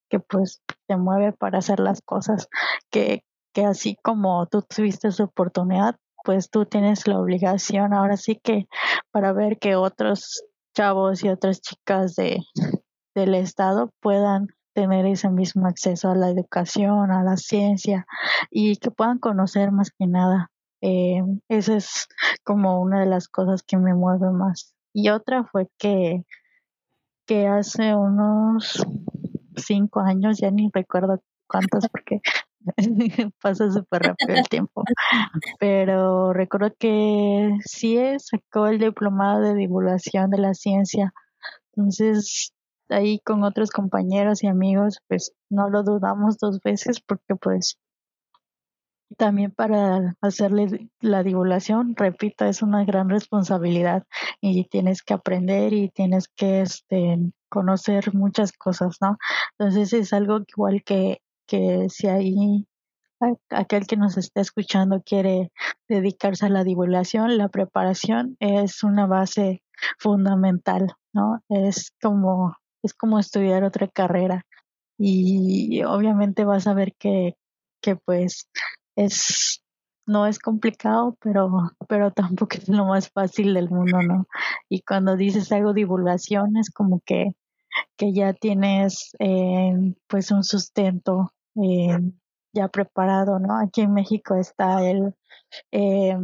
que 0.10 0.20
pues 0.22 0.62
te 0.88 0.95
mueve 0.95 1.34
para 1.34 1.58
hacer 1.58 1.82
las 1.82 2.01
cosas, 2.01 2.47
que, 2.89 3.26
que 3.54 3.66
así 3.66 3.97
como 4.01 4.45
tú 4.47 4.62
tuviste 4.62 5.10
esa 5.10 5.26
oportunidad, 5.26 5.97
pues 6.24 6.49
tú 6.49 6.66
tienes 6.66 7.06
la 7.06 7.20
obligación 7.20 7.93
ahora 7.93 8.16
sí 8.16 8.39
que 8.41 8.68
para 9.12 9.34
ver 9.34 9.60
que 9.60 9.76
otros 9.76 10.45
chavos 10.74 11.26
y 11.26 11.30
otras 11.30 11.60
chicas 11.60 12.16
de, 12.16 12.38
del 13.16 13.36
estado 13.36 13.91
puedan 13.99 14.47
tener 14.74 15.06
ese 15.08 15.30
mismo 15.30 15.68
acceso 15.68 16.10
a 16.10 16.16
la 16.16 16.30
educación, 16.30 17.12
a 17.12 17.22
la 17.22 17.36
ciencia 17.36 18.06
y 18.49 18.78
que 18.78 18.91
puedan 18.91 19.20
conocer 19.20 19.74
más 19.74 19.91
que 19.91 20.08
nada 20.08 20.53
eh, 20.86 21.24
esa 21.48 21.78
es 21.78 22.10
como 22.44 22.82
una 22.82 23.00
de 23.00 23.06
las 23.06 23.30
cosas 23.30 23.64
que 23.64 23.78
me 23.78 23.94
mueve 23.94 24.32
más. 24.32 24.76
Y 24.94 25.10
otra 25.10 25.46
fue 25.46 25.70
que, 25.78 26.26
que 27.26 27.48
hace 27.48 27.96
unos 27.96 28.86
cinco 29.56 30.02
años, 30.02 30.40
ya 30.40 30.52
ni 30.52 30.70
recuerdo 30.74 31.22
cuántos 31.48 31.88
porque 31.88 32.20
pasa 33.42 33.72
súper 33.72 34.02
rápido 34.02 34.36
el 34.38 34.50
tiempo, 34.50 34.84
pero 35.58 36.34
recuerdo 36.34 36.74
que 36.78 37.58
sí 37.66 37.98
sacó 38.20 38.68
el 38.68 38.80
diplomado 38.80 39.40
de 39.40 39.56
divulgación 39.56 40.32
de 40.32 40.38
la 40.40 40.54
ciencia. 40.54 41.14
Entonces, 41.76 42.54
ahí 42.90 43.20
con 43.20 43.44
otros 43.44 43.72
compañeros 43.72 44.44
y 44.44 44.48
amigos, 44.48 45.00
pues 45.08 45.34
no 45.50 45.70
lo 45.70 45.84
dudamos 45.84 46.38
dos 46.40 46.60
veces 46.62 47.00
porque 47.00 47.36
pues 47.36 47.78
también 49.18 49.51
para 49.51 50.16
hacerle 50.22 50.89
la 51.01 51.24
divulgación, 51.24 51.95
repito, 51.95 52.45
es 52.45 52.61
una 52.61 52.86
gran 52.86 53.09
responsabilidad 53.09 54.03
y 54.41 54.66
tienes 54.66 55.01
que 55.03 55.14
aprender 55.14 55.74
y 55.74 55.89
tienes 55.89 56.28
que 56.28 56.61
este, 56.61 57.18
conocer 57.49 58.14
muchas 58.14 58.51
cosas, 58.51 58.97
¿no? 59.01 59.18
Entonces 59.57 59.93
es 59.93 60.14
algo 60.14 60.39
igual 60.47 60.84
que, 60.84 61.22
que 61.47 61.88
si 61.89 62.07
hay 62.07 62.68
aquel 63.49 63.88
que 63.88 63.97
nos 63.97 64.18
está 64.18 64.41
escuchando 64.41 65.01
quiere 65.05 65.51
dedicarse 65.88 66.45
a 66.45 66.49
la 66.49 66.64
divulgación, 66.64 67.38
la 67.38 67.49
preparación 67.49 68.36
es 68.39 68.84
una 68.84 69.07
base 69.07 69.64
fundamental, 69.99 70.93
¿no? 71.14 71.41
Es 71.49 71.93
como, 72.01 72.55
es 72.84 72.93
como 72.93 73.20
estudiar 73.20 73.64
otra 73.64 73.88
carrera 73.88 74.45
y 74.97 75.84
obviamente 75.84 76.45
vas 76.45 76.68
a 76.68 76.74
ver 76.74 76.93
que, 76.95 77.36
que 77.82 77.95
pues 77.95 78.47
es 78.96 79.64
no 80.06 80.28
es 80.28 80.39
complicado, 80.39 81.18
pero, 81.22 81.72
pero 81.88 82.12
tampoco 82.12 82.58
es 82.58 82.68
lo 82.68 82.86
más 82.86 83.10
fácil 83.10 83.54
del 83.54 83.70
mundo, 83.70 84.02
¿no? 84.02 84.28
Y 84.70 84.82
cuando 84.82 85.16
dices 85.16 85.52
algo 85.52 85.74
divulgación 85.74 86.58
es 86.58 86.70
como 86.72 87.02
que, 87.06 87.32
que 87.98 88.14
ya 88.14 88.34
tienes 88.34 89.16
eh, 89.20 89.74
pues 90.08 90.32
un 90.32 90.44
sustento 90.44 91.34
eh, 91.56 92.00
ya 92.54 92.68
preparado, 92.68 93.39
¿no? 93.39 93.58
Aquí 93.60 93.82
en 93.82 93.94
México 93.94 94.36
está 94.36 94.84
el 94.89 95.16
eh, 95.72 96.18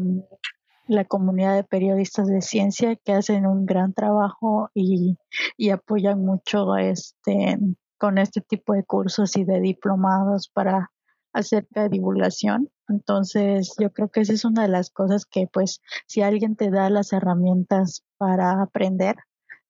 la 0.88 1.06
comunidad 1.06 1.56
de 1.56 1.64
periodistas 1.64 2.28
de 2.28 2.42
ciencia 2.42 2.96
que 2.96 3.14
hacen 3.14 3.46
un 3.46 3.66
gran 3.68 3.94
trabajo 3.94 4.72
y, 4.74 5.18
y 5.56 5.70
apoyan 5.70 6.26
mucho 6.26 6.76
este 6.78 7.60
con 8.00 8.18
este 8.18 8.42
tipo 8.42 8.74
de 8.74 8.84
cursos 8.84 9.38
y 9.38 9.44
de 9.44 9.60
diplomados 9.60 10.50
para 10.50 10.90
acerca 11.34 11.84
de 11.84 11.90
divulgación. 11.90 12.70
Entonces, 12.88 13.76
yo 13.80 13.92
creo 13.92 14.10
que 14.10 14.22
esa 14.22 14.34
es 14.34 14.46
una 14.46 14.64
de 14.64 14.70
las 14.70 14.90
cosas 14.90 15.26
que, 15.26 15.48
pues, 15.52 15.82
si 16.08 16.22
alguien 16.22 16.56
te 16.56 16.70
da 16.72 16.90
las 16.90 17.14
herramientas 17.14 18.04
para 18.18 18.62
aprender, 18.62 19.16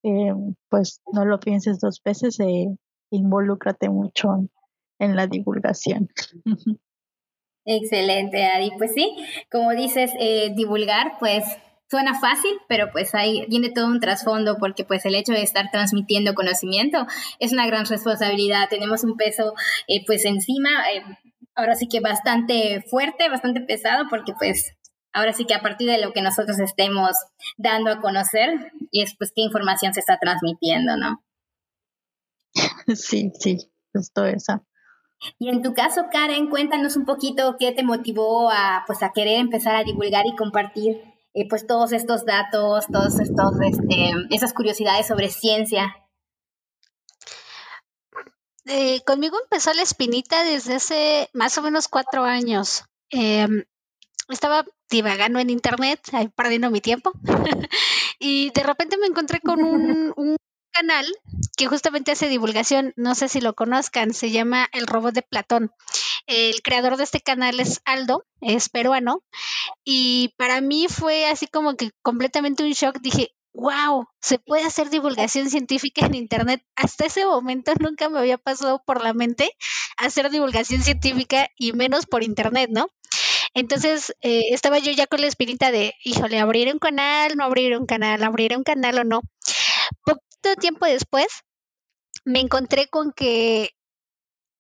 eh, 0.03 0.34
pues 0.70 1.01
no 1.12 1.26
lo 1.26 1.39
pienses 1.39 1.80
dos 1.80 2.01
veces 2.03 2.39
e 2.39 2.68
involúcrate 3.12 3.89
mucho 3.89 4.30
en, 4.99 5.16
la 5.16 5.28
divulgación. 5.28 6.10
Excelente, 7.66 8.45
Ari. 8.45 8.72
Pues 8.78 8.93
sí, 8.93 9.16
como 9.51 9.72
dices, 9.72 10.12
eh, 10.20 10.53
divulgar, 10.55 11.14
pues 11.20 11.43
suena 11.89 12.20
fácil, 12.20 12.51
pero 12.68 12.91
pues 12.91 13.16
ahí 13.16 13.45
tiene 13.49 13.72
todo 13.72 13.88
un 13.88 13.99
trasfondo 13.99 14.57
porque 14.60 14.86
pues 14.86 15.05
el 15.05 15.16
hecho 15.16 15.34
de 15.34 15.41
estar 15.41 15.72
transmitiendo 15.72 16.36
conocimiento 16.36 17.05
es 17.39 17.51
una 17.51 17.66
gran 17.66 17.86
responsabilidad. 17.86 18.70
Tenemos 18.70 19.03
un 19.03 19.18
peso 19.18 19.53
eh, 19.88 20.05
pues 20.05 20.26
encima 20.26 20.70
ahora 21.60 21.76
sí 21.76 21.88
que 21.88 21.99
bastante 21.99 22.84
fuerte, 22.89 23.30
bastante 23.30 23.62
pesado, 23.62 24.05
porque 24.10 24.34
pues 24.38 24.76
ahora 25.14 25.34
sí 25.34 25.45
que 25.45 25.53
a 25.53 25.62
partir 25.62 25.89
de 25.89 26.01
lo 26.01 26.14
que 26.14 26.22
nosotros 26.22 26.60
estemos 26.60 27.12
dando 27.57 27.91
a 27.91 28.01
conocer, 28.01 28.72
y 28.91 29.03
es 29.03 29.16
pues 29.18 29.32
qué 29.36 29.41
información 29.41 29.93
se 29.93 29.99
está 29.99 30.18
transmitiendo, 30.20 30.97
¿no? 30.97 31.24
Sí, 32.95 33.32
sí, 33.39 33.72
justo 33.93 34.26
eso. 34.26 34.66
Y 35.38 35.49
en 35.49 35.62
tu 35.62 35.74
caso, 35.74 36.05
Karen, 36.12 36.49
cuéntanos 36.49 36.95
un 36.95 37.05
poquito 37.05 37.57
qué 37.60 37.72
te 37.72 37.84
motivó 37.84 38.49
a, 38.49 38.84
pues, 38.88 39.03
a 39.03 39.12
querer 39.12 39.39
empezar 39.39 39.76
a 39.76 39.84
divulgar 39.84 40.26
y 40.26 40.36
compartir 40.36 41.01
eh, 41.34 41.47
pues 41.47 41.68
todos 41.68 41.91
estos 41.91 42.26
datos, 42.26 42.88
todos 42.88 43.20
estos, 43.20 43.51
este, 43.62 44.12
esas 44.32 44.53
curiosidades 44.53 45.07
sobre 45.07 45.30
ciencia. 45.30 45.93
Eh, 48.72 49.01
conmigo 49.03 49.36
empezó 49.41 49.74
la 49.74 49.82
espinita 49.82 50.43
desde 50.43 50.76
hace 50.76 51.30
más 51.34 51.57
o 51.57 51.63
menos 51.63 51.88
cuatro 51.88 52.24
años. 52.24 52.84
Em, 53.09 53.65
estaba 54.30 54.63
divagando 54.91 55.39
en 55.39 55.49
internet, 55.49 55.99
ahí 56.11 56.28
perdiendo 56.28 56.70
mi 56.70 56.80
tiempo, 56.80 57.11
y 58.20 58.51
de 58.51 58.61
repente 58.61 58.97
me 58.97 59.07
encontré 59.07 59.39
con 59.39 59.63
un, 59.63 60.13
un, 60.15 60.36
canal 60.72 61.07
que 61.57 61.65
justamente 61.65 62.11
hace 62.11 62.30
divulgación, 62.30 62.93
no 62.95 63.15
sé 63.15 63.28
si 63.28 63.41
lo 63.41 63.55
conozcan, 63.55 64.13
se 64.13 64.30
llama 64.30 64.70
El 64.72 64.86
Robot 64.86 65.15
de 65.15 65.24
Platón. 65.24 65.72
El 66.28 66.61
creador 66.61 66.95
de 66.95 67.05
este 67.05 67.22
canal 67.22 67.59
es 67.59 67.82
Aldo, 67.86 68.24
es 68.39 68.70
peruano, 68.70 69.24
y 69.84 70.36
para 70.38 70.61
mí 70.61 70.86
fue 70.88 71.26
así 71.26 71.47
como 71.47 71.76
que 71.76 71.89
completamente 72.03 72.63
un 72.63 72.72
shock. 72.72 72.99
Dije, 73.01 73.34
wow, 73.60 74.07
se 74.22 74.39
puede 74.39 74.64
hacer 74.64 74.89
divulgación 74.89 75.49
científica 75.49 76.05
en 76.05 76.16
Internet. 76.16 76.64
Hasta 76.76 77.05
ese 77.05 77.26
momento 77.26 77.74
nunca 77.80 78.10
me 78.10 78.20
había 78.20 78.38
pasado 78.38 78.82
por 78.86 79.03
la 79.03 79.14
mente 79.14 79.51
hacer 79.97 80.30
divulgación 80.30 80.82
científica 80.82 81.49
y 81.57 81.74
menos 81.74 82.05
por 82.05 82.24
Internet, 82.24 82.70
¿no? 82.72 82.88
Entonces 83.53 84.16
eh, 84.22 84.45
estaba 84.51 84.80
yo 84.80 84.91
ya 84.91 85.07
con 85.07 85.22
la 85.22 85.28
espinita 85.28 85.72
de, 85.72 85.93
híjole, 86.03 86.39
abrir 86.39 86.72
un 86.72 86.80
canal, 86.80 87.36
no 87.36 87.43
abrir 87.43 87.78
un 87.78 87.86
canal, 87.86 88.24
abrir 88.24 88.55
un 88.55 88.64
canal 88.64 88.99
o 88.99 89.03
no. 89.03 89.22
Poquito 90.05 90.55
tiempo 90.60 90.86
después 90.86 91.28
me 92.26 92.39
encontré 92.39 92.88
con 92.88 93.12
que 93.12 93.72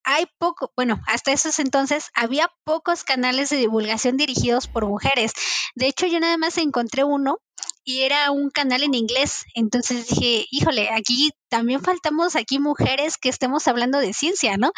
hay 0.03 0.25
poco, 0.39 0.71
bueno, 0.75 0.99
hasta 1.05 1.31
esos 1.31 1.59
entonces 1.59 2.09
había 2.15 2.49
pocos 2.63 3.03
canales 3.03 3.49
de 3.49 3.57
divulgación 3.57 4.17
dirigidos 4.17 4.67
por 4.67 4.87
mujeres. 4.87 5.33
De 5.75 5.87
hecho, 5.87 6.07
yo 6.07 6.19
nada 6.19 6.37
más 6.37 6.57
encontré 6.57 7.03
uno 7.03 7.37
y 7.83 8.01
era 8.01 8.31
un 8.31 8.49
canal 8.49 8.83
en 8.83 8.93
inglés. 8.93 9.45
Entonces 9.55 10.07
dije, 10.07 10.45
híjole, 10.51 10.89
aquí 10.91 11.31
también 11.49 11.81
faltamos 11.81 12.35
aquí 12.35 12.59
mujeres 12.59 13.17
que 13.17 13.29
estemos 13.29 13.67
hablando 13.67 13.99
de 13.99 14.13
ciencia, 14.13 14.57
¿no? 14.57 14.71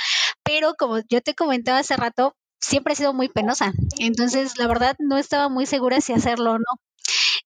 Pero 0.44 0.76
como 0.78 1.00
yo 1.10 1.22
te 1.22 1.36
comentaba 1.36 1.80
hace 1.80 1.98
rato, 1.98 2.36
siempre 2.60 2.94
he 2.94 2.96
sido 2.96 3.14
muy 3.14 3.30
penosa. 3.30 3.74
Entonces, 4.00 4.58
la 4.58 4.68
verdad, 4.68 4.96
no 5.00 5.18
estaba 5.18 5.50
muy 5.50 5.66
segura 5.66 6.02
si 6.02 6.14
hacerlo 6.14 6.52
o 6.54 6.58
no. 6.58 6.82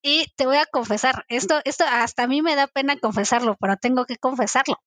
Y 0.01 0.27
te 0.35 0.45
voy 0.45 0.57
a 0.57 0.65
confesar, 0.65 1.25
esto, 1.29 1.59
esto 1.65 1.85
hasta 1.89 2.23
a 2.23 2.27
mí 2.27 2.41
me 2.41 2.55
da 2.55 2.67
pena 2.67 2.97
confesarlo, 2.99 3.57
pero 3.59 3.77
tengo 3.77 4.05
que 4.05 4.17
confesarlo. 4.17 4.77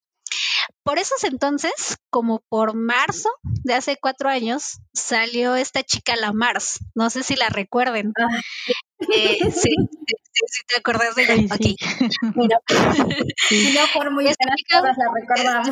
Por 0.83 0.99
esos 0.99 1.25
entonces, 1.25 1.99
como 2.11 2.43
por 2.49 2.75
marzo 2.75 3.31
de 3.65 3.75
hace 3.75 3.97
cuatro 4.01 4.29
años, 4.29 4.79
salió 4.93 5.57
esta 5.57 5.83
chica 5.83 6.17
La 6.17 6.33
Mars. 6.33 6.81
No 6.95 7.11
sé 7.11 7.23
si 7.23 7.37
la 7.37 7.49
recuerden. 7.49 8.13
Ah. 8.19 8.41
Eh, 9.15 9.39
sí, 9.53 9.71
sí, 10.47 10.63
te 10.67 10.79
acuerdas 10.79 11.15
de 11.15 11.25
ella. 11.25 11.35
Sí, 13.49 13.75
no 13.75 13.81
por 13.95 14.11
muy 14.11 14.25
la 14.25 14.35
recordamos. 15.15 15.69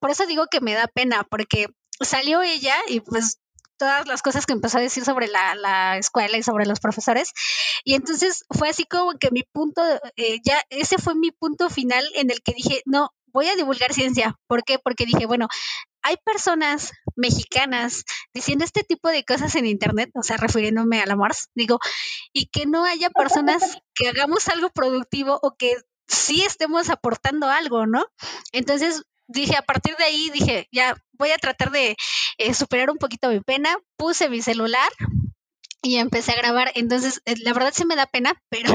por 0.00 0.10
eso 0.10 0.26
digo 0.26 0.46
que 0.50 0.60
me 0.60 0.74
da 0.74 0.86
pena, 0.86 1.26
porque 1.28 1.66
salió 2.00 2.42
ella 2.42 2.74
y 2.88 3.00
pues 3.00 3.38
todas 3.78 4.06
las 4.06 4.22
cosas 4.22 4.46
que 4.46 4.52
empezó 4.52 4.78
a 4.78 4.82
decir 4.82 5.04
sobre 5.04 5.28
la, 5.28 5.54
la, 5.54 5.98
escuela 5.98 6.36
y 6.36 6.42
sobre 6.42 6.66
los 6.66 6.80
profesores. 6.80 7.32
Y 7.84 7.94
entonces 7.94 8.44
fue 8.50 8.68
así 8.68 8.84
como 8.84 9.12
que 9.18 9.30
mi 9.30 9.42
punto, 9.42 9.82
eh, 10.16 10.40
ya 10.44 10.60
ese 10.70 10.98
fue 10.98 11.14
mi 11.14 11.30
punto 11.30 11.70
final 11.70 12.04
en 12.14 12.30
el 12.30 12.42
que 12.42 12.52
dije, 12.52 12.82
no, 12.86 13.10
voy 13.32 13.48
a 13.48 13.56
divulgar 13.56 13.92
ciencia. 13.92 14.38
¿Por 14.46 14.64
qué? 14.64 14.78
Porque 14.78 15.04
dije, 15.04 15.26
bueno, 15.26 15.48
hay 16.02 16.16
personas 16.24 16.92
mexicanas 17.16 18.04
diciendo 18.32 18.64
este 18.64 18.82
tipo 18.82 19.08
de 19.08 19.24
cosas 19.24 19.54
en 19.56 19.66
internet, 19.66 20.10
o 20.14 20.22
sea, 20.22 20.36
refiriéndome 20.36 21.02
a 21.02 21.06
la 21.06 21.16
Mars, 21.16 21.48
digo, 21.54 21.78
y 22.32 22.46
que 22.46 22.66
no 22.66 22.84
haya 22.84 23.10
personas 23.10 23.78
que 23.94 24.08
hagamos 24.08 24.48
algo 24.48 24.70
productivo 24.70 25.38
o 25.42 25.56
que 25.56 25.74
sí 26.06 26.42
estemos 26.42 26.90
aportando 26.90 27.48
algo, 27.48 27.86
¿no? 27.86 28.06
Entonces 28.52 29.02
dije, 29.26 29.56
a 29.56 29.62
partir 29.62 29.96
de 29.96 30.04
ahí, 30.04 30.30
dije, 30.30 30.68
ya 30.70 30.96
voy 31.18 31.30
a 31.30 31.38
tratar 31.38 31.70
de 31.70 31.96
eh, 32.38 32.54
superar 32.54 32.90
un 32.90 32.98
poquito 32.98 33.28
mi 33.28 33.40
pena, 33.40 33.76
puse 33.96 34.28
mi 34.28 34.42
celular 34.42 34.90
y 35.82 35.96
empecé 35.96 36.32
a 36.32 36.36
grabar. 36.36 36.72
Entonces, 36.74 37.22
eh, 37.24 37.34
la 37.42 37.52
verdad 37.52 37.72
se 37.72 37.86
me 37.86 37.96
da 37.96 38.06
pena, 38.06 38.34
pero, 38.50 38.72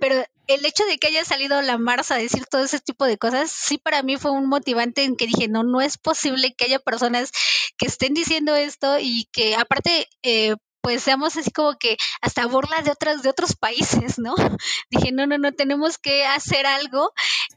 pero 0.00 0.24
el 0.46 0.64
hecho 0.64 0.84
de 0.86 0.98
que 0.98 1.08
haya 1.08 1.24
salido 1.24 1.60
la 1.62 1.78
Mars 1.78 2.10
a 2.10 2.16
decir 2.16 2.46
todo 2.46 2.64
ese 2.64 2.80
tipo 2.80 3.04
de 3.04 3.18
cosas, 3.18 3.50
sí 3.50 3.78
para 3.78 4.02
mí 4.02 4.16
fue 4.16 4.30
un 4.30 4.48
motivante 4.48 5.04
en 5.04 5.16
que 5.16 5.26
dije, 5.26 5.48
no, 5.48 5.64
no 5.64 5.80
es 5.80 5.98
posible 5.98 6.54
que 6.54 6.66
haya 6.66 6.78
personas 6.78 7.30
que 7.76 7.86
estén 7.86 8.14
diciendo 8.14 8.54
esto 8.54 8.98
y 9.00 9.28
que 9.32 9.56
aparte... 9.56 10.08
Eh, 10.22 10.54
pues 10.84 11.02
seamos 11.02 11.34
así 11.38 11.50
como 11.50 11.78
que 11.78 11.96
hasta 12.20 12.44
burla 12.44 12.82
de 12.82 12.90
otras 12.90 13.22
de 13.22 13.30
otros 13.30 13.56
países, 13.56 14.18
¿no? 14.18 14.34
Dije, 14.90 15.12
no, 15.12 15.26
no, 15.26 15.38
no, 15.38 15.50
tenemos 15.52 15.96
que 15.96 16.26
hacer 16.26 16.66
algo 16.66 17.10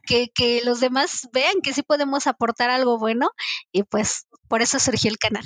que, 0.07 0.29
que 0.33 0.61
los 0.63 0.79
demás 0.79 1.29
vean 1.33 1.61
que 1.61 1.73
sí 1.73 1.83
podemos 1.83 2.25
aportar 2.25 2.69
algo 2.69 2.97
bueno 2.97 3.29
y 3.71 3.83
pues 3.83 4.25
por 4.47 4.61
eso 4.61 4.79
surgió 4.79 5.11
el 5.11 5.17
canal. 5.17 5.43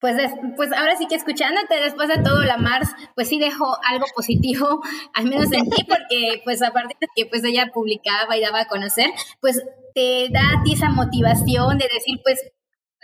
Pues, 0.00 0.16
pues 0.56 0.72
ahora 0.72 0.96
sí 0.96 1.06
que 1.08 1.16
escuchándote 1.16 1.74
después 1.80 2.08
de 2.08 2.22
todo 2.22 2.42
la 2.42 2.56
Mars, 2.56 2.88
pues 3.16 3.28
sí 3.28 3.40
dejó 3.40 3.76
algo 3.84 4.06
positivo, 4.14 4.80
al 5.14 5.24
menos 5.24 5.52
en 5.52 5.68
ti, 5.68 5.84
porque 5.88 6.40
pues 6.44 6.62
aparte 6.62 6.96
de 7.00 7.08
que 7.16 7.26
pues 7.26 7.42
ella 7.42 7.70
publicaba 7.74 8.36
y 8.36 8.40
daba 8.40 8.60
a 8.60 8.68
conocer, 8.68 9.10
pues 9.40 9.60
te 9.94 10.28
da 10.30 10.52
a 10.52 10.62
ti 10.62 10.74
esa 10.74 10.90
motivación 10.90 11.78
de 11.78 11.88
decir 11.92 12.20
pues 12.22 12.38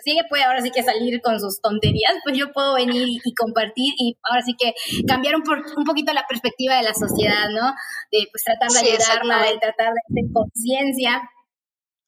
si 0.05 0.13
ella 0.13 0.25
puede 0.29 0.45
ahora 0.45 0.61
sí 0.61 0.71
que 0.71 0.83
salir 0.83 1.21
con 1.23 1.41
sus 1.41 1.61
tonterías, 1.61 2.15
pues 2.23 2.37
yo 2.37 2.53
puedo 2.53 2.75
venir 2.75 3.09
y, 3.09 3.35
compartir 3.35 3.95
y 3.99 4.17
ahora 4.23 4.43
sí 4.43 4.55
que 4.59 4.75
cambiar 5.09 5.35
un, 5.37 5.43
un, 5.77 5.85
poquito 5.85 6.13
la 6.13 6.27
perspectiva 6.29 6.77
de 6.77 6.83
la 6.83 6.95
sociedad, 6.95 7.49
¿no? 7.51 7.73
De 8.13 8.29
pues 8.31 8.45
tratar 8.45 8.71
de 8.71 8.91
ayudarla, 8.91 9.51
de 9.51 9.59
tratar 9.59 9.93
de 9.93 10.01
hacer 10.09 10.33
conciencia 10.33 11.23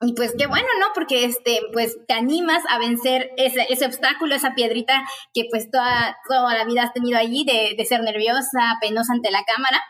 y 0.03 0.13
pues 0.13 0.35
qué 0.37 0.47
bueno, 0.47 0.67
¿no? 0.79 0.89
Porque 0.95 1.25
este, 1.25 1.61
pues 1.73 1.97
te 2.07 2.13
animas 2.13 2.63
a 2.69 2.79
vencer 2.79 3.31
ese, 3.39 3.67
ese 3.71 3.87
obstáculo, 3.87 4.35
esa 4.35 4.55
piedrita 4.55 5.03
que 5.33 5.45
pues 5.51 5.71
toda, 5.71 6.19
toda 6.29 6.55
la 6.55 6.65
vida 6.65 6.83
has 6.83 6.93
tenido 6.93 7.19
allí 7.19 7.45
de, 7.45 7.75
de 7.77 7.85
ser 7.87 8.03
nerviosa, 8.03 8.77
penosa 8.81 9.15
ante 9.15 9.31
la 9.31 9.43
cámara. 9.45 9.83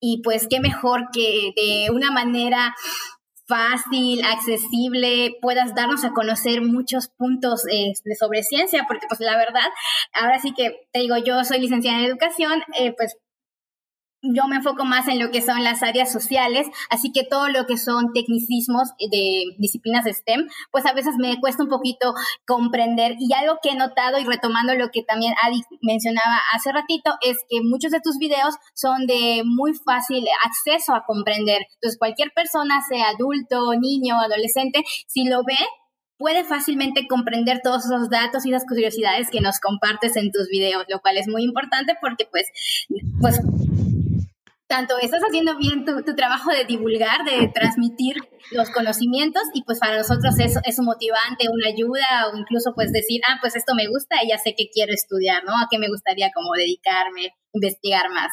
Y 0.00 0.20
pues 0.22 0.48
qué 0.50 0.58
mejor 0.58 1.08
que 1.12 1.52
de 1.54 1.90
una 1.90 2.10
manera 2.10 2.74
fácil, 3.46 4.24
accesible, 4.24 5.36
puedas 5.40 5.74
darnos 5.74 6.04
a 6.04 6.10
conocer 6.10 6.62
muchos 6.62 7.08
puntos 7.08 7.62
de 7.64 8.14
sobre 8.16 8.42
ciencia, 8.42 8.84
porque 8.88 9.06
pues 9.08 9.20
la 9.20 9.36
verdad, 9.36 9.68
ahora 10.12 10.38
sí 10.38 10.52
que 10.52 10.88
te 10.92 11.00
digo, 11.00 11.16
yo 11.16 11.44
soy 11.44 11.60
licenciada 11.60 11.98
en 12.00 12.06
educación, 12.06 12.62
eh, 12.78 12.92
pues 12.96 13.16
yo 14.22 14.46
me 14.48 14.56
enfoco 14.56 14.84
más 14.84 15.08
en 15.08 15.18
lo 15.18 15.30
que 15.30 15.42
son 15.42 15.62
las 15.62 15.82
áreas 15.82 16.10
sociales, 16.12 16.66
así 16.90 17.12
que 17.12 17.24
todo 17.24 17.48
lo 17.48 17.66
que 17.66 17.76
son 17.76 18.12
tecnicismos 18.12 18.88
de 19.10 19.44
disciplinas 19.58 20.06
STEM, 20.06 20.48
pues 20.70 20.86
a 20.86 20.92
veces 20.92 21.14
me 21.18 21.38
cuesta 21.40 21.62
un 21.62 21.68
poquito 21.68 22.14
comprender. 22.46 23.16
Y 23.18 23.32
algo 23.34 23.58
que 23.62 23.70
he 23.70 23.76
notado 23.76 24.18
y 24.18 24.24
retomando 24.24 24.74
lo 24.74 24.90
que 24.90 25.02
también 25.02 25.34
Adi 25.42 25.62
mencionaba 25.82 26.40
hace 26.52 26.72
ratito, 26.72 27.12
es 27.22 27.36
que 27.48 27.60
muchos 27.62 27.92
de 27.92 28.00
tus 28.00 28.18
videos 28.18 28.54
son 28.74 29.06
de 29.06 29.42
muy 29.44 29.74
fácil 29.74 30.24
acceso 30.44 30.94
a 30.94 31.04
comprender. 31.04 31.66
Entonces, 31.74 31.98
cualquier 31.98 32.32
persona, 32.34 32.80
sea 32.88 33.10
adulto, 33.10 33.74
niño, 33.78 34.18
adolescente, 34.20 34.82
si 35.06 35.24
lo 35.24 35.44
ve, 35.44 35.56
puede 36.18 36.44
fácilmente 36.44 37.06
comprender 37.06 37.60
todos 37.62 37.84
esos 37.84 38.08
datos 38.08 38.46
y 38.46 38.50
esas 38.50 38.66
curiosidades 38.66 39.28
que 39.30 39.40
nos 39.40 39.60
compartes 39.60 40.16
en 40.16 40.32
tus 40.32 40.48
videos, 40.48 40.84
lo 40.88 41.00
cual 41.00 41.18
es 41.18 41.28
muy 41.28 41.42
importante 41.42 41.94
porque 42.00 42.26
pues, 42.30 42.46
pues 43.20 43.40
tanto 44.68 44.98
estás 45.00 45.22
haciendo 45.22 45.56
bien 45.56 45.84
tu, 45.84 46.02
trabajo 46.14 46.50
de 46.50 46.64
divulgar, 46.64 47.24
de 47.24 47.48
transmitir 47.48 48.16
los 48.50 48.70
conocimientos 48.70 49.42
y 49.54 49.62
pues 49.62 49.78
para 49.78 49.96
nosotros 49.96 50.38
eso 50.38 50.60
es 50.64 50.78
un 50.78 50.86
motivante, 50.86 51.48
una 51.50 51.68
ayuda 51.68 52.28
o 52.32 52.36
incluso 52.36 52.72
pues 52.74 52.92
decir, 52.92 53.20
ah, 53.28 53.38
pues 53.40 53.56
esto 53.56 53.74
me 53.74 53.88
gusta 53.88 54.16
y 54.22 54.28
ya 54.28 54.38
sé 54.38 54.54
que 54.56 54.68
quiero 54.72 54.92
estudiar, 54.92 55.44
¿no? 55.44 55.52
A 55.52 55.68
qué 55.70 55.78
me 55.78 55.88
gustaría 55.88 56.30
como 56.34 56.52
dedicarme, 56.54 57.34
investigar 57.52 58.10
más. 58.10 58.32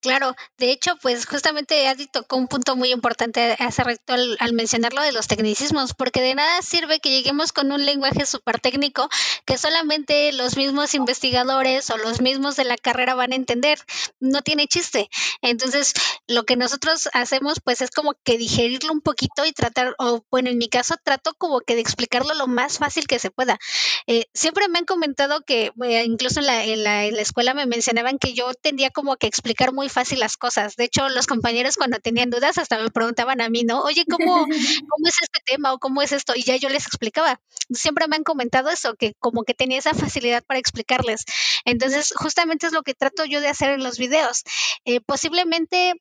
Claro, 0.00 0.34
de 0.58 0.70
hecho, 0.70 0.96
pues 1.02 1.26
justamente 1.26 1.88
Adi 1.88 2.06
tocó 2.06 2.36
un 2.36 2.48
punto 2.48 2.76
muy 2.76 2.92
importante 2.92 3.56
hace 3.58 3.82
rato 3.84 4.12
al, 4.14 4.36
al, 4.40 4.52
mencionar 4.52 4.92
de 4.92 5.12
los 5.12 5.26
tecnicismos, 5.26 5.94
porque 5.94 6.22
de 6.22 6.34
nada 6.34 6.62
sirve 6.62 7.00
que 7.00 7.10
lleguemos 7.10 7.52
con 7.52 7.72
un 7.72 7.84
lenguaje 7.84 8.24
súper 8.26 8.60
técnico 8.60 9.08
que 9.44 9.58
solamente 9.58 10.32
los 10.32 10.56
mismos 10.56 10.94
investigadores 10.94 11.90
o 11.90 11.96
los 11.96 12.20
mismos 12.20 12.56
de 12.56 12.64
la 12.64 12.76
carrera 12.76 13.14
van 13.14 13.32
a 13.32 13.36
entender. 13.36 13.78
No 14.20 14.42
tiene 14.42 14.66
chiste. 14.66 15.10
Entonces, 15.42 15.92
lo 16.28 16.44
que 16.44 16.56
nosotros 16.56 17.08
hacemos, 17.12 17.60
pues 17.62 17.80
es 17.80 17.90
como 17.90 18.14
que 18.24 18.38
digerirlo 18.38 18.92
un 18.92 19.00
poquito 19.00 19.44
y 19.44 19.52
tratar, 19.52 19.94
o 19.98 20.24
bueno, 20.30 20.50
en 20.50 20.58
mi 20.58 20.68
caso, 20.68 20.94
trato 21.02 21.34
como 21.38 21.60
que 21.60 21.74
de 21.74 21.80
explicarlo 21.80 22.34
lo 22.34 22.46
más 22.46 22.78
fácil 22.78 23.06
que 23.06 23.18
se 23.18 23.30
pueda. 23.30 23.58
Eh, 24.06 24.26
siempre 24.34 24.68
me 24.68 24.78
han 24.78 24.84
comentado 24.84 25.42
que, 25.42 25.72
eh, 25.84 26.04
incluso 26.04 26.40
en 26.40 26.46
la, 26.46 26.64
en, 26.64 26.82
la, 26.82 27.04
en 27.06 27.16
la 27.16 27.22
escuela 27.22 27.54
me 27.54 27.66
mencionaban 27.66 28.18
que 28.18 28.34
yo 28.34 28.52
tendía 28.54 28.90
como 28.90 29.16
que 29.16 29.26
explicar 29.26 29.65
muy 29.72 29.88
fácil 29.88 30.20
las 30.20 30.36
cosas. 30.36 30.76
De 30.76 30.84
hecho, 30.84 31.08
los 31.08 31.26
compañeros 31.26 31.76
cuando 31.76 31.98
tenían 31.98 32.30
dudas 32.30 32.58
hasta 32.58 32.78
me 32.78 32.90
preguntaban 32.90 33.40
a 33.40 33.48
mí, 33.48 33.64
¿no? 33.64 33.82
Oye, 33.82 34.04
¿cómo, 34.08 34.46
cómo 34.90 35.08
es 35.08 35.14
este 35.22 35.40
tema 35.44 35.72
o 35.72 35.78
cómo 35.78 36.02
es 36.02 36.12
esto? 36.12 36.34
Y 36.36 36.42
ya 36.42 36.56
yo 36.56 36.68
les 36.68 36.86
explicaba. 36.86 37.40
Siempre 37.70 38.08
me 38.08 38.16
han 38.16 38.24
comentado 38.24 38.70
eso, 38.70 38.94
que 38.94 39.14
como 39.18 39.44
que 39.44 39.54
tenía 39.54 39.78
esa 39.78 39.94
facilidad 39.94 40.44
para 40.44 40.60
explicarles. 40.60 41.24
Entonces, 41.64 42.12
justamente 42.16 42.66
es 42.66 42.72
lo 42.72 42.82
que 42.82 42.94
trato 42.94 43.24
yo 43.24 43.40
de 43.40 43.48
hacer 43.48 43.70
en 43.70 43.82
los 43.82 43.98
videos. 43.98 44.42
Eh, 44.84 45.00
posiblemente 45.00 45.94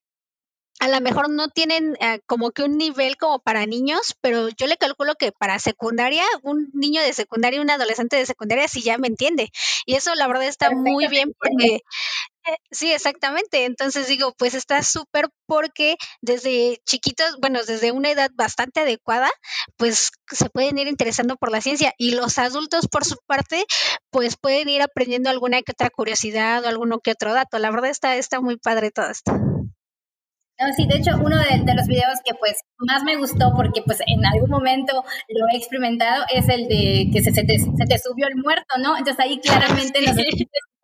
a 0.80 0.88
lo 0.90 1.00
mejor 1.02 1.30
no 1.30 1.48
tienen 1.50 1.96
eh, 2.02 2.20
como 2.26 2.52
que 2.52 2.64
un 2.64 2.78
nivel 2.78 3.18
como 3.18 3.40
para 3.40 3.66
niños, 3.66 4.16
pero 4.22 4.50
yo 4.50 4.68
le 4.68 4.78
calculo 4.78 5.16
que 5.16 5.32
para 5.32 5.58
secundaria, 5.60 6.24
un 6.44 6.70
niño 6.74 7.02
de 7.02 7.14
secundaria, 7.14 7.62
un 7.62 7.70
adolescente 7.70 8.18
de 8.18 8.26
secundaria 8.26 8.68
sí 8.68 8.82
ya 8.82 8.98
me 8.98 9.08
entiende. 9.08 9.52
Y 9.86 9.96
eso 9.96 10.14
la 10.16 10.28
verdad 10.28 10.48
está 10.48 10.72
muy 10.72 11.08
bien 11.08 11.34
porque 11.40 11.82
sí, 12.72 12.92
exactamente. 12.92 13.66
Entonces 13.66 14.08
digo, 14.08 14.34
pues 14.38 14.54
está 14.54 14.82
súper 14.84 15.30
porque 15.46 15.96
desde 16.22 16.78
chiquitos, 16.86 17.38
bueno, 17.40 17.64
desde 17.64 17.92
una 17.92 18.12
edad 18.12 18.30
bastante 18.36 18.82
adecuada, 18.82 19.30
pues 19.78 20.12
se 20.32 20.50
pueden 20.50 20.78
ir 20.78 20.88
interesando 20.88 21.36
por 21.38 21.52
la 21.52 21.62
ciencia 21.62 21.94
y 21.98 22.16
los 22.16 22.38
adultos 22.38 22.88
por 22.88 23.06
su 23.06 23.18
parte, 23.28 23.66
pues 24.12 24.38
pueden 24.38 24.70
ir 24.70 24.82
aprendiendo 24.82 25.30
alguna 25.30 25.62
que 25.62 25.72
otra 25.72 25.90
curiosidad 25.90 26.64
o 26.64 26.68
alguno 26.68 27.00
que 27.00 27.12
otro 27.12 27.34
dato. 27.34 27.60
La 27.60 27.72
verdad 27.72 27.90
está, 27.90 28.16
está 28.16 28.42
muy 28.42 28.58
padre 28.58 28.92
todo 28.92 29.10
esto. 29.10 29.34
No, 30.58 30.72
sí, 30.72 30.88
de 30.88 31.00
hecho, 31.00 31.12
uno 31.18 31.38
de, 31.38 31.74
los 31.76 31.88
videos 31.88 32.20
que 32.24 32.34
pues 32.34 32.62
más 32.78 33.04
me 33.04 33.18
gustó 33.18 33.52
porque 33.58 33.82
pues 33.82 34.00
en 34.08 34.26
algún 34.26 34.50
momento 34.50 35.04
lo 35.28 35.46
he 35.52 35.58
experimentado 35.58 36.24
es 36.34 36.48
el 36.48 36.70
de 36.70 37.10
que 37.12 37.22
se, 37.22 37.34
se, 37.34 37.44
te, 37.44 37.60
se 37.60 37.86
te 37.86 38.00
subió 38.00 38.28
el 38.28 38.38
muerto, 38.38 38.78
¿no? 38.80 38.98
Entonces 38.98 39.20
ahí 39.20 39.40
claramente 39.44 40.02
nos, 40.02 40.16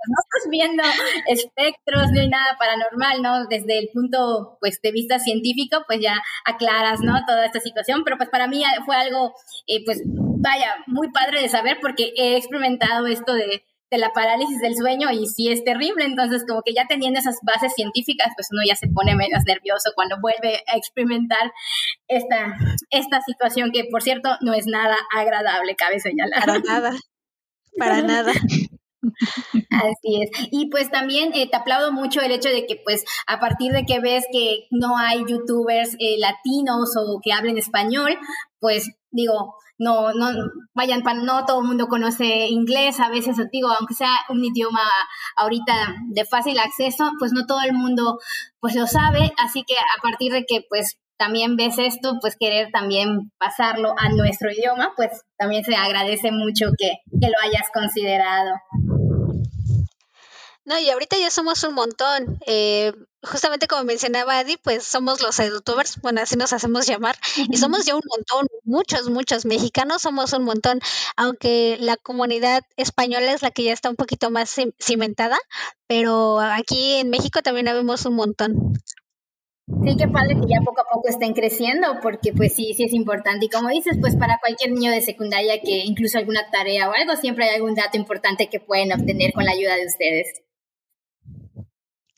no 0.08 0.16
estás 0.20 0.50
viendo 0.50 0.84
espectros 1.28 2.12
ni 2.12 2.28
nada 2.28 2.58
paranormal, 2.58 3.22
¿no? 3.22 3.46
Desde 3.48 3.80
el 3.80 3.90
punto, 3.94 4.58
pues, 4.60 4.80
de 4.82 4.92
vista 4.92 5.20
científico, 5.20 5.84
pues 5.88 6.00
ya 6.02 6.22
aclaras, 6.46 7.02
¿no? 7.02 7.20
Toda 7.26 7.46
esta 7.46 7.60
situación, 7.60 8.04
pero 8.04 8.18
pues 8.18 8.30
para 8.30 8.48
mí 8.48 8.64
fue 8.86 8.96
algo, 8.96 9.34
eh, 9.68 9.84
pues, 9.86 10.02
vaya, 10.06 10.76
muy 10.88 11.12
padre 11.12 11.42
de 11.42 11.50
saber 11.50 11.78
porque 11.82 12.14
he 12.16 12.36
experimentado 12.38 13.08
esto 13.08 13.34
de, 13.34 13.64
de 13.92 13.98
la 13.98 14.12
parálisis 14.14 14.60
del 14.62 14.76
sueño 14.76 15.12
y 15.12 15.28
sí 15.28 15.52
es 15.52 15.64
terrible, 15.64 16.06
entonces 16.06 16.46
como 16.48 16.62
que 16.64 16.74
ya 16.74 16.88
teniendo 16.88 17.20
esas 17.20 17.40
bases 17.44 17.74
científicas, 17.76 18.30
pues 18.36 18.48
uno 18.52 18.62
ya 18.66 18.76
se 18.76 18.88
pone 18.88 19.16
menos 19.16 19.44
nervioso 19.46 19.92
cuando 19.96 20.20
vuelve 20.22 20.64
a 20.68 20.78
experimentar 20.78 21.52
esta, 22.08 22.58
esta 22.90 23.22
situación 23.22 23.72
que 23.72 23.86
por 23.92 24.02
cierto 24.02 24.30
no 24.42 24.54
es 24.54 24.66
nada 24.66 24.96
agradable, 25.14 25.76
cabe 25.76 26.00
señalar. 26.00 26.40
Para 26.40 26.60
nada, 26.60 26.92
para 27.78 28.02
nada. 28.02 28.32
Así 29.70 30.22
es. 30.22 30.30
Y 30.52 30.70
pues 30.70 30.92
también 30.92 31.32
eh, 31.34 31.50
te 31.50 31.58
aplaudo 31.58 31.92
mucho 31.92 32.22
el 32.22 32.32
hecho 32.32 32.50
de 32.50 32.66
que 32.66 32.82
pues 32.84 33.04
a 33.28 33.40
partir 33.40 33.72
de 33.72 33.86
que 33.86 34.00
ves 34.00 34.26
que 34.32 34.68
no 34.72 34.98
hay 34.98 35.24
youtubers 35.28 35.96
eh, 36.00 36.18
latinos 36.20 36.96
o 36.98 37.20
que 37.24 37.34
hablen 37.34 37.58
español, 37.58 38.18
pues 38.60 38.92
digo, 39.12 39.56
no, 39.78 40.14
no, 40.14 40.30
vayan, 40.76 41.02
no 41.24 41.46
todo 41.46 41.62
el 41.62 41.68
mundo 41.68 41.88
conoce 41.88 42.48
inglés, 42.48 43.00
a 43.00 43.10
veces, 43.10 43.38
digo, 43.52 43.68
aunque 43.70 43.96
sea 43.96 44.14
un 44.30 44.46
idioma 44.46 44.84
ahorita 45.36 45.96
de 46.10 46.24
fácil 46.26 46.60
acceso, 46.60 47.12
pues 47.18 47.34
no 47.34 47.48
todo 47.48 47.62
el 47.64 47.74
mundo 47.74 48.20
pues 48.60 48.76
lo 48.76 48.86
sabe, 48.86 49.34
así 49.38 49.64
que 49.64 49.74
a 49.76 50.02
partir 50.04 50.32
de 50.32 50.46
que 50.46 50.64
pues 50.70 51.00
también 51.18 51.56
ves 51.56 51.78
esto, 51.78 52.18
pues 52.20 52.36
querer 52.40 52.72
también 52.72 53.32
pasarlo 53.38 53.94
a 53.98 54.10
nuestro 54.10 54.52
idioma, 54.52 54.94
pues 54.96 55.24
también 55.38 55.64
se 55.64 55.76
agradece 55.76 56.32
mucho 56.32 56.68
que, 56.78 56.98
que 57.20 57.28
lo 57.28 57.36
hayas 57.44 57.70
considerado. 57.74 58.54
No, 60.66 60.78
y 60.78 60.90
ahorita 60.90 61.18
ya 61.18 61.32
somos 61.32 61.64
un 61.64 61.74
montón. 61.74 62.40
Eh, 62.46 62.94
justamente 63.24 63.68
como 63.68 63.84
mencionaba 63.84 64.38
Adi, 64.40 64.58
pues 64.58 64.84
somos 64.84 65.22
los 65.22 65.40
edutubers, 65.40 66.00
bueno, 66.02 66.22
así 66.22 66.36
nos 66.36 66.54
hacemos 66.54 66.86
llamar, 66.88 67.16
y 67.50 67.58
somos 67.58 67.86
ya 67.86 67.96
un 67.96 68.02
montón, 68.08 68.48
muchos, 68.64 69.10
muchos 69.10 69.46
mexicanos 69.46 70.02
somos 70.02 70.34
un 70.34 70.44
montón, 70.44 70.80
aunque 71.18 71.78
la 71.80 71.98
comunidad 71.98 72.64
española 72.78 73.32
es 73.32 73.42
la 73.42 73.52
que 73.52 73.64
ya 73.64 73.74
está 73.74 73.90
un 73.90 73.96
poquito 73.96 74.32
más 74.32 74.56
cimentada, 74.80 75.38
pero 75.88 76.40
aquí 76.40 76.96
en 76.96 77.10
México 77.10 77.42
también 77.42 77.68
habemos 77.68 78.06
un 78.06 78.16
montón. 78.16 78.74
Sí, 79.86 79.96
qué 79.98 80.08
padre 80.08 80.36
que 80.36 80.48
ya 80.48 80.60
poco 80.66 80.82
a 80.82 80.86
poco 80.92 81.08
estén 81.08 81.34
creciendo, 81.34 82.00
porque 82.02 82.34
pues 82.34 82.54
sí, 82.54 82.74
sí 82.76 82.84
es 82.84 82.94
importante. 82.94 83.46
Y 83.46 83.50
como 83.50 83.70
dices, 83.70 83.98
pues 84.02 84.16
para 84.18 84.38
cualquier 84.40 84.72
niño 84.72 84.92
de 84.92 85.02
secundaria 85.02 85.62
que 85.62 85.86
incluso 85.86 86.18
alguna 86.18 86.50
tarea 86.52 86.90
o 86.90 86.94
algo, 86.94 87.16
siempre 87.16 87.46
hay 87.46 87.56
algún 87.56 87.76
dato 87.76 87.98
importante 87.98 88.50
que 88.50 88.60
pueden 88.60 88.92
obtener 88.92 89.32
con 89.34 89.46
la 89.46 89.52
ayuda 89.52 89.76
de 89.76 89.86
ustedes. 89.86 90.42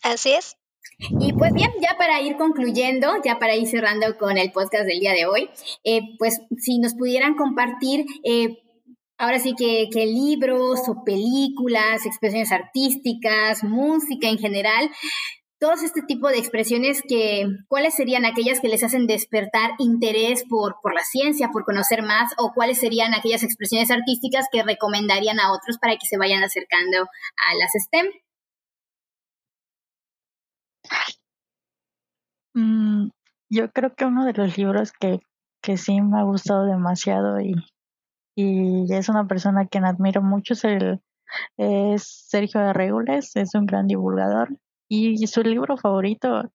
Así 0.03 0.33
es. 0.33 0.57
Y 0.99 1.33
pues 1.33 1.53
bien, 1.53 1.71
ya 1.81 1.97
para 1.97 2.21
ir 2.21 2.35
concluyendo, 2.37 3.13
ya 3.23 3.39
para 3.39 3.55
ir 3.55 3.67
cerrando 3.67 4.17
con 4.17 4.37
el 4.37 4.51
podcast 4.51 4.85
del 4.85 4.99
día 4.99 5.13
de 5.13 5.25
hoy, 5.25 5.49
eh, 5.83 6.01
pues 6.19 6.41
si 6.57 6.79
nos 6.79 6.93
pudieran 6.93 7.35
compartir, 7.35 8.05
eh, 8.23 8.59
ahora 9.17 9.39
sí 9.39 9.55
que, 9.57 9.89
que, 9.91 10.05
libros 10.05 10.81
o 10.87 11.03
películas, 11.03 12.05
expresiones 12.05 12.51
artísticas, 12.51 13.63
música 13.63 14.27
en 14.27 14.37
general, 14.37 14.89
todos 15.63 15.81
este 15.81 16.01
tipo 16.01 16.27
de 16.27 16.39
expresiones 16.39 17.01
que, 17.07 17.45
¿cuáles 17.69 17.95
serían 17.95 18.25
aquellas 18.25 18.59
que 18.59 18.67
les 18.67 18.83
hacen 18.83 19.07
despertar 19.07 19.71
interés 19.79 20.43
por, 20.49 20.75
por 20.83 20.93
la 20.93 21.05
ciencia, 21.05 21.51
por 21.53 21.63
conocer 21.63 22.03
más? 22.03 22.33
¿O 22.37 22.51
cuáles 22.53 22.79
serían 22.79 23.13
aquellas 23.13 23.43
expresiones 23.43 23.89
artísticas 23.89 24.47
que 24.51 24.61
recomendarían 24.63 25.39
a 25.39 25.53
otros 25.53 25.77
para 25.77 25.93
que 25.93 26.05
se 26.05 26.17
vayan 26.17 26.43
acercando 26.43 26.97
a 26.97 27.55
las 27.57 27.71
STEM? 27.85 28.07
Mm, 32.53 33.09
yo 33.49 33.71
creo 33.71 33.95
que 33.95 34.05
uno 34.05 34.25
de 34.25 34.33
los 34.33 34.57
libros 34.57 34.91
que, 34.91 35.19
que 35.61 35.77
sí 35.77 36.01
me 36.01 36.19
ha 36.19 36.23
gustado 36.23 36.65
demasiado 36.65 37.39
y, 37.39 37.55
y 38.35 38.93
es 38.93 39.09
una 39.09 39.27
persona 39.27 39.61
a 39.61 39.67
quien 39.67 39.85
admiro 39.85 40.21
mucho 40.21 40.53
es, 40.53 40.63
el, 40.63 41.01
es 41.57 42.27
Sergio 42.27 42.61
de 42.61 42.73
Regules, 42.73 43.35
es 43.35 43.55
un 43.55 43.65
gran 43.65 43.87
divulgador 43.87 44.57
y 44.95 45.25
su 45.27 45.41
libro 45.41 45.77
favorito, 45.77 46.51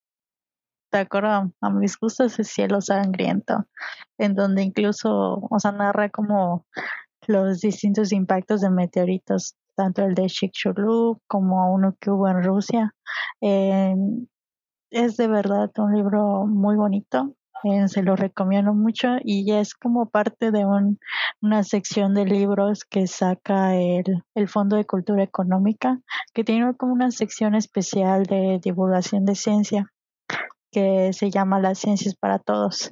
de 0.92 0.98
acuerdo 0.98 1.52
a 1.60 1.70
mis 1.70 1.98
gustos, 1.98 2.38
es 2.38 2.48
Cielo 2.48 2.80
Sangriento, 2.80 3.66
en 4.16 4.34
donde 4.34 4.62
incluso, 4.62 5.40
o 5.50 5.58
sea, 5.58 5.72
narra 5.72 6.08
como 6.08 6.64
los 7.26 7.60
distintos 7.60 8.12
impactos 8.12 8.60
de 8.60 8.70
meteoritos, 8.70 9.56
tanto 9.74 10.04
el 10.04 10.14
de 10.14 10.26
Chicxulub 10.26 11.20
como 11.26 11.72
uno 11.74 11.96
que 12.00 12.10
hubo 12.10 12.28
en 12.28 12.42
Rusia. 12.42 12.94
Es 14.90 15.16
de 15.16 15.28
verdad 15.28 15.70
un 15.78 15.94
libro 15.94 16.46
muy 16.46 16.76
bonito, 16.76 17.34
eh, 17.64 17.88
se 17.88 18.02
lo 18.02 18.14
recomiendo 18.14 18.72
mucho 18.72 19.16
y 19.22 19.52
es 19.52 19.74
como 19.74 20.08
parte 20.08 20.52
de 20.52 20.64
un, 20.64 20.98
una 21.40 21.64
sección 21.64 22.14
de 22.14 22.24
libros 22.24 22.84
que 22.84 23.06
saca 23.06 23.74
el, 23.74 24.22
el 24.34 24.48
Fondo 24.48 24.76
de 24.76 24.86
Cultura 24.86 25.24
Económica, 25.24 26.00
que 26.34 26.44
tiene 26.44 26.74
como 26.76 26.92
una 26.92 27.10
sección 27.10 27.54
especial 27.54 28.24
de 28.24 28.60
divulgación 28.62 29.24
de 29.24 29.34
ciencia 29.34 29.92
que 30.70 31.12
se 31.12 31.30
llama 31.30 31.60
Las 31.60 31.78
Ciencias 31.78 32.14
para 32.14 32.38
Todos. 32.38 32.90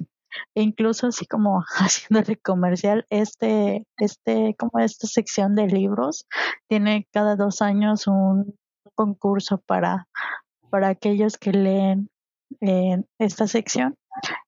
E 0.55 0.61
incluso 0.61 1.07
así 1.07 1.25
como 1.25 1.63
haciéndole 1.77 2.37
comercial, 2.37 3.05
este, 3.09 3.85
este, 3.97 4.55
como 4.57 4.79
esta 4.79 5.07
sección 5.07 5.55
de 5.55 5.67
libros 5.67 6.27
tiene 6.67 7.07
cada 7.11 7.35
dos 7.35 7.61
años 7.61 8.07
un 8.07 8.55
concurso 8.95 9.59
para, 9.65 10.07
para 10.69 10.89
aquellos 10.89 11.37
que 11.37 11.51
leen 11.51 12.09
en 12.61 13.05
esta 13.19 13.47
sección 13.47 13.95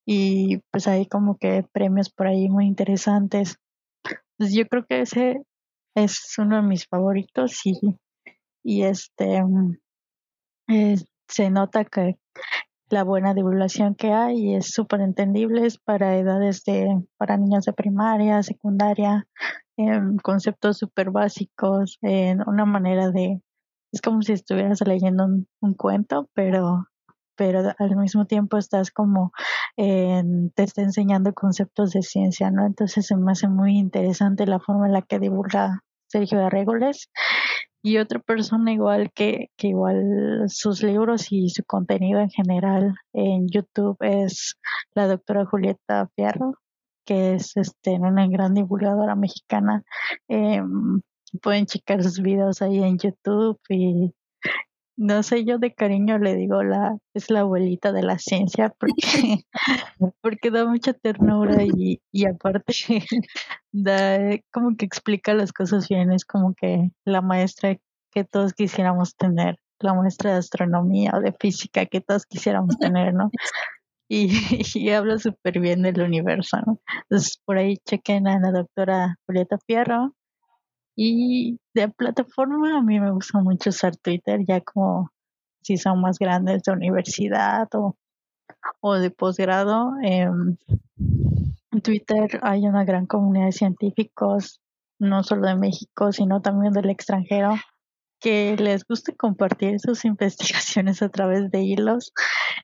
y 0.06 0.58
pues 0.72 0.88
hay 0.88 1.06
como 1.06 1.38
que 1.38 1.66
premios 1.72 2.10
por 2.10 2.28
ahí 2.28 2.50
muy 2.50 2.66
interesantes. 2.66 3.58
Pues 4.38 4.54
yo 4.54 4.66
creo 4.68 4.86
que 4.86 5.02
ese 5.02 5.44
es 5.96 6.36
uno 6.38 6.58
de 6.58 6.62
mis 6.64 6.88
favoritos 6.88 7.60
y, 7.66 7.80
y 8.64 8.84
este 8.84 9.44
eh, 10.68 10.96
se 11.28 11.50
nota 11.50 11.86
que 11.86 12.18
la 12.90 13.04
buena 13.04 13.34
divulgación 13.34 13.94
que 13.94 14.12
hay 14.12 14.56
es 14.56 14.72
súper 14.72 15.02
entendible 15.02 15.66
es 15.66 15.78
para 15.78 16.18
edades 16.18 16.64
de 16.64 16.88
para 17.18 17.38
niños 17.38 17.66
de 17.66 17.74
primaria 17.74 18.42
secundaria 18.42 19.28
em, 19.78 20.18
conceptos 20.18 20.80
súper 20.80 21.12
básicos 21.12 22.00
en 22.02 22.42
una 22.48 22.66
manera 22.66 23.12
de 23.12 23.42
es 23.92 24.02
como 24.02 24.22
si 24.22 24.34
estuvieras 24.34 24.82
leyendo 24.86 25.28
un 25.62 25.74
cuento 25.74 26.30
pero 26.34 26.86
pero 27.40 27.74
al 27.80 27.96
mismo 27.96 28.26
tiempo 28.26 28.58
estás 28.58 28.92
como 28.92 29.32
te 29.78 30.64
está 30.64 30.82
enseñando 30.82 31.34
conceptos 31.34 31.92
de 31.92 32.02
ciencia, 32.02 32.52
¿no? 32.52 32.66
Entonces 32.66 33.08
se 33.08 33.16
me 33.16 33.32
hace 33.32 33.48
muy 33.48 33.78
interesante 33.78 34.46
la 34.46 34.60
forma 34.60 34.88
en 34.88 34.94
la 34.94 35.02
que 35.02 35.20
divulga 35.20 35.82
Sergio 36.08 36.40
de 36.40 36.50
Régoles. 36.50 37.10
Y 37.82 37.98
otra 37.98 38.20
persona 38.20 38.74
igual 38.74 39.12
que, 39.14 39.52
que 39.56 39.70
igual 39.70 40.44
sus 40.48 40.84
libros 40.84 41.32
y 41.32 41.50
su 41.50 41.64
contenido 41.64 42.20
en 42.20 42.30
general 42.30 42.96
en 43.14 43.48
YouTube 43.48 43.96
es 44.02 44.58
la 44.94 45.08
doctora 45.08 45.46
Julieta 45.46 46.10
Fierro, 46.14 46.56
que 47.06 47.36
es 47.36 47.56
este 47.56 47.92
una 47.92 48.28
gran 48.28 48.54
divulgadora 48.54 49.16
mexicana. 49.16 49.84
Em, 50.28 51.00
pueden 51.38 51.66
checar 51.66 52.04
sus 52.04 52.20
videos 52.20 52.62
ahí 52.62 52.84
en 52.84 52.98
YouTube 52.98 53.60
y 53.70 54.14
no 55.00 55.24
sé, 55.24 55.46
yo 55.46 55.60
de 55.60 55.74
cariño 55.74 56.20
le 56.20 56.36
digo 56.36 56.62
la, 56.62 56.98
es 57.14 57.32
la 57.32 57.40
abuelita 57.40 57.94
de 57.94 58.04
la 58.04 58.20
ciencia 58.20 58.74
porque, 58.78 59.46
porque 60.22 60.52
da 60.52 60.66
mucha 60.66 60.92
ternura 60.92 61.64
y, 61.64 62.02
y 62.12 62.26
aparte 62.26 62.74
da, 63.72 64.20
como 64.52 64.76
que 64.76 64.86
explica 64.86 65.34
las 65.34 65.54
cosas 65.54 65.88
bien, 65.88 66.12
es 66.12 66.26
como 66.26 66.54
que 66.54 66.92
la 67.06 67.22
maestra 67.22 67.78
que 68.12 68.26
todos 68.26 68.52
quisiéramos 68.54 69.16
tener, 69.16 69.58
la 69.80 69.94
maestra 69.94 70.34
de 70.34 70.40
astronomía 70.40 71.12
o 71.16 71.22
de 71.22 71.32
física 71.32 71.86
que 71.86 72.02
todos 72.02 72.26
quisiéramos 72.26 72.78
tener, 72.78 73.14
¿no? 73.14 73.32
Y, 74.12 74.32
y 74.74 74.90
habla 74.90 75.20
súper 75.20 75.60
bien 75.60 75.84
del 75.84 76.02
universo, 76.02 76.58
¿no? 76.66 76.80
Entonces 77.04 77.40
por 77.46 77.60
ahí 77.60 77.78
chequen 77.86 78.28
a 78.28 78.40
la 78.40 78.52
doctora 78.52 79.18
Julieta 79.28 79.60
Fierro, 79.68 80.16
y 81.02 81.62
de 81.74 81.88
plataforma 81.88 82.78
a 82.78 82.82
mí 82.82 83.00
me 83.00 83.12
gusta 83.12 83.40
mucho 83.40 83.70
usar 83.70 83.96
Twitter, 83.96 84.42
ya 84.46 84.60
como 84.60 85.10
si 85.62 85.78
son 85.78 86.02
más 86.02 86.20
grandes 86.20 86.64
de 86.64 86.74
universidad 86.74 87.70
o, 87.74 87.96
o 88.82 88.96
de 88.96 89.10
posgrado. 89.10 89.94
en 90.02 90.58
Twitter 91.82 92.42
hay 92.44 92.68
una 92.68 92.84
gran 92.84 93.06
comunidad 93.06 93.46
de 93.46 93.52
científicos, 93.54 94.60
no 95.00 95.24
solo 95.24 95.48
de 95.48 95.56
México, 95.56 96.12
sino 96.12 96.42
también 96.42 96.74
del 96.74 96.90
extranjero, 96.90 97.56
que 98.20 98.58
les 98.58 98.84
gusta 98.86 99.14
compartir 99.14 99.80
sus 99.80 100.04
investigaciones 100.04 101.02
a 101.02 101.08
través 101.08 101.50
de 101.50 101.62
hilos. 101.62 102.12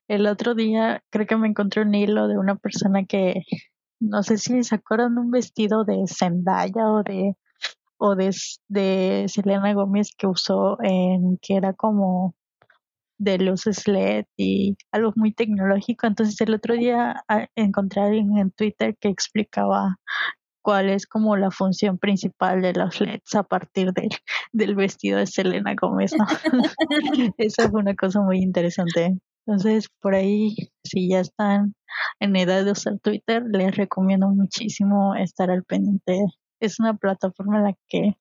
El 0.10 0.28
otro 0.28 0.56
día 0.56 1.02
creo 1.10 1.26
que 1.26 1.38
me 1.38 1.48
encontré 1.48 1.84
un 1.84 1.96
hilo 1.96 2.28
de 2.28 2.38
una 2.38 2.58
persona 2.58 3.06
que 3.06 3.44
no 4.02 4.24
sé 4.24 4.38
si 4.38 4.62
se 4.64 4.76
acuerdan 4.76 5.18
un 5.18 5.32
vestido 5.32 5.86
de 5.86 6.04
Zendaya 6.06 6.92
o 6.92 7.02
de 7.02 7.38
o 7.98 8.16
de, 8.16 8.36
de 8.68 9.26
Selena 9.28 9.74
Gómez 9.74 10.10
que 10.18 10.28
usó 10.28 10.78
en 10.82 11.38
que 11.42 11.56
era 11.56 11.74
como 11.74 12.36
de 13.18 13.38
luces 13.38 13.88
LED 13.88 14.26
y 14.38 14.78
algo 14.92 15.14
muy 15.16 15.34
tecnológico. 15.34 16.08
Entonces 16.08 16.40
el 16.42 16.54
otro 16.54 16.76
día 16.76 17.24
ah, 17.28 17.48
encontré 17.56 18.02
a 18.02 18.06
alguien 18.06 18.38
en 18.38 18.52
Twitter 18.52 18.96
que 19.00 19.10
explicaba 19.10 19.98
cuál 20.62 20.90
es 20.90 21.06
como 21.06 21.38
la 21.38 21.52
función 21.52 21.98
principal 22.00 22.62
de 22.62 22.74
los 22.74 23.00
LEDs 23.00 23.36
a 23.36 23.44
partir 23.44 23.94
del, 23.94 24.10
del 24.52 24.76
vestido 24.76 25.20
de 25.20 25.28
Selena 25.28 25.76
Gómez, 25.80 26.14
¿no? 26.18 26.26
Esa 27.38 27.70
fue 27.70 27.82
una 27.82 27.96
cosa 27.96 28.22
muy 28.22 28.40
interesante. 28.40 29.16
Entonces, 29.46 29.88
por 30.02 30.16
ahí, 30.16 30.56
si 30.84 31.10
ya 31.10 31.20
están 31.20 31.76
en 32.20 32.36
edad 32.36 32.66
de 32.66 32.72
usar 32.72 32.98
Twitter, 33.00 33.44
les 33.48 33.76
recomiendo 33.76 34.28
muchísimo 34.30 35.14
estar 35.16 35.52
al 35.52 35.64
pendiente. 35.64 36.20
Es 36.66 36.80
una 36.80 36.96
plataforma 36.96 37.58
en 37.58 37.64
la 37.64 37.74
que 37.88 38.18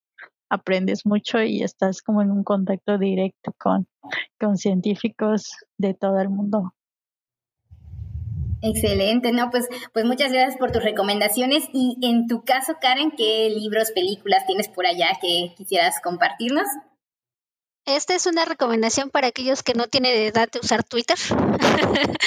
aprendes 0.50 1.06
mucho 1.06 1.42
y 1.42 1.62
estás 1.62 2.02
como 2.02 2.22
en 2.22 2.30
un 2.30 2.44
contacto 2.44 2.98
directo 2.98 3.52
con, 3.58 3.86
con 4.38 4.56
científicos 4.56 5.50
de 5.78 5.94
todo 5.94 6.20
el 6.20 6.28
mundo. 6.28 6.74
Excelente, 8.62 9.30
no, 9.32 9.50
pues, 9.50 9.66
pues 9.92 10.06
muchas 10.06 10.32
gracias 10.32 10.56
por 10.56 10.72
tus 10.72 10.82
recomendaciones. 10.82 11.64
Y 11.74 11.98
en 12.02 12.26
tu 12.26 12.44
caso, 12.44 12.74
Karen, 12.80 13.10
¿qué 13.10 13.50
libros, 13.50 13.90
películas 13.90 14.46
tienes 14.46 14.68
por 14.68 14.86
allá 14.86 15.08
que 15.20 15.54
quisieras 15.56 15.96
compartirnos? 16.02 16.66
Esta 17.84 18.14
es 18.14 18.24
una 18.24 18.46
recomendación 18.46 19.10
para 19.10 19.26
aquellos 19.26 19.62
que 19.62 19.74
no 19.74 19.86
tienen 19.88 20.16
edad 20.16 20.48
de 20.50 20.60
usar 20.60 20.84
Twitter. 20.84 21.18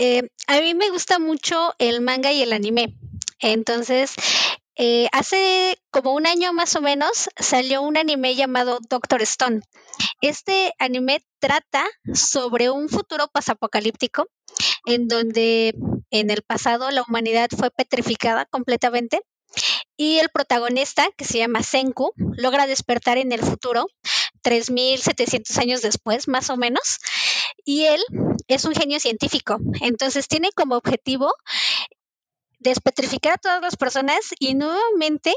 Eh, 0.00 0.30
a 0.46 0.60
mí 0.60 0.74
me 0.74 0.90
gusta 0.90 1.18
mucho 1.18 1.74
el 1.80 2.00
manga 2.02 2.30
y 2.30 2.40
el 2.40 2.52
anime. 2.52 2.94
Entonces, 3.40 4.14
eh, 4.78 5.08
hace 5.12 5.76
como 5.90 6.14
un 6.14 6.26
año 6.26 6.52
más 6.52 6.76
o 6.76 6.80
menos 6.80 7.28
salió 7.36 7.82
un 7.82 7.96
anime 7.96 8.36
llamado 8.36 8.78
Doctor 8.88 9.22
Stone. 9.22 9.60
Este 10.20 10.72
anime 10.78 11.22
trata 11.40 11.84
sobre 12.14 12.70
un 12.70 12.88
futuro 12.88 13.26
pasapocalíptico 13.26 14.28
en 14.86 15.08
donde 15.08 15.74
en 16.10 16.30
el 16.30 16.42
pasado 16.42 16.90
la 16.92 17.02
humanidad 17.02 17.48
fue 17.56 17.70
petrificada 17.70 18.46
completamente 18.46 19.20
y 19.96 20.18
el 20.18 20.28
protagonista, 20.28 21.08
que 21.16 21.24
se 21.24 21.38
llama 21.38 21.64
Senku, 21.64 22.12
logra 22.36 22.68
despertar 22.68 23.18
en 23.18 23.32
el 23.32 23.40
futuro, 23.40 23.86
3.700 24.44 25.58
años 25.58 25.82
después, 25.82 26.28
más 26.28 26.50
o 26.50 26.56
menos, 26.56 26.98
y 27.64 27.86
él 27.86 28.00
es 28.46 28.64
un 28.64 28.74
genio 28.74 29.00
científico. 29.00 29.58
Entonces 29.80 30.28
tiene 30.28 30.50
como 30.54 30.76
objetivo 30.76 31.32
despetrificar 32.58 33.34
a 33.34 33.38
todas 33.38 33.62
las 33.62 33.76
personas 33.76 34.18
y 34.38 34.54
nuevamente 34.54 35.34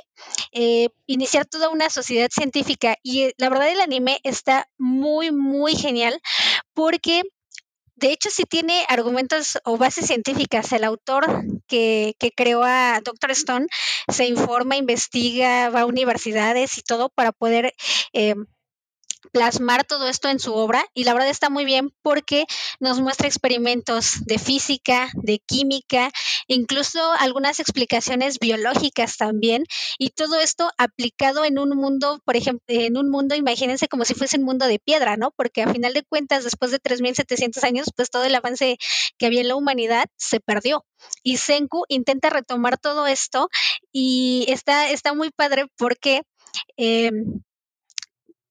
eh, 0.51 0.89
iniciar 1.05 1.45
toda 1.45 1.69
una 1.69 1.89
sociedad 1.89 2.29
científica. 2.31 2.97
Y 3.03 3.23
eh, 3.23 3.33
la 3.37 3.49
verdad 3.49 3.69
el 3.69 3.81
anime 3.81 4.19
está 4.23 4.67
muy, 4.77 5.31
muy 5.31 5.75
genial 5.75 6.19
porque 6.73 7.23
de 7.95 8.11
hecho 8.11 8.29
sí 8.31 8.43
tiene 8.45 8.85
argumentos 8.89 9.59
o 9.63 9.77
bases 9.77 10.07
científicas. 10.07 10.71
El 10.71 10.83
autor 10.83 11.43
que, 11.67 12.15
que 12.19 12.31
creó 12.31 12.63
a 12.63 12.99
Doctor 13.03 13.31
Stone 13.31 13.67
se 14.07 14.25
informa, 14.25 14.75
investiga, 14.75 15.69
va 15.69 15.81
a 15.81 15.85
universidades 15.85 16.77
y 16.77 16.81
todo 16.81 17.09
para 17.09 17.31
poder... 17.31 17.73
Eh, 18.13 18.35
plasmar 19.31 19.85
todo 19.85 20.07
esto 20.07 20.29
en 20.29 20.39
su 20.39 20.53
obra 20.53 20.85
y 20.93 21.03
la 21.03 21.13
verdad 21.13 21.29
está 21.29 21.49
muy 21.49 21.65
bien 21.65 21.93
porque 22.01 22.45
nos 22.79 22.99
muestra 22.99 23.27
experimentos 23.27 24.25
de 24.25 24.39
física, 24.39 25.09
de 25.13 25.39
química, 25.39 26.11
incluso 26.47 26.99
algunas 27.19 27.59
explicaciones 27.59 28.39
biológicas 28.39 29.17
también 29.17 29.63
y 29.97 30.09
todo 30.09 30.39
esto 30.39 30.69
aplicado 30.77 31.45
en 31.45 31.59
un 31.59 31.69
mundo, 31.77 32.21
por 32.25 32.35
ejemplo, 32.35 32.63
en 32.67 32.97
un 32.97 33.09
mundo, 33.09 33.35
imagínense 33.35 33.87
como 33.87 34.05
si 34.05 34.13
fuese 34.13 34.37
un 34.37 34.43
mundo 34.43 34.67
de 34.67 34.79
piedra, 34.79 35.17
¿no? 35.17 35.31
Porque 35.31 35.63
a 35.63 35.71
final 35.71 35.93
de 35.93 36.03
cuentas, 36.03 36.43
después 36.43 36.71
de 36.71 36.79
3.700 36.79 37.63
años, 37.63 37.87
pues 37.95 38.09
todo 38.09 38.25
el 38.25 38.35
avance 38.35 38.77
que 39.17 39.25
había 39.25 39.41
en 39.41 39.47
la 39.47 39.55
humanidad 39.55 40.05
se 40.17 40.39
perdió. 40.39 40.85
Y 41.23 41.37
Senku 41.37 41.85
intenta 41.87 42.29
retomar 42.29 42.77
todo 42.77 43.07
esto 43.07 43.49
y 43.91 44.45
está, 44.47 44.89
está 44.89 45.13
muy 45.13 45.31
padre 45.31 45.67
porque... 45.77 46.21
Eh, 46.77 47.11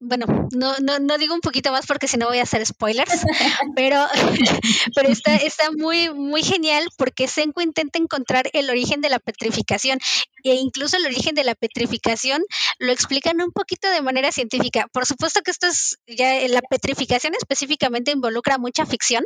bueno, 0.01 0.49
no, 0.53 0.75
no, 0.81 0.99
no 0.99 1.19
digo 1.19 1.35
un 1.35 1.43
poquito 1.43 1.71
más 1.73 1.87
porque 1.87 2.09
si 2.09 2.17
no 2.17 2.27
voy 2.27 2.39
a 2.39 2.45
hacer 2.45 2.65
spoilers, 2.65 3.23
pero, 3.77 4.07
pero 4.97 5.09
está, 5.11 5.37
está 5.37 5.71
muy, 5.73 6.09
muy 6.11 6.43
genial 6.43 6.89
porque 6.97 7.29
Senku 7.29 7.61
intenta 7.61 7.99
encontrar 7.99 8.49
el 8.55 8.71
origen 8.71 9.03
de 9.03 9.11
la 9.11 9.19
petrificación 9.19 9.99
e 10.43 10.55
incluso 10.55 10.97
el 10.97 11.05
origen 11.05 11.35
de 11.35 11.45
la 11.45 11.55
petrificación 11.55 12.43
lo 12.79 12.93
explican 12.93 13.43
un 13.43 13.53
poquito 13.53 13.91
de 13.91 14.01
manera 14.01 14.33
científica. 14.33 14.87
Por 14.91 15.05
supuesto 15.05 15.43
que 15.43 15.51
esto 15.51 15.67
es 15.67 15.99
ya 16.07 16.49
la 16.49 16.63
petrificación 16.63 17.35
específicamente 17.35 18.11
involucra 18.11 18.57
mucha 18.57 18.87
ficción, 18.87 19.25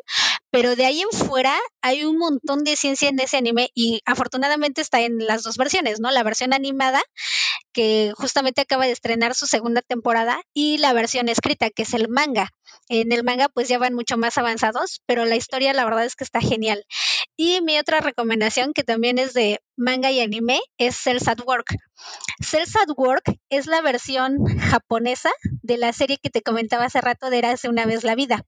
pero 0.50 0.74
de 0.74 0.86
ahí 0.86 1.02
en 1.02 1.10
fuera 1.16 1.56
hay 1.82 2.04
un 2.04 2.18
montón 2.18 2.64
de 2.64 2.74
ciencia 2.74 3.08
en 3.08 3.20
ese 3.20 3.36
anime 3.36 3.70
y 3.74 4.00
afortunadamente 4.06 4.80
está 4.80 5.00
en 5.00 5.24
las 5.24 5.44
dos 5.44 5.56
versiones, 5.56 6.00
¿no? 6.00 6.10
La 6.10 6.24
versión 6.24 6.52
animada 6.52 7.00
que 7.72 8.12
justamente 8.16 8.60
acaba 8.60 8.86
de 8.86 8.92
estrenar 8.92 9.34
su 9.34 9.46
segunda 9.46 9.82
temporada 9.82 10.40
y 10.52 10.78
la 10.78 10.92
versión 10.92 11.28
escrita, 11.28 11.70
que 11.70 11.82
es 11.82 11.94
el 11.94 12.08
manga. 12.08 12.50
En 12.88 13.12
el 13.12 13.24
manga 13.24 13.48
pues 13.48 13.68
ya 13.68 13.78
van 13.78 13.94
mucho 13.94 14.16
más 14.16 14.36
avanzados, 14.38 15.00
pero 15.06 15.24
la 15.24 15.36
historia 15.36 15.72
la 15.72 15.84
verdad 15.84 16.04
es 16.04 16.16
que 16.16 16.24
está 16.24 16.40
genial. 16.40 16.84
Y 17.36 17.60
mi 17.62 17.78
otra 17.78 18.00
recomendación, 18.00 18.72
que 18.72 18.82
también 18.82 19.18
es 19.18 19.34
de 19.34 19.60
manga 19.76 20.10
y 20.10 20.20
anime, 20.20 20.60
es 20.78 20.96
Cells 20.96 21.28
at 21.28 21.40
Work. 21.46 21.76
Cells 22.40 22.76
at 22.76 22.90
Work 22.96 23.38
es 23.48 23.66
la 23.66 23.80
versión 23.80 24.44
japonesa 24.58 25.30
de 25.62 25.78
la 25.78 25.92
serie 25.92 26.18
que 26.22 26.30
te 26.30 26.42
comentaba 26.42 26.84
hace 26.84 27.00
rato 27.00 27.30
de 27.30 27.44
Hace 27.44 27.68
una 27.68 27.84
vez 27.84 28.04
la 28.04 28.14
vida. 28.14 28.46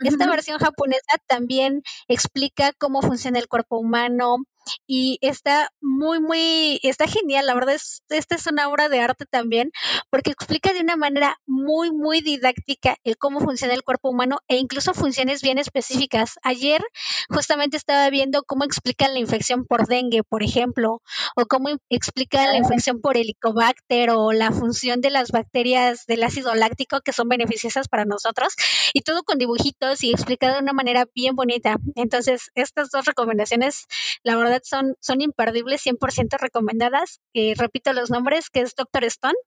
Esta 0.00 0.28
versión 0.28 0.58
japonesa 0.58 1.16
también 1.28 1.82
explica 2.08 2.72
cómo 2.72 3.02
funciona 3.02 3.38
el 3.38 3.46
cuerpo 3.46 3.78
humano, 3.78 4.38
y 4.86 5.18
está 5.20 5.70
muy, 5.80 6.20
muy, 6.20 6.80
está 6.82 7.06
genial. 7.06 7.46
La 7.46 7.54
verdad 7.54 7.74
es, 7.74 8.02
esta 8.08 8.34
es 8.34 8.46
una 8.46 8.68
obra 8.68 8.88
de 8.88 9.00
arte 9.00 9.26
también, 9.26 9.70
porque 10.10 10.30
explica 10.30 10.72
de 10.72 10.80
una 10.80 10.96
manera 10.96 11.38
muy, 11.46 11.90
muy 11.90 12.20
didáctica 12.20 12.96
el 13.04 13.16
cómo 13.16 13.40
funciona 13.40 13.74
el 13.74 13.82
cuerpo 13.82 14.10
humano 14.10 14.38
e 14.48 14.56
incluso 14.56 14.94
funciones 14.94 15.42
bien 15.42 15.58
específicas. 15.58 16.38
Ayer 16.42 16.82
justamente 17.28 17.76
estaba 17.76 18.08
viendo 18.10 18.42
cómo 18.44 18.64
explican 18.64 19.14
la 19.14 19.20
infección 19.20 19.66
por 19.66 19.86
dengue, 19.86 20.22
por 20.22 20.42
ejemplo, 20.42 21.02
o 21.36 21.46
cómo 21.46 21.68
explican 21.88 22.48
la 22.48 22.56
infección 22.56 23.00
por 23.00 23.16
helicobacter 23.16 24.10
o 24.10 24.32
la 24.32 24.52
función 24.52 25.00
de 25.00 25.10
las 25.10 25.30
bacterias 25.30 26.06
del 26.06 26.22
ácido 26.22 26.54
láctico 26.54 27.00
que 27.00 27.12
son 27.12 27.28
beneficiosas 27.28 27.88
para 27.88 28.04
nosotros, 28.04 28.54
y 28.92 29.02
todo 29.02 29.22
con 29.22 29.38
dibujitos 29.38 30.02
y 30.02 30.10
explicado 30.10 30.54
de 30.54 30.62
una 30.62 30.72
manera 30.72 31.06
bien 31.14 31.34
bonita. 31.34 31.76
Entonces, 31.94 32.50
estas 32.54 32.90
dos 32.90 33.04
recomendaciones, 33.04 33.86
la 34.22 34.36
verdad, 34.36 34.51
son, 34.62 34.94
son 35.00 35.20
imperdibles, 35.20 35.84
100% 35.84 36.38
recomendadas. 36.38 37.20
Eh, 37.34 37.54
repito 37.56 37.92
los 37.92 38.10
nombres, 38.10 38.50
que 38.50 38.60
es 38.60 38.74
Doctor 38.74 39.04
Stone 39.04 39.38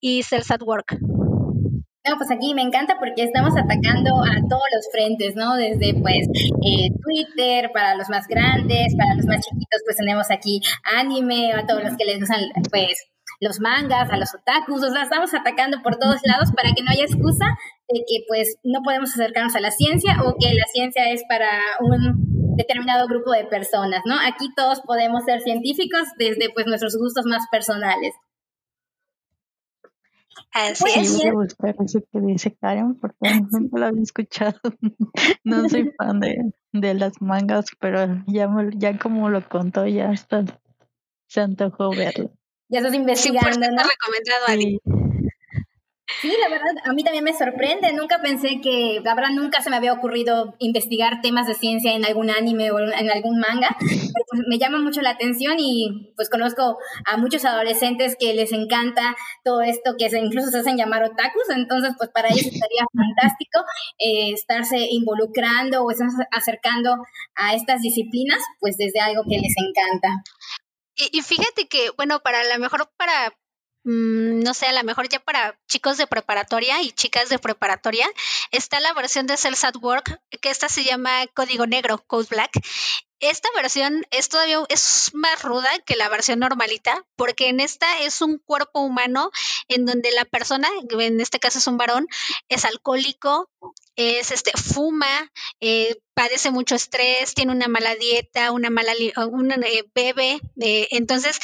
y 0.00 0.22
Cells 0.22 0.50
at 0.50 0.62
Work. 0.62 0.98
No, 2.06 2.18
pues 2.18 2.30
aquí 2.30 2.52
me 2.52 2.60
encanta 2.60 2.98
porque 2.98 3.24
estamos 3.24 3.54
atacando 3.56 4.10
a 4.22 4.36
todos 4.46 4.64
los 4.74 4.88
frentes, 4.92 5.36
¿no? 5.36 5.54
Desde 5.56 5.94
pues 5.94 6.28
eh, 6.28 6.90
Twitter 7.02 7.70
para 7.72 7.94
los 7.94 8.10
más 8.10 8.26
grandes, 8.28 8.94
para 8.94 9.14
los 9.14 9.24
más 9.24 9.40
chiquitos 9.40 9.80
pues 9.86 9.96
tenemos 9.96 10.30
aquí 10.30 10.60
anime, 10.84 11.54
a 11.54 11.64
todos 11.66 11.82
los 11.82 11.96
que 11.96 12.04
les 12.04 12.20
gustan 12.20 12.42
pues 12.70 13.08
los 13.40 13.58
mangas, 13.58 14.10
a 14.10 14.18
los 14.18 14.34
otakus, 14.34 14.84
o 14.84 14.92
sea, 14.92 15.04
estamos 15.04 15.32
atacando 15.32 15.80
por 15.82 15.96
todos 15.96 16.20
lados 16.24 16.50
para 16.54 16.72
que 16.74 16.82
no 16.82 16.90
haya 16.90 17.04
excusa 17.04 17.46
de 17.88 18.00
que 18.00 18.24
pues 18.28 18.58
no 18.64 18.82
podemos 18.82 19.10
acercarnos 19.10 19.56
a 19.56 19.60
la 19.60 19.70
ciencia 19.70 20.20
o 20.24 20.36
que 20.38 20.52
la 20.52 20.66
ciencia 20.72 21.10
es 21.10 21.22
para 21.26 21.48
un 21.80 22.43
determinado 22.56 23.06
grupo 23.06 23.32
de 23.32 23.44
personas, 23.44 24.02
¿no? 24.04 24.14
Aquí 24.14 24.48
todos 24.56 24.80
podemos 24.80 25.24
ser 25.24 25.40
científicos 25.40 26.02
desde 26.18 26.50
pues 26.52 26.66
nuestros 26.66 26.96
gustos 26.96 27.26
más 27.26 27.46
personales. 27.50 28.14
Así 30.52 30.84
es. 30.96 31.16
Voy 31.18 31.28
a 31.28 31.32
buscar 31.32 31.76
eso 31.84 32.00
que 32.12 32.20
dice 32.20 32.54
Karen 32.54 32.94
porque 32.94 33.16
nunca 33.50 33.78
lo 33.78 33.86
había 33.86 34.02
escuchado. 34.02 34.58
no 35.44 35.68
soy 35.68 35.92
fan 35.98 36.20
de, 36.20 36.52
de 36.72 36.94
las 36.94 37.20
mangas, 37.20 37.66
pero 37.80 38.22
ya, 38.26 38.48
ya 38.76 38.98
como 38.98 39.30
lo 39.30 39.46
contó, 39.48 39.86
ya 39.86 40.10
hasta 40.10 40.44
se 41.26 41.40
antojó 41.40 41.90
verlo. 41.90 42.30
Ya 42.68 42.78
estás 42.78 42.94
investigando, 42.94 43.66
¿no? 43.70 43.82
recomendado, 43.82 44.46
Ali. 44.48 44.80
Sí, 44.84 45.03
la 46.22 46.48
verdad, 46.48 46.74
a 46.84 46.92
mí 46.92 47.04
también 47.04 47.24
me 47.24 47.36
sorprende. 47.36 47.92
Nunca 47.92 48.20
pensé 48.20 48.60
que, 48.62 49.00
la 49.02 49.14
verdad, 49.14 49.30
nunca 49.30 49.62
se 49.62 49.70
me 49.70 49.76
había 49.76 49.92
ocurrido 49.92 50.54
investigar 50.58 51.20
temas 51.20 51.46
de 51.46 51.54
ciencia 51.54 51.92
en 51.92 52.04
algún 52.04 52.30
anime 52.30 52.70
o 52.70 52.78
en 52.78 53.10
algún 53.10 53.38
manga. 53.38 53.76
Pero 53.78 54.24
pues, 54.28 54.42
me 54.48 54.58
llama 54.58 54.78
mucho 54.78 55.02
la 55.02 55.10
atención 55.10 55.56
y 55.58 56.12
pues 56.16 56.30
conozco 56.30 56.78
a 57.06 57.16
muchos 57.16 57.44
adolescentes 57.44 58.16
que 58.18 58.34
les 58.34 58.52
encanta 58.52 59.16
todo 59.44 59.62
esto, 59.62 59.94
que 59.98 60.06
incluso 60.16 60.50
se 60.50 60.58
hacen 60.58 60.76
llamar 60.76 61.04
otakus. 61.04 61.50
Entonces, 61.54 61.92
pues 61.96 62.10
para 62.10 62.28
ellos 62.28 62.46
estaría 62.46 62.84
fantástico 62.94 63.60
eh, 63.98 64.32
estarse 64.32 64.78
involucrando 64.90 65.82
o 65.82 65.90
estarse 65.90 66.24
acercando 66.30 66.96
a 67.34 67.54
estas 67.54 67.82
disciplinas, 67.82 68.42
pues 68.60 68.76
desde 68.76 69.00
algo 69.00 69.24
que 69.28 69.38
les 69.38 69.54
encanta. 69.56 70.22
Y, 70.96 71.18
y 71.18 71.22
fíjate 71.22 71.66
que, 71.68 71.90
bueno, 71.96 72.20
para 72.20 72.42
lo 72.44 72.58
mejor 72.60 72.88
para 72.96 73.34
no 73.84 74.54
sé, 74.54 74.66
a 74.66 74.72
lo 74.72 74.82
mejor 74.82 75.08
ya 75.08 75.20
para 75.20 75.58
chicos 75.68 75.98
de 75.98 76.06
preparatoria 76.06 76.80
y 76.82 76.90
chicas 76.92 77.28
de 77.28 77.38
preparatoria, 77.38 78.06
está 78.50 78.80
la 78.80 78.94
versión 78.94 79.26
de 79.26 79.36
Cells 79.36 79.64
at 79.64 79.76
Work, 79.76 80.20
que 80.40 80.50
esta 80.50 80.68
se 80.68 80.84
llama 80.84 81.26
Código 81.34 81.66
Negro, 81.66 82.02
Code 82.06 82.28
Black. 82.30 82.50
esta 83.20 83.48
versión 83.54 84.04
es 84.10 84.28
todavía 84.28 84.58
es 84.68 85.10
más 85.14 85.42
ruda 85.42 85.70
que 85.86 85.96
la 85.96 86.08
versión 86.08 86.38
normalita, 86.40 87.04
porque 87.16 87.48
en 87.48 87.60
esta 87.60 88.00
es 88.00 88.22
un 88.22 88.38
cuerpo 88.38 88.80
humano 88.80 89.30
en 89.68 89.86
donde 89.86 90.10
la 90.12 90.24
persona, 90.24 90.68
en 90.90 91.20
este 91.20 91.38
caso 91.38 91.58
es 91.58 91.66
un 91.66 91.76
varón, 91.76 92.06
es 92.48 92.64
alcohólico, 92.64 93.50
es 93.96 94.30
este 94.30 94.52
fuma, 94.56 95.30
eh, 95.60 95.96
padece 96.14 96.50
mucho 96.50 96.74
estrés, 96.74 97.34
tiene 97.34 97.52
una 97.52 97.68
mala 97.68 97.94
dieta, 97.96 98.52
una 98.52 98.70
mala 98.70 98.92
un 99.30 99.52
eh, 99.52 99.84
bebe, 99.94 100.40
eh, 100.60 100.88
entonces 100.92 101.38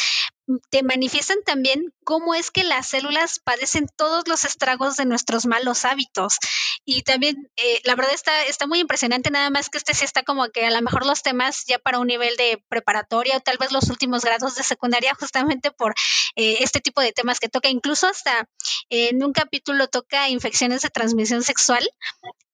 te 0.70 0.82
manifiestan 0.82 1.38
también 1.44 1.94
cómo 2.03 2.34
es 2.34 2.51
que 2.51 2.64
las 2.64 2.88
células 2.88 3.38
padecen 3.38 3.86
todos 3.96 4.26
los 4.26 4.44
estragos 4.44 4.96
de 4.96 5.05
nuestros 5.05 5.46
malos 5.46 5.84
hábitos. 5.84 6.38
Y 6.84 7.03
también, 7.03 7.48
eh, 7.55 7.80
la 7.84 7.94
verdad 7.94 8.14
está, 8.14 8.42
está 8.44 8.66
muy 8.66 8.80
impresionante, 8.80 9.30
nada 9.30 9.51
más 9.51 9.68
que 9.68 9.78
este 9.78 9.94
sí 9.94 10.05
está 10.05 10.24
como 10.24 10.48
que 10.48 10.66
a 10.66 10.70
lo 10.72 10.82
mejor 10.82 11.07
los 11.07 11.22
temas 11.22 11.66
ya 11.68 11.78
para 11.78 12.01
un 12.01 12.09
nivel 12.09 12.36
de 12.36 12.61
preparatoria 12.68 13.36
o 13.36 13.40
tal 13.40 13.59
vez 13.59 13.70
los 13.70 13.90
últimos 13.90 14.24
grados 14.24 14.57
de 14.57 14.64
secundaria, 14.64 15.14
justamente 15.14 15.70
por 15.70 15.94
este 16.34 16.80
tipo 16.80 17.01
de 17.01 17.12
temas 17.12 17.38
que 17.38 17.48
toca. 17.48 17.68
Incluso 17.68 18.09
hasta 18.09 18.48
en 18.88 19.22
un 19.22 19.32
capítulo 19.32 19.86
toca 19.86 20.28
infecciones 20.30 20.82
de 20.82 20.90
transmisión 20.90 21.44
sexual. 21.44 21.88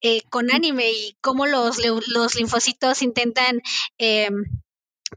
Eh, 0.03 0.23
con 0.31 0.53
anime 0.53 0.91
y 0.91 1.17
cómo 1.23 1.47
los, 1.47 1.79
los 1.79 2.35
linfocitos 2.35 3.01
intentan 3.01 3.63
em, 3.97 4.45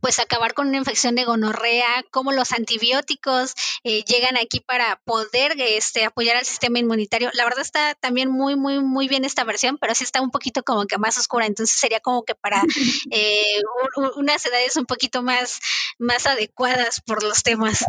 pues 0.02 0.20
acabar 0.20 0.54
con 0.54 0.68
una 0.68 0.78
infección 0.78 1.16
de 1.16 1.26
gonorrea, 1.26 2.06
cómo 2.12 2.32
los 2.32 2.52
antibióticos 2.52 3.54
eh, 3.84 4.04
llegan 4.04 4.38
aquí 4.38 4.60
para 4.60 5.02
poder 5.04 5.56
este, 5.60 6.06
apoyar 6.06 6.38
al 6.38 6.46
sistema 6.46 6.80
inmunitario. 6.80 7.30
La 7.34 7.44
verdad 7.44 7.62
está 7.62 7.96
también 7.96 8.30
muy, 8.30 8.56
muy, 8.56 8.80
muy 8.80 9.08
bien 9.08 9.26
esta 9.26 9.44
versión, 9.44 9.78
pero 9.78 9.96
sí 9.96 10.04
está 10.04 10.22
un 10.22 10.32
poquito 10.32 10.64
como 10.64 10.86
que 10.86 10.98
más 10.98 11.18
oscura, 11.18 11.46
entonces 11.46 11.78
sería 11.78 12.00
como 12.00 12.24
que 12.24 12.36
para 12.36 12.62
eh, 13.12 13.62
unas 14.16 14.46
edades 14.46 14.78
un 14.78 14.86
poquito 14.86 15.24
más, 15.24 15.60
más 15.98 16.26
adecuadas 16.28 17.02
por 17.06 17.24
los 17.24 17.44
temas. 17.44 17.84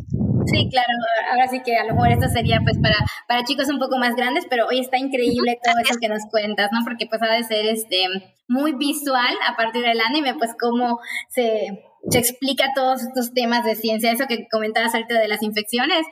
Sí, 0.50 0.68
claro, 0.70 0.88
ahora 1.30 1.48
sí 1.48 1.62
que 1.64 1.76
a 1.76 1.84
lo 1.84 1.94
mejor 1.94 2.10
esto 2.10 2.28
sería 2.28 2.60
pues 2.62 2.78
para, 2.78 2.96
para 3.28 3.44
chicos 3.44 3.68
un 3.68 3.78
poco 3.78 3.98
más 3.98 4.14
grandes, 4.16 4.46
pero 4.50 4.66
hoy 4.66 4.80
está 4.80 4.98
increíble 4.98 5.58
todo 5.62 5.74
eso 5.82 5.98
que 6.00 6.08
nos 6.08 6.22
cuentas, 6.30 6.70
¿no? 6.72 6.80
Porque 6.84 7.06
pues 7.06 7.22
ha 7.22 7.32
de 7.32 7.44
ser 7.44 7.66
este 7.66 8.06
muy 8.48 8.72
visual 8.72 9.34
a 9.46 9.56
partir 9.56 9.82
del 9.82 10.00
anime, 10.00 10.34
pues 10.34 10.50
cómo 10.58 11.00
se 11.28 11.84
se 12.08 12.18
explica 12.18 12.72
todos 12.74 13.02
estos 13.02 13.34
temas 13.34 13.64
de 13.64 13.76
ciencia. 13.76 14.12
Eso 14.12 14.26
que 14.26 14.48
comentabas 14.50 14.94
ahorita 14.94 15.18
de 15.18 15.28
las 15.28 15.42
infecciones 15.42 16.06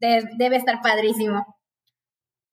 debe 0.00 0.56
estar 0.56 0.80
padrísimo. 0.82 1.58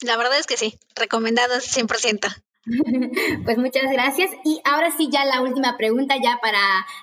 La 0.01 0.17
verdad 0.17 0.37
es 0.37 0.45
que 0.45 0.57
sí, 0.57 0.79
recomendado 0.95 1.55
100%. 1.55 2.43
Pues 3.45 3.57
muchas 3.57 3.91
gracias. 3.91 4.31
Y 4.43 4.59
ahora 4.63 4.91
sí, 4.91 5.09
ya 5.11 5.25
la 5.25 5.41
última 5.41 5.77
pregunta, 5.77 6.15
ya 6.21 6.39
para 6.41 6.59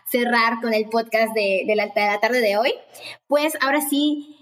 cerrar 0.07 0.61
con 0.61 0.75
el 0.75 0.89
podcast 0.89 1.35
de, 1.35 1.65
la, 1.75 1.87
de 1.87 2.07
la, 2.07 2.21
tarde 2.21 2.41
de 2.41 2.57
hoy. 2.57 2.73
Pues 3.27 3.57
ahora 3.61 3.81
sí, 3.81 4.37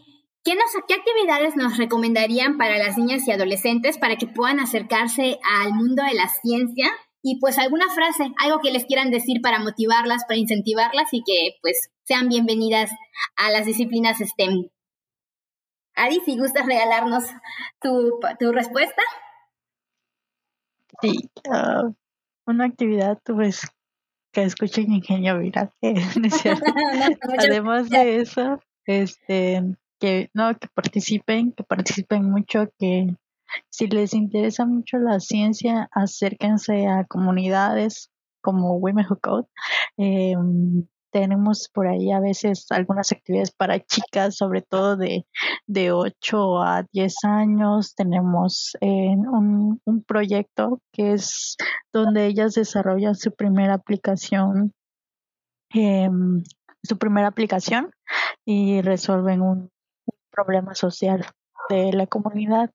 ¿qué, 0.44 0.54
nos, 0.54 0.66
¿qué 0.88 0.94
actividades 0.94 1.56
nos 1.56 1.78
recomendarían 1.78 2.58
para 2.58 2.78
las 2.78 2.98
niñas 2.98 3.26
y 3.26 3.32
adolescentes 3.32 3.98
para 3.98 4.16
que 4.16 4.26
puedan 4.26 4.60
acercarse 4.60 5.38
al 5.60 5.74
mundo 5.74 6.02
de 6.02 6.14
la 6.14 6.28
ciencia 6.28 6.90
y 7.24 7.38
pues 7.38 7.56
alguna 7.58 7.88
frase, 7.94 8.32
algo 8.38 8.60
que 8.60 8.72
les 8.72 8.84
quieran 8.84 9.12
decir 9.12 9.40
para 9.40 9.60
motivarlas, 9.60 10.24
para 10.24 10.38
incentivarlas 10.38 11.08
y 11.12 11.22
que 11.24 11.56
pues 11.62 11.90
sean 12.02 12.28
bienvenidas 12.28 12.90
a 13.36 13.50
las 13.50 13.64
disciplinas 13.64 14.18
STEM. 14.18 14.68
Adi, 15.94 16.20
si 16.24 16.36
gustas 16.36 16.66
regalarnos 16.66 17.24
tu, 17.80 18.18
tu 18.40 18.50
respuesta. 18.50 19.02
Sí, 21.02 21.30
ah, 21.50 21.90
una 22.46 22.64
actividad 22.64 23.18
pues 23.24 23.62
que 24.32 24.44
escuchen 24.44 24.92
Ingenio 24.92 25.38
Viral. 25.38 25.72
Además 27.38 27.90
de 27.90 28.16
eso, 28.16 28.60
este 28.86 29.62
que 30.00 30.30
no 30.34 30.58
que 30.58 30.68
participen, 30.74 31.52
que 31.52 31.64
participen 31.64 32.30
mucho, 32.30 32.68
que 32.78 33.14
si 33.70 33.86
les 33.86 34.14
interesa 34.14 34.64
mucho 34.64 34.98
la 34.98 35.20
ciencia, 35.20 35.88
acérquense 35.92 36.86
a 36.86 37.04
comunidades 37.04 38.10
como 38.40 38.78
Women 38.78 39.06
Who 39.08 39.18
Code. 39.20 39.48
Em, 39.96 40.86
tenemos 41.12 41.68
por 41.72 41.86
ahí 41.86 42.10
a 42.10 42.20
veces 42.20 42.66
algunas 42.70 43.12
actividades 43.12 43.52
para 43.52 43.78
chicas, 43.78 44.36
sobre 44.36 44.62
todo 44.62 44.96
de, 44.96 45.26
de 45.66 45.92
8 45.92 46.62
a 46.62 46.84
10 46.90 47.24
años. 47.24 47.94
Tenemos 47.94 48.76
eh, 48.80 49.14
un, 49.14 49.80
un, 49.84 50.02
proyecto 50.02 50.80
que 50.90 51.12
es 51.12 51.56
donde 51.92 52.26
ellas 52.26 52.54
desarrollan 52.54 53.14
su 53.14 53.32
primera 53.32 53.74
aplicación, 53.74 54.72
em, 55.70 56.42
su 56.82 56.98
primera 56.98 57.28
aplicación 57.28 57.92
y 58.44 58.80
resuelven 58.80 59.42
un 59.42 59.70
problema 60.30 60.74
social 60.74 61.26
de 61.72 61.92
la 61.92 62.06
comunidad. 62.06 62.70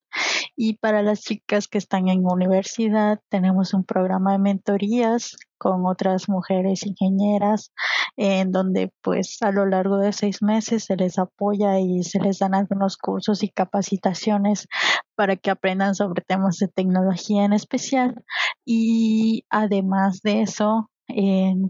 Y 0.55 0.77
para 0.77 1.03
las 1.03 1.21
chicas 1.21 1.67
que 1.67 1.77
están 1.77 2.07
en 2.07 2.25
universidad, 2.25 3.19
tenemos 3.29 3.73
un 3.73 3.83
programa 3.83 4.31
de 4.31 4.39
mentorías 4.39 5.37
con 5.59 5.85
otras 5.85 6.29
mujeres 6.29 6.85
ingenieras, 6.85 7.71
en 8.15 8.51
donde 8.51 8.91
pues 9.01 9.37
a 9.41 9.51
lo 9.51 9.65
largo 9.65 9.97
de 9.97 10.13
seis 10.13 10.41
meses 10.41 10.85
se 10.85 10.95
les 10.95 11.19
apoya 11.19 11.79
y 11.79 12.03
se 12.03 12.19
les 12.19 12.39
dan 12.39 12.55
algunos 12.55 12.97
cursos 12.97 13.43
y 13.43 13.49
capacitaciones 13.49 14.67
para 15.15 15.35
que 15.35 15.51
aprendan 15.51 15.95
sobre 15.95 16.23
temas 16.23 16.57
de 16.57 16.67
tecnología 16.67 17.45
en 17.45 17.53
especial. 17.53 18.23
Y 18.65 19.45
además 19.49 20.21
de 20.23 20.41
eso, 20.41 20.89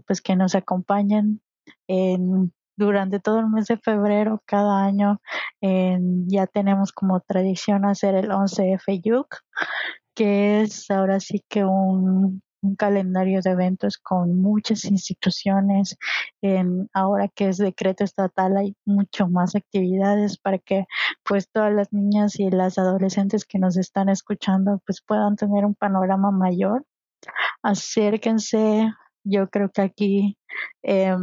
pues 0.06 0.20
que 0.22 0.36
nos 0.36 0.54
acompañen 0.54 1.40
en 1.86 2.52
durante 2.78 3.18
todo 3.18 3.40
el 3.40 3.48
mes 3.48 3.66
de 3.66 3.76
febrero 3.76 4.40
cada 4.46 4.84
año 4.84 5.20
ya 5.60 6.46
tenemos 6.46 6.92
como 6.92 7.20
tradición 7.20 7.84
hacer 7.84 8.14
el 8.14 8.30
11F 8.30 9.02
YUC, 9.02 9.36
que 10.14 10.62
es 10.62 10.90
ahora 10.90 11.20
sí 11.20 11.44
que 11.48 11.64
un, 11.64 12.42
calendario 12.76 13.40
de 13.40 13.50
eventos 13.50 13.98
con 13.98 14.40
muchas 14.40 14.84
instituciones. 14.84 15.96
Ahora 16.92 17.28
que 17.28 17.48
es 17.48 17.58
decreto 17.58 18.02
estatal 18.04 18.56
hay 18.56 18.76
mucho 18.84 19.28
más 19.28 19.54
actividades 19.54 20.38
para 20.38 20.58
que 20.58 20.86
pues 21.24 21.48
todas 21.50 21.72
las 21.72 21.92
niñas 21.92 22.40
y 22.40 22.50
las 22.50 22.78
adolescentes 22.78 23.44
que 23.44 23.58
nos 23.60 23.76
están 23.76 24.08
escuchando 24.08 24.82
pues 24.86 25.00
puedan 25.02 25.36
tener 25.36 25.64
un 25.64 25.74
panorama 25.76 26.32
mayor. 26.32 26.84
Acérquense, 27.62 28.92
yo 29.24 29.48
creo 29.50 29.70
que 29.70 29.82
aquí 29.82 30.38
eh, 30.82 31.16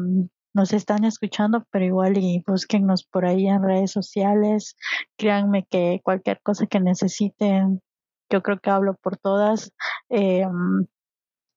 nos 0.55 0.73
están 0.73 1.03
escuchando, 1.03 1.65
pero 1.69 1.85
igual 1.85 2.17
y 2.17 2.41
búsquennos 2.47 3.03
por 3.03 3.25
ahí 3.25 3.47
en 3.47 3.61
redes 3.61 3.91
sociales. 3.91 4.77
Créanme 5.17 5.65
que 5.69 5.99
cualquier 6.01 6.39
cosa 6.41 6.65
que 6.65 6.79
necesiten, 6.79 7.81
yo 8.31 8.41
creo 8.41 8.59
que 8.59 8.69
hablo 8.69 8.95
por 8.95 9.17
todas. 9.17 9.73
Eh, 10.09 10.47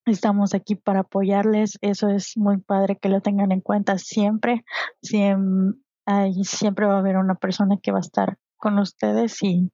estamos 0.05 0.53
aquí 0.53 0.75
para 0.75 1.01
apoyarles. 1.01 1.79
Eso 1.81 2.09
es 2.09 2.37
muy 2.37 2.59
padre 2.59 2.99
que 3.01 3.09
lo 3.09 3.21
tengan 3.21 3.53
en 3.53 3.61
cuenta 3.61 3.99
siempre. 3.99 4.65
siempre, 5.01 5.79
siempre 6.43 6.87
va 6.87 6.97
a 6.97 6.99
haber 6.99 7.19
una 7.19 7.37
persona 7.37 7.77
que 7.81 7.93
va 7.93 7.99
a 7.99 8.01
estar 8.01 8.37
con 8.57 8.81
ustedes 8.81 9.41
y 9.45 9.71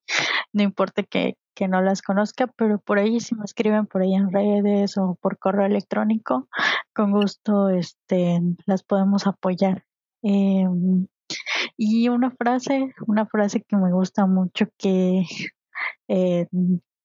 no 0.53 0.63
importa 0.63 1.03
que, 1.03 1.39
que 1.55 1.69
no 1.69 1.81
las 1.83 2.03
conozca, 2.03 2.47
pero 2.47 2.79
por 2.79 2.99
ahí 2.99 3.21
si 3.21 3.35
me 3.35 3.45
escriben 3.45 3.87
por 3.87 4.03
ahí 4.03 4.15
en 4.15 4.33
redes 4.33 4.97
o 4.99 5.17
por 5.21 5.39
correo 5.39 5.67
electrónico, 5.67 6.49
con 6.95 7.13
gusto 7.13 7.69
este, 7.71 8.41
las 8.67 8.83
podemos 8.83 9.27
apoyar. 9.27 9.85
Em, 10.23 11.07
y 11.77 12.09
una 12.09 12.31
frase, 12.31 12.95
una 13.07 13.27
frase 13.27 13.63
que 13.63 13.77
me 13.77 13.93
gusta 13.93 14.27
mucho 14.27 14.67
que, 14.79 15.25
eh, 16.09 16.47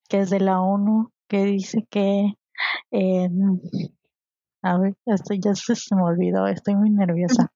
que 0.10 0.20
es 0.20 0.30
de 0.30 0.39
la 0.39 0.62
ONU, 0.62 1.12
que 1.28 1.43
dice 1.45 1.86
que 1.89 2.34
em, 2.91 3.60
a 4.62 4.78
ver, 4.78 4.95
esto 5.06 5.34
ya 5.36 5.56
se, 5.56 5.74
me 5.95 6.04
olvidó, 6.04 6.47
estoy 6.47 6.76
muy 6.76 6.89
nerviosa. 6.89 7.52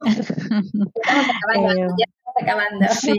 Estamos 0.00 0.92
acabando, 2.42 2.84
em, 2.84 2.90
Sí, 2.90 3.16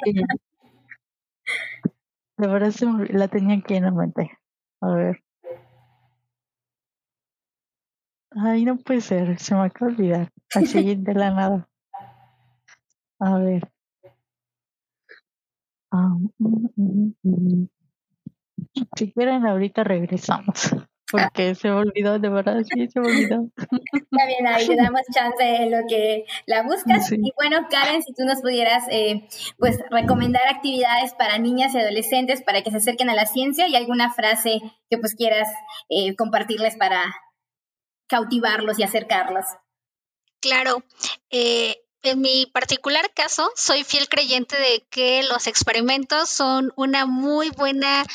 de 2.37 2.47
verdad 2.47 2.71
se 2.71 2.85
la 2.85 3.27
tenía 3.27 3.57
aquí 3.57 3.75
en 3.75 3.83
la 3.83 3.91
mente. 3.91 4.31
A 4.81 4.89
ver. 4.91 5.23
Ay, 8.31 8.65
no 8.65 8.77
puede 8.77 9.01
ser, 9.01 9.39
se 9.39 9.55
me 9.55 9.61
acaba 9.61 9.91
de 9.91 9.95
olvidar. 9.97 10.31
Así 10.53 10.95
de 10.95 11.13
la 11.13 11.31
nada. 11.31 11.69
A 13.19 13.37
ver. 13.39 13.71
Ah, 15.91 16.15
mm, 16.37 16.67
mm, 16.75 17.13
mm, 17.23 17.67
si 18.95 19.11
quieren, 19.11 19.45
ahorita 19.47 19.83
regresamos 19.83 20.75
porque 21.11 21.55
se 21.55 21.69
me 21.69 21.75
olvidó, 21.75 22.19
de 22.19 22.29
verdad, 22.29 22.57
sí, 22.63 22.87
se 22.87 22.99
me 22.99 23.07
olvidó. 23.07 23.49
Está 23.57 24.25
bien, 24.25 24.47
ahí 24.47 24.67
le 24.67 24.75
damos 24.75 25.01
chance 25.13 25.43
de 25.43 25.69
lo 25.69 25.77
que 25.87 26.25
la 26.45 26.63
buscas. 26.63 27.11
Y 27.11 27.31
bueno, 27.35 27.67
Karen, 27.69 28.03
si 28.03 28.13
tú 28.13 28.23
nos 28.25 28.41
pudieras, 28.41 28.83
eh, 28.91 29.27
pues, 29.57 29.79
recomendar 29.89 30.43
actividades 30.47 31.13
para 31.13 31.37
niñas 31.37 31.73
y 31.73 31.79
adolescentes 31.79 32.41
para 32.41 32.61
que 32.61 32.71
se 32.71 32.77
acerquen 32.77 33.09
a 33.09 33.15
la 33.15 33.25
ciencia 33.25 33.67
y 33.67 33.75
alguna 33.75 34.13
frase 34.13 34.59
que 34.89 34.97
pues 34.97 35.15
quieras 35.15 35.47
eh, 35.89 36.15
compartirles 36.15 36.75
para 36.75 37.03
cautivarlos 38.07 38.79
y 38.79 38.83
acercarlos. 38.83 39.45
Claro. 40.41 40.83
Eh, 41.29 41.77
en 42.03 42.21
mi 42.21 42.45
particular 42.45 43.11
caso, 43.13 43.49
soy 43.55 43.83
fiel 43.83 44.07
creyente 44.07 44.55
de 44.55 44.85
que 44.89 45.23
los 45.23 45.47
experimentos 45.47 46.29
son 46.29 46.71
una 46.75 47.05
muy 47.05 47.49
buena 47.49 48.05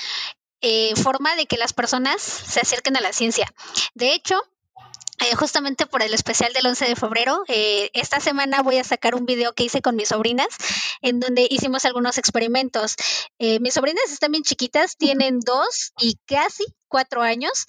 eh, 0.62 0.94
forma 0.96 1.34
de 1.36 1.46
que 1.46 1.56
las 1.56 1.72
personas 1.72 2.22
se 2.22 2.60
acerquen 2.60 2.96
a 2.96 3.00
la 3.00 3.12
ciencia. 3.12 3.52
De 3.94 4.14
hecho, 4.14 4.40
eh, 5.20 5.34
justamente 5.36 5.86
por 5.86 6.02
el 6.02 6.14
especial 6.14 6.52
del 6.52 6.66
11 6.66 6.86
de 6.86 6.96
febrero, 6.96 7.44
eh, 7.48 7.90
esta 7.92 8.20
semana 8.20 8.62
voy 8.62 8.78
a 8.78 8.84
sacar 8.84 9.14
un 9.14 9.26
video 9.26 9.52
que 9.54 9.64
hice 9.64 9.82
con 9.82 9.96
mis 9.96 10.08
sobrinas, 10.08 10.48
en 11.00 11.20
donde 11.20 11.46
hicimos 11.50 11.84
algunos 11.84 12.18
experimentos. 12.18 12.96
mis 13.38 13.74
sobrinas 13.74 14.10
están 14.10 14.32
bien 14.32 14.44
chiquitas, 14.44 14.96
tienen 14.96 15.40
dos 15.40 15.92
y 16.00 16.16
casi 16.26 16.64
cuatro 16.88 17.22
años, 17.22 17.64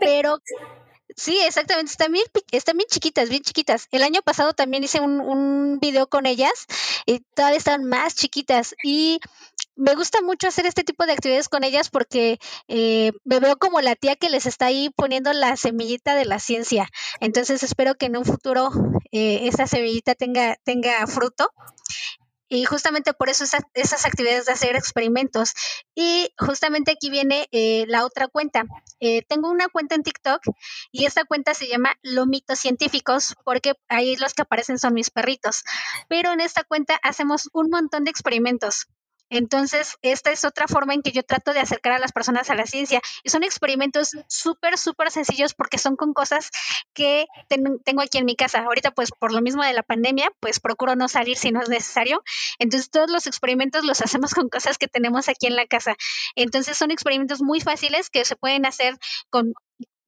pero 0.00 0.38
Sí, 1.16 1.38
exactamente, 1.40 1.92
están 1.92 2.12
bien, 2.12 2.24
están 2.52 2.76
bien 2.76 2.88
chiquitas, 2.88 3.28
bien 3.28 3.42
chiquitas. 3.42 3.86
El 3.90 4.02
año 4.02 4.22
pasado 4.22 4.54
también 4.54 4.84
hice 4.84 5.00
un, 5.00 5.20
un 5.20 5.78
video 5.80 6.08
con 6.08 6.26
ellas 6.26 6.66
y 7.06 7.20
todavía 7.34 7.58
están 7.58 7.84
más 7.84 8.14
chiquitas 8.14 8.74
y 8.82 9.20
me 9.76 9.94
gusta 9.94 10.20
mucho 10.22 10.48
hacer 10.48 10.66
este 10.66 10.84
tipo 10.84 11.06
de 11.06 11.12
actividades 11.12 11.48
con 11.48 11.64
ellas 11.64 11.90
porque 11.90 12.38
eh, 12.68 13.12
me 13.24 13.40
veo 13.40 13.56
como 13.56 13.80
la 13.80 13.96
tía 13.96 14.16
que 14.16 14.30
les 14.30 14.46
está 14.46 14.66
ahí 14.66 14.90
poniendo 14.96 15.32
la 15.32 15.56
semillita 15.56 16.14
de 16.14 16.24
la 16.24 16.38
ciencia. 16.38 16.88
Entonces 17.20 17.62
espero 17.62 17.94
que 17.94 18.06
en 18.06 18.16
un 18.16 18.24
futuro 18.24 18.70
eh, 19.12 19.46
esa 19.48 19.66
semillita 19.66 20.14
tenga, 20.14 20.56
tenga 20.64 21.06
fruto 21.06 21.50
y 22.52 22.66
justamente 22.66 23.14
por 23.14 23.30
eso 23.30 23.44
esas, 23.44 24.04
actividades 24.04 24.44
de 24.44 24.52
hacer 24.52 24.76
experimentos. 24.76 25.54
Y 25.94 26.28
justamente 26.36 26.90
aquí 26.90 27.08
viene 27.08 27.48
eh, 27.50 27.86
la 27.88 28.04
otra 28.04 28.28
cuenta. 28.28 28.64
Eh, 29.00 29.22
tengo 29.26 29.50
una 29.50 29.68
cuenta 29.68 29.94
en 29.94 30.02
TikTok 30.02 30.42
y 30.90 31.06
esta 31.06 31.24
cuenta 31.24 31.54
se 31.54 31.66
llama 31.66 31.94
Lomitos 32.02 32.58
Científicos 32.58 33.36
porque 33.46 33.72
ahí 33.88 34.16
los 34.16 34.34
que 34.34 34.42
aparecen 34.42 34.78
son 34.78 34.92
mis 34.92 35.08
perritos. 35.08 35.64
Pero 36.10 36.30
en 36.30 36.40
esta 36.40 36.62
cuenta 36.62 37.00
hacemos 37.02 37.48
un 37.54 37.70
montón 37.70 38.04
de 38.04 38.10
experimentos. 38.10 38.86
Entonces, 39.32 39.96
esta 40.02 40.30
es 40.30 40.44
otra 40.44 40.68
forma 40.68 40.92
en 40.92 41.00
que 41.00 41.10
yo 41.10 41.22
trato 41.22 41.54
de 41.54 41.60
acercar 41.60 41.92
a 41.92 41.98
las 41.98 42.12
personas 42.12 42.50
a 42.50 42.54
la 42.54 42.66
ciencia. 42.66 43.00
Y 43.22 43.30
son 43.30 43.42
experimentos 43.44 44.10
súper, 44.28 44.76
súper 44.76 45.10
sencillos 45.10 45.54
porque 45.54 45.78
son 45.78 45.96
con 45.96 46.12
cosas 46.12 46.50
que 46.92 47.24
tengo 47.48 48.02
aquí 48.02 48.18
en 48.18 48.26
mi 48.26 48.36
casa. 48.36 48.58
Ahorita, 48.60 48.90
pues, 48.90 49.10
por 49.10 49.32
lo 49.32 49.40
mismo 49.40 49.64
de 49.64 49.72
la 49.72 49.82
pandemia, 49.82 50.30
pues 50.38 50.60
procuro 50.60 50.96
no 50.96 51.08
salir 51.08 51.38
si 51.38 51.50
no 51.50 51.62
es 51.62 51.70
necesario. 51.70 52.22
Entonces, 52.58 52.90
todos 52.90 53.10
los 53.10 53.26
experimentos 53.26 53.86
los 53.86 54.02
hacemos 54.02 54.34
con 54.34 54.50
cosas 54.50 54.76
que 54.76 54.86
tenemos 54.86 55.30
aquí 55.30 55.46
en 55.46 55.56
la 55.56 55.66
casa. 55.66 55.96
Entonces, 56.36 56.76
son 56.76 56.90
experimentos 56.90 57.40
muy 57.40 57.62
fáciles 57.62 58.10
que 58.10 58.26
se 58.26 58.36
pueden 58.36 58.66
hacer 58.66 58.98
con 59.30 59.54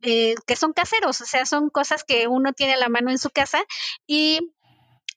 eh, 0.03 0.35
que 0.47 0.55
son 0.55 0.75
caseros, 0.75 1.23
o 1.23 1.25
sea, 1.25 1.47
son 1.47 1.71
cosas 1.71 2.05
que 2.05 2.29
uno 2.29 2.53
tiene 2.53 2.75
a 2.75 2.77
la 2.77 2.91
mano 2.91 3.11
en 3.11 3.17
su 3.17 3.31
casa 3.31 3.65
y 4.07 4.53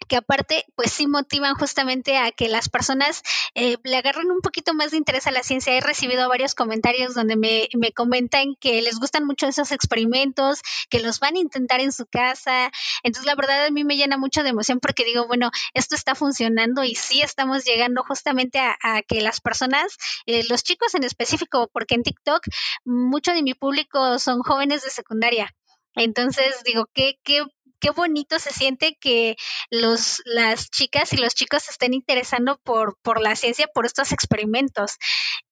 que 0.07 0.15
aparte, 0.15 0.65
pues 0.75 0.91
sí 0.91 1.07
motivan 1.07 1.55
justamente 1.55 2.17
a 2.17 2.31
que 2.31 2.47
las 2.47 2.69
personas 2.69 3.23
eh, 3.55 3.77
le 3.83 3.97
agarren 3.97 4.31
un 4.31 4.41
poquito 4.41 4.73
más 4.73 4.91
de 4.91 4.97
interés 4.97 5.27
a 5.27 5.31
la 5.31 5.43
ciencia. 5.43 5.73
He 5.73 5.81
recibido 5.81 6.29
varios 6.29 6.55
comentarios 6.55 7.13
donde 7.13 7.35
me, 7.35 7.67
me, 7.73 7.91
comentan 7.91 8.55
que 8.59 8.81
les 8.81 8.99
gustan 8.99 9.25
mucho 9.25 9.47
esos 9.47 9.71
experimentos, 9.71 10.61
que 10.89 10.99
los 10.99 11.19
van 11.19 11.35
a 11.35 11.39
intentar 11.39 11.79
en 11.79 11.91
su 11.91 12.05
casa. 12.05 12.71
Entonces, 13.03 13.25
la 13.25 13.35
verdad 13.35 13.65
a 13.65 13.71
mí 13.71 13.83
me 13.83 13.97
llena 13.97 14.17
mucho 14.17 14.43
de 14.43 14.49
emoción 14.49 14.79
porque 14.79 15.03
digo, 15.03 15.27
bueno, 15.27 15.51
esto 15.73 15.95
está 15.95 16.15
funcionando 16.15 16.83
y 16.83 16.95
sí 16.95 17.21
estamos 17.21 17.65
llegando 17.65 18.03
justamente 18.03 18.59
a, 18.59 18.77
que 19.07 19.21
las 19.21 19.41
personas, 19.41 19.97
eh, 20.25 20.43
los 20.49 20.63
chicos 20.63 20.95
en 20.95 21.03
específico, 21.03 21.69
porque 21.73 21.95
en 21.95 22.03
TikTok 22.03 22.41
mucho 22.85 23.33
de 23.33 23.43
mi 23.43 23.53
público 23.53 24.19
son 24.19 24.41
jóvenes 24.41 24.83
de 24.83 24.89
secundaria. 24.89 25.53
Entonces 25.95 26.63
digo, 26.63 26.85
qué, 26.93 27.19
qué 27.23 27.43
qué 27.79 27.89
bonito 27.91 28.39
se 28.39 28.51
siente 28.51 28.97
que 28.99 29.35
los, 29.69 30.21
las 30.25 30.69
chicas 30.69 31.13
y 31.13 31.17
los 31.17 31.35
chicos 31.35 31.63
se 31.63 31.71
estén 31.71 31.93
interesando 31.93 32.59
por, 32.63 32.97
por 33.01 33.21
la 33.21 33.35
ciencia, 33.35 33.67
por 33.67 33.85
estos 33.85 34.11
experimentos. 34.11 34.97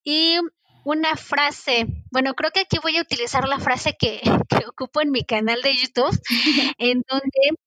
Y 0.04 0.38
una 0.86 1.16
frase, 1.16 1.88
bueno, 2.12 2.36
creo 2.36 2.52
que 2.52 2.62
aquí 2.62 2.78
voy 2.82 2.98
a 2.98 3.02
utilizar 3.02 3.48
la 3.48 3.60
frase 3.60 3.96
que, 3.98 4.22
que 4.50 4.66
ocupo 4.68 5.02
en 5.02 5.12
mi 5.12 5.24
canal 5.24 5.62
de 5.62 5.76
YouTube, 5.76 6.20
en 6.78 7.04
donde 7.10 7.60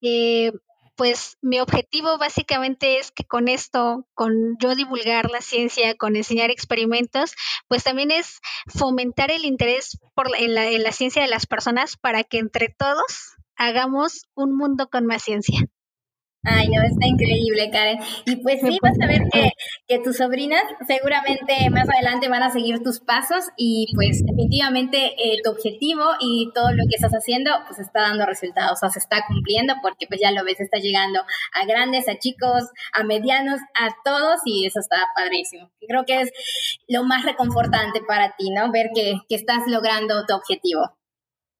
eh, 0.00 0.52
pues 0.96 1.36
mi 1.42 1.60
objetivo 1.60 2.18
básicamente 2.18 2.98
es 2.98 3.12
que 3.12 3.22
con 3.24 3.46
esto, 3.46 4.04
con 4.14 4.56
yo 4.60 4.74
divulgar 4.74 5.30
la 5.30 5.40
ciencia, 5.40 5.94
con 5.94 6.16
enseñar 6.16 6.50
experimentos, 6.50 7.34
pues 7.68 7.84
también 7.84 8.10
es 8.10 8.40
fomentar 8.66 9.30
el 9.30 9.44
interés 9.44 9.98
por 10.14 10.28
en, 10.36 10.54
la, 10.54 10.66
en 10.66 10.82
la 10.82 10.90
ciencia 10.90 11.22
de 11.22 11.28
las 11.28 11.46
personas 11.46 11.96
para 11.96 12.24
que 12.24 12.38
entre 12.38 12.74
todos 12.76 13.37
hagamos 13.58 14.22
un 14.34 14.56
mundo 14.56 14.88
con 14.90 15.04
más 15.06 15.22
ciencia. 15.22 15.60
Ay, 16.44 16.68
no, 16.68 16.82
está 16.82 17.06
increíble, 17.06 17.68
Karen. 17.70 17.98
Y 18.24 18.36
pues 18.36 18.60
sí, 18.60 18.78
vas 18.80 18.96
a 19.02 19.06
ver 19.06 19.22
que, 19.32 19.50
que, 19.88 19.98
tus 19.98 20.18
sobrinas 20.18 20.62
seguramente 20.86 21.68
más 21.70 21.88
adelante 21.88 22.28
van 22.28 22.44
a 22.44 22.50
seguir 22.50 22.82
tus 22.82 23.00
pasos 23.00 23.44
y 23.56 23.92
pues 23.94 24.22
definitivamente 24.24 25.14
eh, 25.18 25.38
tu 25.42 25.50
objetivo 25.50 26.04
y 26.20 26.50
todo 26.54 26.70
lo 26.70 26.84
que 26.88 26.94
estás 26.94 27.12
haciendo 27.12 27.50
pues 27.66 27.80
está 27.80 28.02
dando 28.02 28.24
resultados, 28.24 28.74
o 28.74 28.76
sea, 28.76 28.90
se 28.90 29.00
está 29.00 29.24
cumpliendo 29.26 29.74
porque 29.82 30.06
pues 30.06 30.20
ya 30.20 30.30
lo 30.30 30.44
ves, 30.44 30.60
está 30.60 30.78
llegando 30.78 31.20
a 31.52 31.66
grandes, 31.66 32.08
a 32.08 32.18
chicos, 32.18 32.64
a 32.92 33.02
medianos, 33.02 33.60
a 33.74 33.88
todos 34.04 34.40
y 34.44 34.64
eso 34.64 34.78
está 34.78 34.96
padrísimo. 35.16 35.70
Creo 35.86 36.04
que 36.06 36.20
es 36.22 36.30
lo 36.86 37.02
más 37.02 37.24
reconfortante 37.24 38.00
para 38.06 38.36
ti, 38.36 38.50
¿no? 38.50 38.70
Ver 38.70 38.90
que, 38.94 39.14
que 39.28 39.34
estás 39.34 39.66
logrando 39.66 40.24
tu 40.26 40.34
objetivo. 40.34 40.97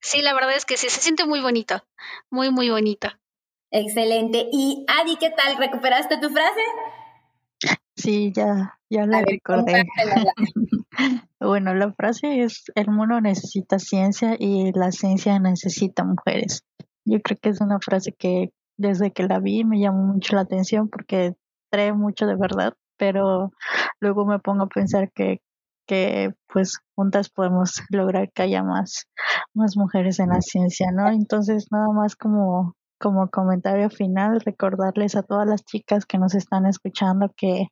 Sí, 0.00 0.22
la 0.22 0.34
verdad 0.34 0.56
es 0.56 0.64
que 0.64 0.76
sí, 0.76 0.88
se 0.88 1.00
siente 1.00 1.24
muy 1.26 1.40
bonito, 1.40 1.82
muy, 2.30 2.50
muy 2.50 2.70
bonito. 2.70 3.08
Excelente. 3.70 4.48
Y 4.52 4.84
Adi, 4.88 5.16
¿qué 5.16 5.30
tal? 5.30 5.56
¿Recuperaste 5.56 6.18
tu 6.18 6.30
frase? 6.30 6.60
Sí, 7.96 8.32
ya, 8.32 8.78
ya 8.88 9.06
la 9.06 9.22
recordé. 9.22 9.84
bueno, 11.40 11.74
la 11.74 11.92
frase 11.92 12.42
es, 12.42 12.64
el 12.76 12.88
mundo 12.88 13.20
necesita 13.20 13.78
ciencia 13.78 14.36
y 14.38 14.72
la 14.72 14.92
ciencia 14.92 15.38
necesita 15.40 16.04
mujeres. 16.04 16.64
Yo 17.04 17.20
creo 17.20 17.38
que 17.42 17.48
es 17.48 17.60
una 17.60 17.80
frase 17.80 18.12
que 18.12 18.52
desde 18.76 19.12
que 19.12 19.24
la 19.24 19.40
vi 19.40 19.64
me 19.64 19.80
llamó 19.80 20.14
mucho 20.14 20.36
la 20.36 20.42
atención 20.42 20.88
porque 20.88 21.34
trae 21.70 21.92
mucho 21.92 22.26
de 22.26 22.36
verdad, 22.36 22.74
pero 22.96 23.50
luego 24.00 24.24
me 24.24 24.38
pongo 24.38 24.64
a 24.64 24.68
pensar 24.68 25.10
que 25.12 25.40
que 25.88 26.34
pues 26.46 26.78
juntas 26.94 27.30
podemos 27.30 27.82
lograr 27.90 28.30
que 28.30 28.42
haya 28.42 28.62
más, 28.62 29.08
más 29.54 29.76
mujeres 29.76 30.20
en 30.20 30.28
la 30.28 30.40
ciencia, 30.40 30.92
¿no? 30.92 31.08
Entonces 31.08 31.66
nada 31.72 31.88
más 31.92 32.14
como, 32.14 32.76
como 33.00 33.28
comentario 33.30 33.90
final, 33.90 34.40
recordarles 34.40 35.16
a 35.16 35.22
todas 35.22 35.48
las 35.48 35.64
chicas 35.64 36.04
que 36.04 36.18
nos 36.18 36.34
están 36.34 36.66
escuchando 36.66 37.32
que, 37.36 37.68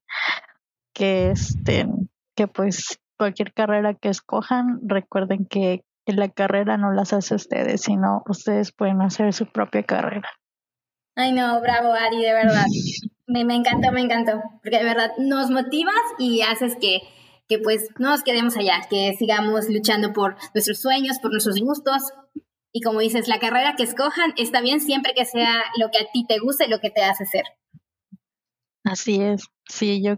que 0.94 1.30
este, 1.30 1.86
que 2.34 2.48
pues 2.48 2.98
cualquier 3.18 3.52
carrera 3.52 3.94
que 3.94 4.08
escojan, 4.08 4.80
recuerden 4.82 5.46
que, 5.46 5.84
la 6.08 6.28
carrera 6.28 6.76
no 6.76 6.92
las 6.92 7.12
hace 7.12 7.34
ustedes, 7.34 7.80
sino 7.80 8.22
ustedes 8.28 8.70
pueden 8.70 9.02
hacer 9.02 9.32
su 9.32 9.46
propia 9.46 9.82
carrera. 9.82 10.30
Ay, 11.16 11.32
no, 11.32 11.60
bravo, 11.60 11.92
Ari, 11.92 12.22
de 12.22 12.32
verdad. 12.32 12.64
Me, 13.26 13.44
me 13.44 13.56
encantó, 13.56 13.90
me 13.90 14.02
encantó, 14.02 14.40
porque 14.62 14.78
de 14.78 14.84
verdad 14.84 15.10
nos 15.18 15.50
motivas 15.50 15.96
y 16.16 16.42
haces 16.42 16.76
que 16.80 17.00
que 17.49 17.59
pues 17.59 17.88
no 17.99 18.11
nos 18.11 18.22
quedemos 18.22 18.57
allá, 18.57 18.82
que 18.90 19.14
sigamos 19.18 19.68
luchando 19.68 20.12
por 20.12 20.36
nuestros 20.55 20.80
sueños, 20.80 21.18
por 21.20 21.30
nuestros 21.30 21.61
gustos. 21.61 22.12
Y 22.72 22.82
como 22.82 23.01
dices, 23.01 23.28
la 23.28 23.38
carrera 23.38 23.74
que 23.76 23.84
escojan 23.84 24.34
está 24.36 24.61
bien 24.61 24.80
siempre 24.80 25.14
que 25.14 25.24
sea 25.24 25.62
lo 25.80 25.90
que 25.90 25.99
a 25.99 26.11
ti 26.12 26.26
te 26.26 26.38
guste 26.38 26.68
lo 26.68 26.80
que 26.80 26.90
te 26.90 27.03
hace 27.03 27.24
ser. 27.24 27.44
Así 28.84 29.20
es, 29.20 29.47
sí, 29.68 30.03
yo 30.03 30.14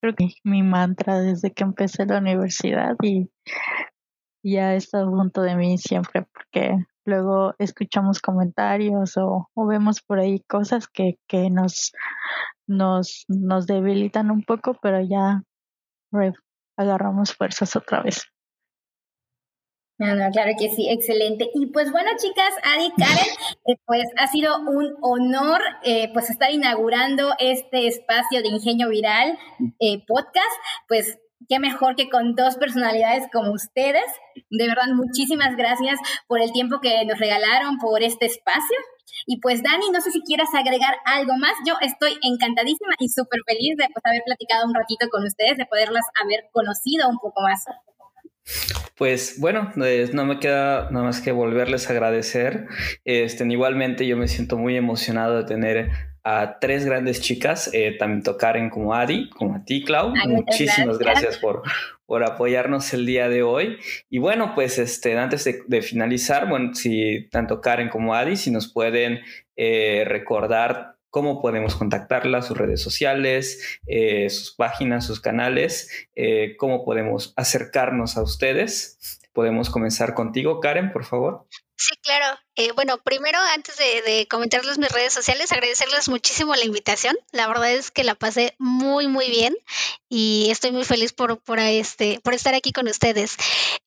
creo 0.00 0.14
que 0.14 0.28
mi 0.44 0.62
mantra 0.62 1.20
desde 1.20 1.52
que 1.52 1.62
empecé 1.62 2.06
la 2.06 2.18
universidad 2.18 2.96
y 3.02 3.30
ya 4.42 4.74
estado 4.74 5.10
junto 5.10 5.42
de 5.42 5.54
mí 5.54 5.78
siempre 5.78 6.26
porque 6.32 6.76
luego 7.04 7.54
escuchamos 7.58 8.20
comentarios 8.20 9.16
o, 9.16 9.48
vemos 9.68 10.00
por 10.00 10.18
ahí 10.18 10.40
cosas 10.48 10.88
que, 10.88 11.18
que 11.28 11.50
nos, 11.50 11.92
nos, 12.66 13.24
nos 13.28 13.66
debilitan 13.66 14.30
un 14.30 14.42
poco, 14.42 14.74
pero 14.80 15.00
ya 15.02 15.42
agarramos 16.80 17.34
fuerzas 17.34 17.76
otra 17.76 18.02
vez. 18.02 18.22
claro 19.96 20.52
que 20.58 20.70
sí, 20.70 20.88
excelente. 20.90 21.50
Y 21.54 21.66
pues 21.66 21.92
bueno, 21.92 22.10
chicas, 22.16 22.52
Adi, 22.62 22.90
Karen, 22.96 23.34
eh, 23.66 23.76
pues 23.84 24.04
ha 24.16 24.26
sido 24.28 24.58
un 24.60 24.94
honor 25.02 25.60
eh, 25.84 26.10
pues 26.12 26.30
estar 26.30 26.50
inaugurando 26.50 27.34
este 27.38 27.86
espacio 27.86 28.42
de 28.42 28.48
Ingenio 28.48 28.88
Viral 28.88 29.38
eh, 29.78 30.02
podcast. 30.06 30.56
Pues 30.88 31.18
qué 31.48 31.58
mejor 31.58 31.96
que 31.96 32.08
con 32.08 32.34
dos 32.34 32.56
personalidades 32.56 33.24
como 33.32 33.52
ustedes. 33.52 34.04
De 34.50 34.68
verdad, 34.68 34.88
muchísimas 34.94 35.56
gracias 35.56 35.98
por 36.26 36.40
el 36.40 36.52
tiempo 36.52 36.80
que 36.80 37.04
nos 37.04 37.18
regalaron, 37.18 37.78
por 37.78 38.02
este 38.02 38.26
espacio. 38.26 38.76
Y 39.26 39.40
pues 39.40 39.62
Dani, 39.62 39.90
no 39.92 40.00
sé 40.00 40.10
si 40.10 40.22
quieras 40.22 40.48
agregar 40.54 40.94
algo 41.04 41.36
más. 41.36 41.52
Yo 41.66 41.74
estoy 41.80 42.18
encantadísima 42.22 42.94
y 42.98 43.08
súper 43.08 43.40
feliz 43.46 43.76
de 43.76 43.86
pues, 43.92 44.04
haber 44.04 44.22
platicado 44.24 44.66
un 44.66 44.74
ratito 44.74 45.08
con 45.10 45.24
ustedes, 45.24 45.56
de 45.56 45.66
poderlas 45.66 46.04
haber 46.22 46.48
conocido 46.52 47.08
un 47.08 47.18
poco 47.18 47.42
más. 47.42 47.64
pues 48.96 49.40
bueno, 49.40 49.72
pues, 49.74 50.14
no 50.14 50.24
me 50.24 50.38
queda 50.38 50.90
nada 50.90 51.04
más 51.04 51.20
que 51.20 51.32
volverles 51.32 51.88
a 51.88 51.92
agradecer. 51.92 52.68
Este, 53.04 53.44
igualmente 53.46 54.06
yo 54.06 54.16
me 54.16 54.28
siento 54.28 54.56
muy 54.56 54.76
emocionado 54.76 55.38
de 55.38 55.44
tener 55.44 56.09
a 56.22 56.58
tres 56.60 56.84
grandes 56.84 57.20
chicas, 57.20 57.70
eh, 57.72 57.96
tanto 57.98 58.36
Karen 58.36 58.70
como 58.70 58.94
Adi, 58.94 59.30
como 59.30 59.56
a 59.56 59.64
ti, 59.64 59.84
Clau. 59.84 60.12
Muchísimas 60.26 60.98
gracias, 60.98 61.38
por, 61.38 61.62
por 62.06 62.24
apoyarnos 62.24 62.92
el 62.92 63.06
día 63.06 63.28
de 63.28 63.42
hoy. 63.42 63.78
Y 64.08 64.18
bueno, 64.18 64.52
pues 64.54 64.78
este, 64.78 65.16
antes 65.16 65.44
de, 65.44 65.82
finalizar, 65.82 66.48
bueno, 66.48 66.74
si 66.74 67.28
tanto 67.30 67.60
Karen 67.60 67.88
como 67.88 68.14
Adi, 68.14 68.36
si 68.36 68.50
nos 68.50 68.72
pueden 68.72 69.20
eh, 69.56 70.04
recordar 70.06 70.96
cómo 71.10 71.42
podemos 71.42 71.74
contactarla, 71.76 72.42
sus 72.42 72.56
redes 72.56 72.80
sociales, 72.80 73.80
eh, 73.86 74.30
sus 74.30 74.54
páginas, 74.54 75.04
sus 75.04 75.20
canales, 75.20 76.08
eh, 76.14 76.56
cómo 76.56 76.84
podemos 76.84 77.34
acercarnos 77.36 78.16
a 78.16 78.22
ustedes. 78.22 79.20
Podemos 79.32 79.70
comenzar 79.70 80.14
contigo, 80.14 80.60
Karen, 80.60 80.92
por 80.92 81.04
favor. 81.04 81.46
Sí, 81.80 81.94
claro. 82.02 82.38
Eh, 82.56 82.72
bueno, 82.72 82.98
primero, 82.98 83.38
antes 83.54 83.78
de, 83.78 84.28
comentarles 84.28 84.76
mis 84.76 84.92
redes 84.92 85.14
sociales, 85.14 85.50
agradecerles 85.50 86.10
muchísimo 86.10 86.54
la 86.54 86.66
invitación. 86.66 87.16
La 87.32 87.48
verdad 87.48 87.72
es 87.72 87.90
que 87.90 88.04
la 88.04 88.14
pasé 88.14 88.54
muy, 88.58 89.06
muy 89.06 89.30
bien 89.30 89.56
y 90.10 90.48
estoy 90.50 90.72
muy 90.72 90.84
feliz 90.84 91.14
por, 91.14 91.42
por, 91.42 91.58
este, 91.58 92.20
por 92.22 92.34
estar 92.34 92.54
aquí 92.54 92.70
con 92.72 92.86
ustedes. 92.86 93.38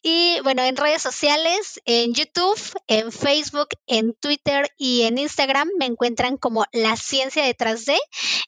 Y 0.01 0.39
bueno, 0.41 0.63
en 0.63 0.75
redes 0.75 1.03
sociales, 1.03 1.79
en 1.85 2.15
YouTube, 2.15 2.59
en 2.87 3.11
Facebook, 3.11 3.69
en 3.85 4.15
Twitter 4.15 4.71
y 4.75 5.03
en 5.03 5.19
Instagram 5.19 5.69
me 5.77 5.85
encuentran 5.85 6.37
como 6.37 6.65
La 6.71 6.97
Ciencia 6.97 7.45
detrás 7.45 7.85
de 7.85 7.99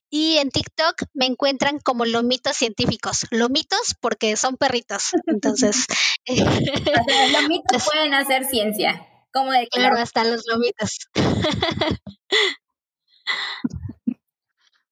y 0.10 0.38
en 0.38 0.50
TikTok 0.50 1.04
me 1.14 1.28
encuentran 1.28 1.78
como 1.78 2.04
Lomitos 2.06 2.58
Científicos. 2.58 3.28
Lomitos 3.30 3.94
porque 4.02 4.38
son 4.38 4.58
perritos. 4.58 5.12
Entonces... 5.28 5.86
lomitos 7.32 7.86
pueden 7.94 8.16
hacer 8.16 8.46
ciencia. 8.46 9.08
Como 9.36 9.52
de 9.52 9.68
claro, 9.68 9.98
hasta 9.98 10.24
los 10.24 10.46
lomitos. 10.48 11.10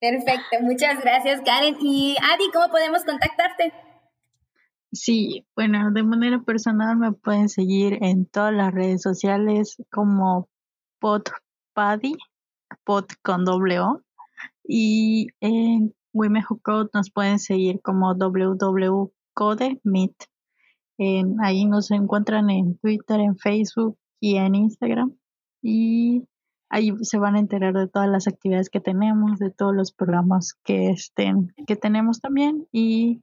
Perfecto, 0.01 0.57
muchas 0.59 1.01
gracias 1.01 1.39
Karen. 1.45 1.77
Y 1.79 2.17
Adi, 2.21 2.51
¿cómo 2.51 2.67
podemos 2.67 3.05
contactarte? 3.05 3.71
Sí, 4.91 5.47
bueno, 5.55 5.91
de 5.91 6.03
manera 6.03 6.41
personal 6.41 6.97
me 6.97 7.13
pueden 7.13 7.47
seguir 7.47 7.99
en 8.01 8.25
todas 8.25 8.53
las 8.53 8.73
redes 8.73 9.01
sociales 9.01 9.77
como 9.89 10.49
podpadi, 10.99 12.17
pod 12.83 13.05
con 13.21 13.45
doble 13.45 13.79
O, 13.79 14.01
y 14.67 15.27
en 15.39 15.95
Wimejo 16.11 16.59
Code 16.61 16.89
nos 16.93 17.11
pueden 17.11 17.39
seguir 17.39 17.79
como 17.81 18.13
www.codemit. 18.13 20.15
ahí 21.41 21.65
nos 21.65 21.91
encuentran 21.91 22.49
en 22.49 22.77
Twitter, 22.79 23.21
en 23.21 23.37
Facebook 23.37 23.97
y 24.23 24.37
en 24.37 24.55
Instagram. 24.55 25.17
Y 25.61 26.29
ahí 26.69 26.93
se 27.01 27.17
van 27.17 27.35
a 27.35 27.39
enterar 27.39 27.73
de 27.73 27.89
todas 27.89 28.07
las 28.07 28.25
actividades 28.25 28.69
que 28.69 28.79
tenemos, 28.79 29.37
de 29.37 29.51
todos 29.51 29.75
los 29.75 29.91
programas 29.91 30.53
que 30.63 30.91
estén, 30.91 31.53
que 31.67 31.75
tenemos 31.75 32.21
también. 32.21 32.65
Y 32.71 33.21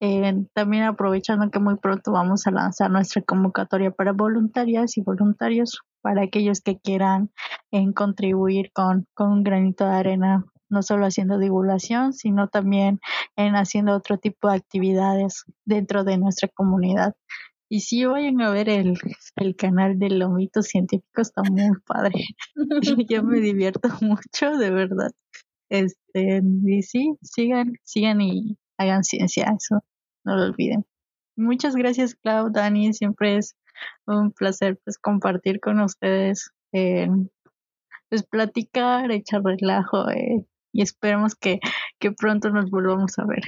eh, 0.00 0.44
también 0.52 0.82
aprovechando 0.82 1.50
que 1.50 1.58
muy 1.58 1.76
pronto 1.76 2.12
vamos 2.12 2.46
a 2.46 2.50
lanzar 2.50 2.90
nuestra 2.90 3.22
convocatoria 3.22 3.92
para 3.92 4.12
voluntarias 4.12 4.98
y 4.98 5.00
voluntarios, 5.00 5.80
para 6.02 6.22
aquellos 6.24 6.60
que 6.60 6.78
quieran 6.78 7.30
en 7.70 7.94
contribuir 7.94 8.72
con, 8.74 9.06
con 9.14 9.32
un 9.32 9.44
granito 9.44 9.86
de 9.86 9.94
arena 9.94 10.44
no 10.68 10.82
solo 10.82 11.06
haciendo 11.06 11.38
divulgación, 11.38 12.12
sino 12.12 12.48
también 12.48 13.00
en 13.36 13.56
haciendo 13.56 13.94
otro 13.94 14.18
tipo 14.18 14.48
de 14.48 14.56
actividades 14.56 15.44
dentro 15.64 16.04
de 16.04 16.18
nuestra 16.18 16.48
comunidad. 16.48 17.14
Y 17.72 17.80
sí, 17.80 18.04
vayan 18.04 18.38
a 18.42 18.50
ver 18.50 18.68
el, 18.68 18.98
el 19.36 19.56
canal 19.56 19.98
de 19.98 20.10
Lomitos 20.10 20.66
Científicos, 20.66 21.28
está 21.28 21.42
muy 21.42 21.72
padre. 21.86 22.12
Yo 23.08 23.22
me 23.22 23.40
divierto 23.40 23.88
mucho, 24.02 24.58
de 24.58 24.68
verdad. 24.68 25.10
Este, 25.70 26.42
y 26.66 26.82
sí, 26.82 27.14
sigan, 27.22 27.72
sigan 27.82 28.20
y 28.20 28.58
hagan 28.76 29.04
ciencia, 29.04 29.54
eso 29.56 29.82
no 30.22 30.36
lo 30.36 30.42
olviden. 30.44 30.84
Muchas 31.34 31.74
gracias, 31.74 32.14
Clau, 32.14 32.50
Dani, 32.52 32.92
siempre 32.92 33.38
es 33.38 33.56
un 34.06 34.32
placer 34.32 34.78
pues 34.84 34.98
compartir 34.98 35.58
con 35.58 35.80
ustedes, 35.80 36.50
eh, 36.74 37.08
pues 38.10 38.22
platicar, 38.22 39.10
echar 39.12 39.40
relajo 39.44 40.10
eh, 40.10 40.46
y 40.74 40.82
esperemos 40.82 41.34
que, 41.36 41.58
que 41.98 42.12
pronto 42.12 42.50
nos 42.50 42.70
volvamos 42.70 43.18
a 43.18 43.24
ver. 43.24 43.40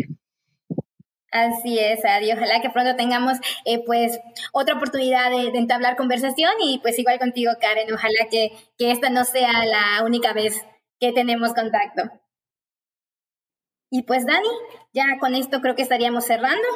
Así 1.35 1.81
es, 1.81 2.05
Adi. 2.05 2.31
Ojalá 2.33 2.61
que 2.63 2.71
pronto 2.71 2.95
tengamos 2.95 3.39
eh, 3.65 3.83
pues 3.85 4.21
otra 4.53 4.77
oportunidad 4.77 5.33
de, 5.33 5.49
entablar 5.59 5.97
conversación 5.97 6.53
y 6.63 6.79
pues 6.79 6.97
igual 6.97 7.19
contigo, 7.19 7.51
Karen. 7.61 7.93
Ojalá 7.93 8.29
que, 8.31 8.53
que 8.79 8.93
esta 8.93 9.11
no 9.11 9.25
sea 9.25 9.51
la 9.67 10.05
única 10.05 10.33
vez 10.33 10.65
que 11.01 11.11
tenemos 11.13 11.53
contacto. 11.53 12.03
Y 13.91 14.03
pues 14.05 14.25
Dani, 14.27 14.49
ya 14.93 15.19
con 15.19 15.35
esto 15.35 15.61
creo 15.61 15.75
que 15.75 15.83
estaríamos 15.83 16.25
cerrando. 16.25 16.69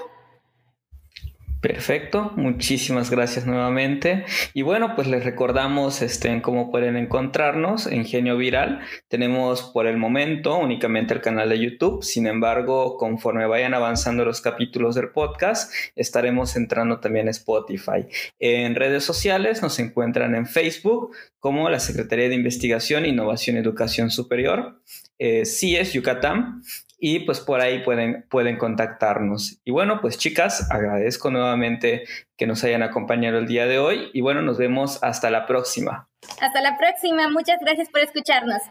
Perfecto, 1.61 2.33
muchísimas 2.37 3.11
gracias 3.11 3.45
nuevamente. 3.45 4.25
Y 4.55 4.63
bueno, 4.63 4.95
pues 4.95 5.09
les 5.09 5.25
recordamos 5.25 6.03
este, 6.03 6.41
cómo 6.41 6.71
pueden 6.71 6.97
encontrarnos 6.97 7.89
en 7.89 8.05
Genio 8.05 8.37
Viral. 8.37 8.79
Tenemos 9.09 9.63
por 9.63 9.89
el 9.89 9.97
momento 9.97 10.57
únicamente 10.57 11.15
el 11.15 11.21
canal 11.21 11.49
de 11.49 11.59
YouTube, 11.59 12.05
sin 12.05 12.29
embargo, 12.29 12.97
conforme 12.97 13.45
vayan 13.47 13.75
avanzando 13.75 14.25
los 14.25 14.41
capítulos 14.41 14.95
del 14.95 15.09
podcast, 15.09 15.73
estaremos 15.97 16.55
entrando 16.55 17.01
también 17.01 17.27
a 17.27 17.33
Spotify. 17.33 18.07
En 18.39 18.77
redes 18.77 19.03
sociales 19.03 19.61
nos 19.61 19.81
encuentran 19.81 20.37
en 20.37 20.47
Facebook 20.47 21.11
como 21.41 21.69
la 21.71 21.81
Secretaría 21.81 22.29
de 22.29 22.37
Investigación, 22.37 23.05
Innovación 23.05 23.57
y 23.57 23.61
Educación 23.61 24.13
Superior, 24.13 24.81
eh, 25.19 25.45
CIES 25.45 25.93
Yucatán, 25.93 26.63
y 26.99 27.21
pues 27.21 27.41
por 27.41 27.61
ahí 27.61 27.83
pueden, 27.85 28.27
pueden 28.29 28.59
contactarnos. 28.59 29.61
Y 29.65 29.71
bueno, 29.71 30.01
pues 30.01 30.19
chicas, 30.19 30.69
agradezco 30.71 31.31
nuevamente 31.31 32.05
que 32.37 32.47
nos 32.47 32.65
hayan 32.65 32.83
acompañado 32.83 33.39
el 33.39 33.47
día 33.47 33.67
de 33.67 33.79
hoy 33.79 34.11
y 34.13 34.21
bueno, 34.21 34.43
nos 34.43 34.59
vemos 34.59 35.03
hasta 35.03 35.31
la 35.31 35.47
próxima. 35.47 36.09
Hasta 36.41 36.61
la 36.61 36.77
próxima, 36.77 37.29
muchas 37.29 37.59
gracias 37.61 37.89
por 37.91 38.01
escucharnos. 38.01 38.63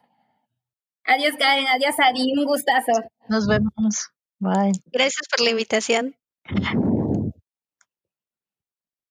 Adiós 1.06 1.36
Karen, 1.40 1.68
adiós 1.68 1.96
Ari, 2.00 2.34
un 2.38 2.46
gustazo. 2.46 2.92
Nos 3.30 3.48
vemos. 3.48 4.12
Bye. 4.40 4.74
Gracias 4.92 5.28
por 5.30 5.42
la 5.42 5.52
invitación. 5.52 6.16